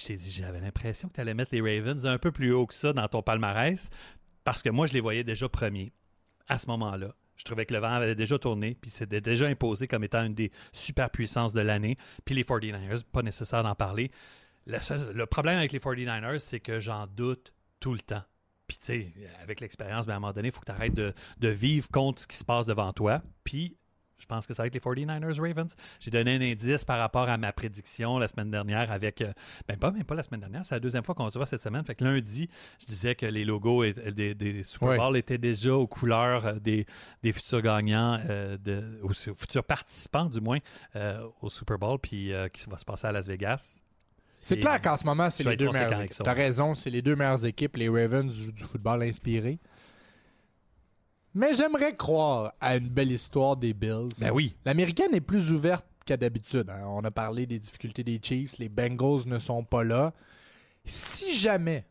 [0.00, 2.66] je t'ai dit, j'avais l'impression que tu allais mettre les Ravens un peu plus haut
[2.66, 3.90] que ça dans ton palmarès.
[4.44, 5.92] Parce que moi, je les voyais déjà premiers
[6.48, 7.14] à ce moment-là.
[7.36, 10.34] Je trouvais que le vent avait déjà tourné, puis c'était déjà imposé comme étant une
[10.34, 11.96] des superpuissances de l'année.
[12.24, 14.10] Puis les 49ers, pas nécessaire d'en parler.
[14.66, 18.22] Le, problème avec les 49ers, c'est que j'en doute tout le temps.
[18.66, 20.94] Puis, tu sais, avec l'expérience, ben, à un moment donné, il faut que tu arrêtes
[20.94, 23.22] de, de vivre contre ce qui se passe devant toi.
[23.42, 23.76] Puis,
[24.20, 25.74] je pense que ça va être les 49ers Ravens.
[25.98, 29.22] J'ai donné un indice par rapport à ma prédiction la semaine dernière avec.
[29.22, 29.32] euh,
[29.66, 31.62] ben, pas, même pas la semaine dernière, c'est la deuxième fois qu'on se voit cette
[31.62, 31.84] semaine.
[31.84, 32.48] Fait que lundi,
[32.80, 34.96] je disais que les logos et- des, des Super Ouais.
[34.96, 36.86] Bowl étaient déjà aux couleurs euh, des,
[37.22, 40.58] des futurs gagnants, euh, de, aux futurs participants, du moins,
[40.96, 43.80] euh, au Super Bowl, puis euh, qui va se passer à Las Vegas.
[44.42, 46.24] C'est clair qu'en ce moment, c'est les deux meilleures équipes.
[46.24, 47.76] T'as raison, c'est les deux meilleures équipes.
[47.76, 49.58] Les Ravens jouent du football inspiré.
[51.34, 54.08] Mais j'aimerais croire à une belle histoire des Bills.
[54.20, 54.56] Ben oui.
[54.64, 56.68] L'américaine est plus ouverte qu'à d'habitude.
[56.70, 56.84] hein.
[56.88, 58.58] On a parlé des difficultés des Chiefs.
[58.58, 60.12] Les Bengals ne sont pas là.
[60.84, 61.86] Si jamais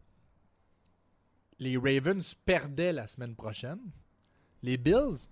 [1.60, 3.80] les Ravens perdaient la semaine prochaine,
[4.62, 5.30] les Bills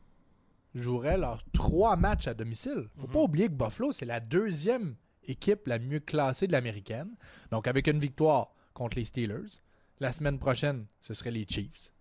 [0.73, 2.87] joueraient leurs trois matchs à domicile.
[2.97, 7.09] Faut pas oublier que Buffalo, c'est la deuxième équipe la mieux classée de l'américaine.
[7.51, 9.59] Donc, avec une victoire contre les Steelers,
[9.99, 11.91] la semaine prochaine, ce serait les Chiefs,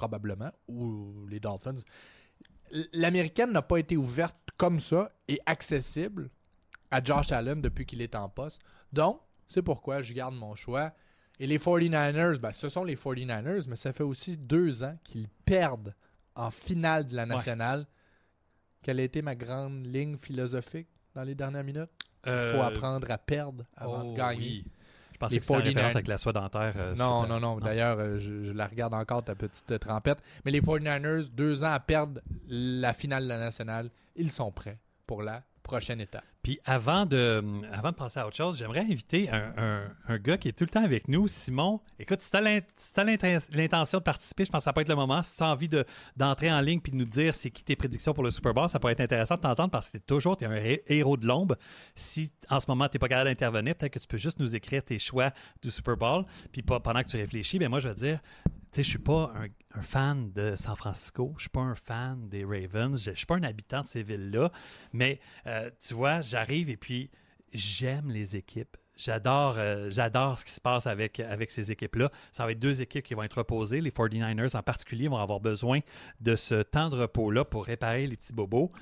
[0.00, 1.76] probablement, ou les Dolphins.
[2.92, 6.28] L'américaine n'a pas été ouverte comme ça et accessible
[6.90, 8.60] à Josh Allen depuis qu'il est en poste.
[8.92, 10.92] Donc, c'est pourquoi je garde mon choix.
[11.38, 15.28] Et les 49ers, ben, ce sont les 49ers, mais ça fait aussi deux ans qu'ils
[15.44, 15.94] perdent
[16.34, 17.86] en finale de la nationale.
[18.82, 21.90] Quelle a été ma grande ligne philosophique dans les dernières minutes?
[22.24, 24.40] Il faut Euh, apprendre à perdre avant oh, de gagner.
[24.40, 24.64] oui.
[25.16, 25.64] Je pensais Les que c'était en 49ers.
[25.64, 26.74] référence avec la soie dentaire.
[26.76, 27.58] euh, Non, non, non.
[27.58, 30.18] D'ailleurs, euh, je, je la regarde encore, ta petite euh, trempette.
[30.44, 34.78] Mais les 49ers, deux ans à perdre la finale de la nationale, ils sont prêts
[35.06, 36.22] pour la prochaine étape.
[36.46, 37.42] Puis avant de,
[37.72, 40.84] avant de passer à autre chose, j'aimerais inviter un, gars qui est tout le temps
[40.84, 41.80] avec nous, Simon.
[41.98, 42.40] Écoute, si tu as
[43.50, 45.24] l'intention de participer, je pense que ça peut être le moment.
[45.24, 45.84] Si tu as envie de-
[46.16, 48.68] d'entrer en ligne puis de nous dire c'est qui tes prédictions pour le Super Bowl,
[48.68, 51.26] ça pourrait être intéressant de t'entendre parce que t'es toujours es un hé- héros de
[51.26, 51.56] l'ombre.
[51.96, 54.54] Si en ce moment tu n'es pas capable d'intervenir, peut-être que tu peux juste nous
[54.54, 56.24] écrire tes choix du Super Bowl.
[56.52, 58.20] Puis pendant que tu réfléchis, ben moi je vais dire,
[58.72, 62.44] sais, je suis pas un, fan de San Francisco, je suis pas un fan des
[62.44, 64.50] Ravens, je, je suis pas un habitant de ces villes-là,
[64.92, 67.10] mais euh, tu vois, j'arrive et puis
[67.52, 68.76] j'aime les équipes.
[68.96, 72.10] J'adore, euh, j'adore ce qui se passe avec, avec ces équipes-là.
[72.32, 73.82] Ça va être deux équipes qui vont être reposées.
[73.82, 75.80] Les 49ers en particulier vont avoir besoin
[76.22, 78.72] de ce temps de repos-là pour réparer les petits bobos.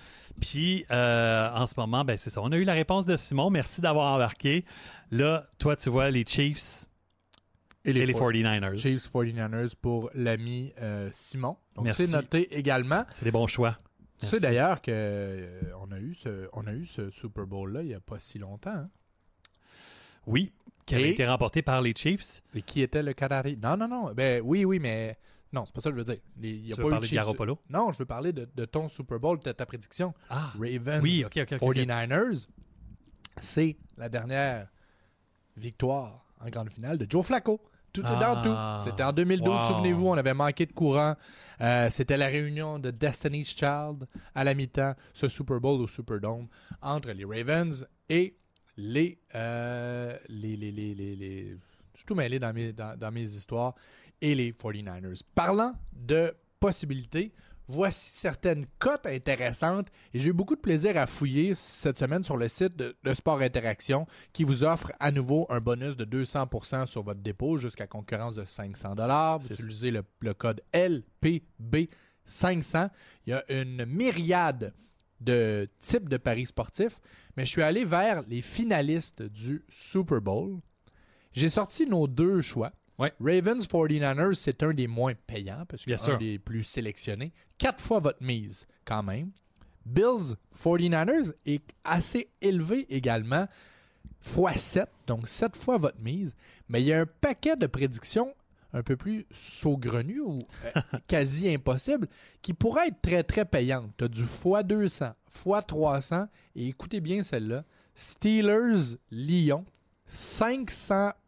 [0.41, 2.41] Puis euh, en ce moment, ben, c'est ça.
[2.43, 3.51] On a eu la réponse de Simon.
[3.51, 4.65] Merci d'avoir embarqué.
[5.11, 6.87] Là, toi, tu vois les Chiefs
[7.85, 8.79] et les, four- 49ers.
[8.79, 11.57] Chiefs 49ers pour l'ami euh, Simon.
[11.75, 12.07] Donc, Merci.
[12.07, 13.05] c'est noté également.
[13.11, 13.79] C'est des bons choix.
[14.21, 17.95] Tu sais d'ailleurs qu'on a, eu ce- on a eu ce Super Bowl-là il n'y
[17.95, 18.71] a pas si longtemps.
[18.71, 18.91] hein.
[20.27, 20.53] Oui,
[20.87, 22.43] qui avait Et- été remporté par les Chiefs.
[22.55, 23.59] Et qui était le Canari?
[23.63, 24.13] Non, non, non.
[24.15, 25.19] Ben oui, oui, mais
[25.53, 26.23] non, c'est pas ça que je veux dire.
[26.41, 27.59] Il y a Tu pas veux eu parler de Chiefs- Garoppolo?
[27.69, 30.15] Non, je veux parler de, de ton Super Bowl, de ta prédiction.
[30.31, 31.63] Ah, Ravens, oui, ok, ok, ok.
[31.63, 31.77] ok.
[31.77, 32.47] 49ers,
[33.43, 34.69] c'est la dernière
[35.57, 37.61] victoire en grande finale de Joe Flacco.
[37.95, 38.91] Tout est dans Ah, tout.
[38.91, 39.69] C'était en 2012, wow.
[39.69, 41.15] souvenez-vous, on avait manqué de courant.
[41.61, 46.49] Euh, C'était la réunion de Destiny's Child à la mi-temps, ce Super Bowl au Superdome,
[46.83, 48.37] entre les Ravens et
[48.77, 49.19] les...
[49.37, 51.57] euh, les, les, les, les, les-
[51.93, 53.75] Je suis tout mêlé dans mes, dans, dans mes histoires.
[54.21, 55.23] Et les 49ers.
[55.35, 57.33] Parlant de possibilités,
[57.69, 62.37] voici certaines cotes intéressantes et j'ai eu beaucoup de plaisir à fouiller cette semaine sur
[62.37, 66.87] le site de, de Sport Interaction qui vous offre à nouveau un bonus de 200%
[66.87, 69.39] sur votre dépôt jusqu'à concurrence de 500 dollars.
[69.39, 72.91] Vous utilisez le, le code LPB500.
[73.27, 74.73] Il y a une myriade
[75.21, 77.01] de types de paris sportifs,
[77.37, 80.59] mais je suis allé vers les finalistes du Super Bowl.
[81.33, 82.73] J'ai sorti nos deux choix.
[82.99, 83.13] Ouais.
[83.21, 86.19] Ravens 49ers, c'est un des moins payants parce que Bien c'est un sûr.
[86.19, 87.33] des plus sélectionnés.
[87.59, 89.31] Quatre fois votre mise, quand même.
[89.85, 93.47] Bills 49ers est assez élevé également,
[94.21, 96.35] fois 7, donc 7 fois votre mise.
[96.69, 98.35] Mais il y a un paquet de prédictions
[98.73, 102.09] un peu plus saugrenues ou euh, quasi impossibles
[102.43, 103.91] qui pourraient être très très payantes.
[103.99, 106.27] Tu as du fois 200, fois 300
[106.57, 107.65] et écoutez bien celle-là.
[107.95, 109.65] Steelers Lyon,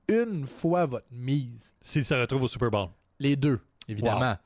[0.08, 1.72] 501 fois votre mise.
[1.80, 2.88] S'il se retrouve au Super Bowl.
[3.18, 4.30] Les deux, évidemment.
[4.30, 4.36] Wow.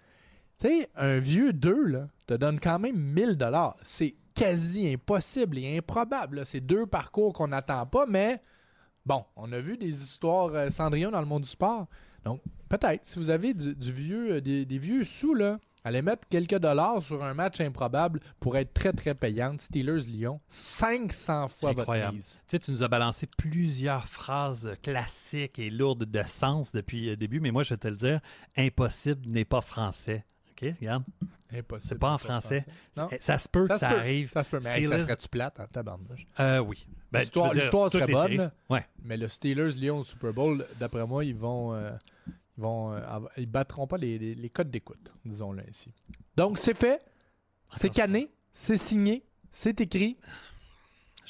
[0.58, 3.76] Tu sais, un vieux 2, là, te donne quand même 1000 dollars.
[3.82, 6.44] C'est quasi impossible et improbable.
[6.44, 8.42] C'est deux parcours qu'on n'attend pas, mais
[9.04, 11.86] bon, on a vu des histoires euh, Cendrillon dans le monde du sport.
[12.24, 16.02] Donc, peut-être, si vous avez du, du vieux, euh, des, des vieux sous, là, allez
[16.02, 19.60] mettre quelques dollars sur un match improbable pour être très, très payante.
[19.60, 22.40] Steelers-Lyon, 500 fois votre mise.
[22.46, 27.16] Tu sais, tu nous as balancé plusieurs phrases classiques et lourdes de sens depuis le
[27.16, 28.20] début, mais moi, je vais te le dire,
[28.56, 30.24] impossible n'est pas français.
[30.60, 31.04] OK, regarde.
[31.52, 31.88] Impossible.
[31.88, 32.64] C'est pas en français.
[33.10, 34.00] Eh, Ça se peut que Ça, ça, se peut.
[34.00, 34.30] arrive.
[34.30, 34.60] Ça se peut.
[34.62, 36.24] Mais hey, ça serait-tu plate en tabarnouche?
[36.38, 36.86] Euh, oui.
[37.10, 37.52] Ben, L'histoire-
[37.90, 38.50] serait bonne.
[38.68, 38.86] Ouais.
[39.04, 41.90] Mais le Steelers Lyon au Super Bowl, d'après moi, ils vont euh,
[42.60, 43.00] vont euh,
[43.36, 45.92] ils battront pas les, les- les codes d'écoute, disons-le ainsi.
[46.36, 47.02] Donc c'est fait,
[47.74, 50.16] c'est cané, c'est signé, c'est écrit.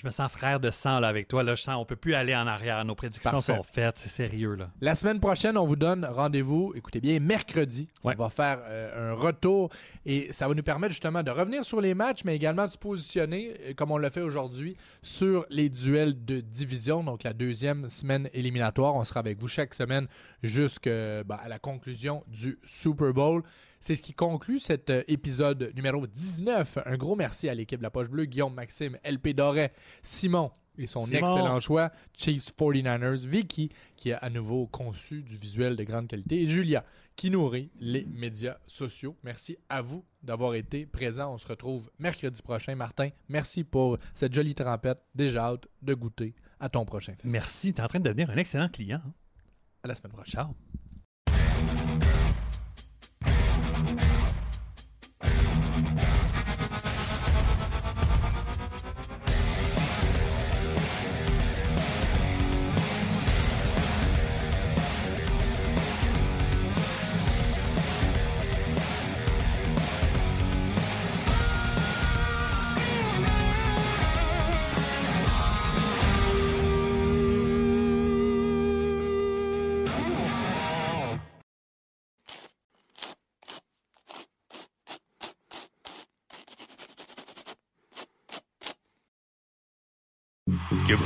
[0.01, 1.43] Je me sens frère de sang là, avec toi.
[1.43, 2.83] Là, je sens on peut plus aller en arrière.
[2.87, 3.55] Nos prédictions Parfait.
[3.55, 3.99] sont faites.
[3.99, 4.55] C'est sérieux.
[4.55, 4.71] là.
[4.81, 7.87] La semaine prochaine, on vous donne rendez-vous, écoutez bien, mercredi.
[8.03, 8.15] Ouais.
[8.17, 9.69] On va faire euh, un retour
[10.07, 12.79] et ça va nous permettre justement de revenir sur les matchs, mais également de se
[12.79, 17.91] positionner, euh, comme on l'a fait aujourd'hui, sur les duels de division, donc la deuxième
[17.91, 18.95] semaine éliminatoire.
[18.95, 20.07] On sera avec vous chaque semaine
[20.43, 23.43] jusqu'à la conclusion du Super Bowl.
[23.81, 26.81] C'est ce qui conclut cet euh, épisode numéro 19.
[26.85, 30.86] Un gros merci à l'équipe de la Poche Bleue, Guillaume, Maxime, LP Doré, Simon et
[30.86, 31.27] son Simon.
[31.27, 36.43] excellent choix, Chiefs 49ers, Vicky, qui a à nouveau conçu du visuel de grande qualité,
[36.43, 36.85] et Julia,
[37.16, 39.16] qui nourrit les médias sociaux.
[39.23, 41.32] Merci à vous d'avoir été présents.
[41.32, 42.74] On se retrouve mercredi prochain.
[42.74, 45.01] Martin, merci pour cette jolie trempette.
[45.15, 47.32] Déjà hâte de goûter à ton prochain festival.
[47.32, 47.73] Merci.
[47.73, 49.01] Tu es en train de devenir un excellent client.
[49.82, 50.44] À la semaine prochaine.
[51.27, 52.00] Ciao.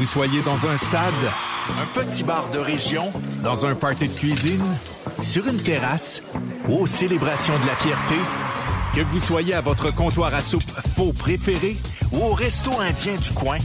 [0.05, 1.15] Vous soyez dans un stade,
[1.81, 3.11] un petit bar de région,
[3.43, 4.63] dans un party de cuisine,
[5.23, 6.23] sur une terrasse
[6.69, 8.17] ou aux célébrations de la fierté,
[8.95, 11.79] que vous soyez à votre comptoir à soupe faux préféré
[12.13, 13.57] ou au resto indien du coin,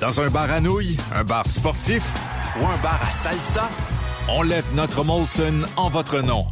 [0.00, 2.04] dans un bar à nouilles, un bar sportif
[2.60, 3.68] ou un bar à salsa,
[4.28, 6.46] on lève notre Molson en votre nom.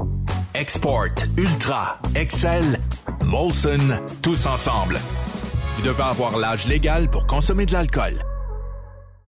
[0.55, 2.81] Export, Ultra, Excel,
[3.25, 4.99] Molson, tous ensemble.
[5.77, 8.25] Vous devez avoir l'âge légal pour consommer de l'alcool.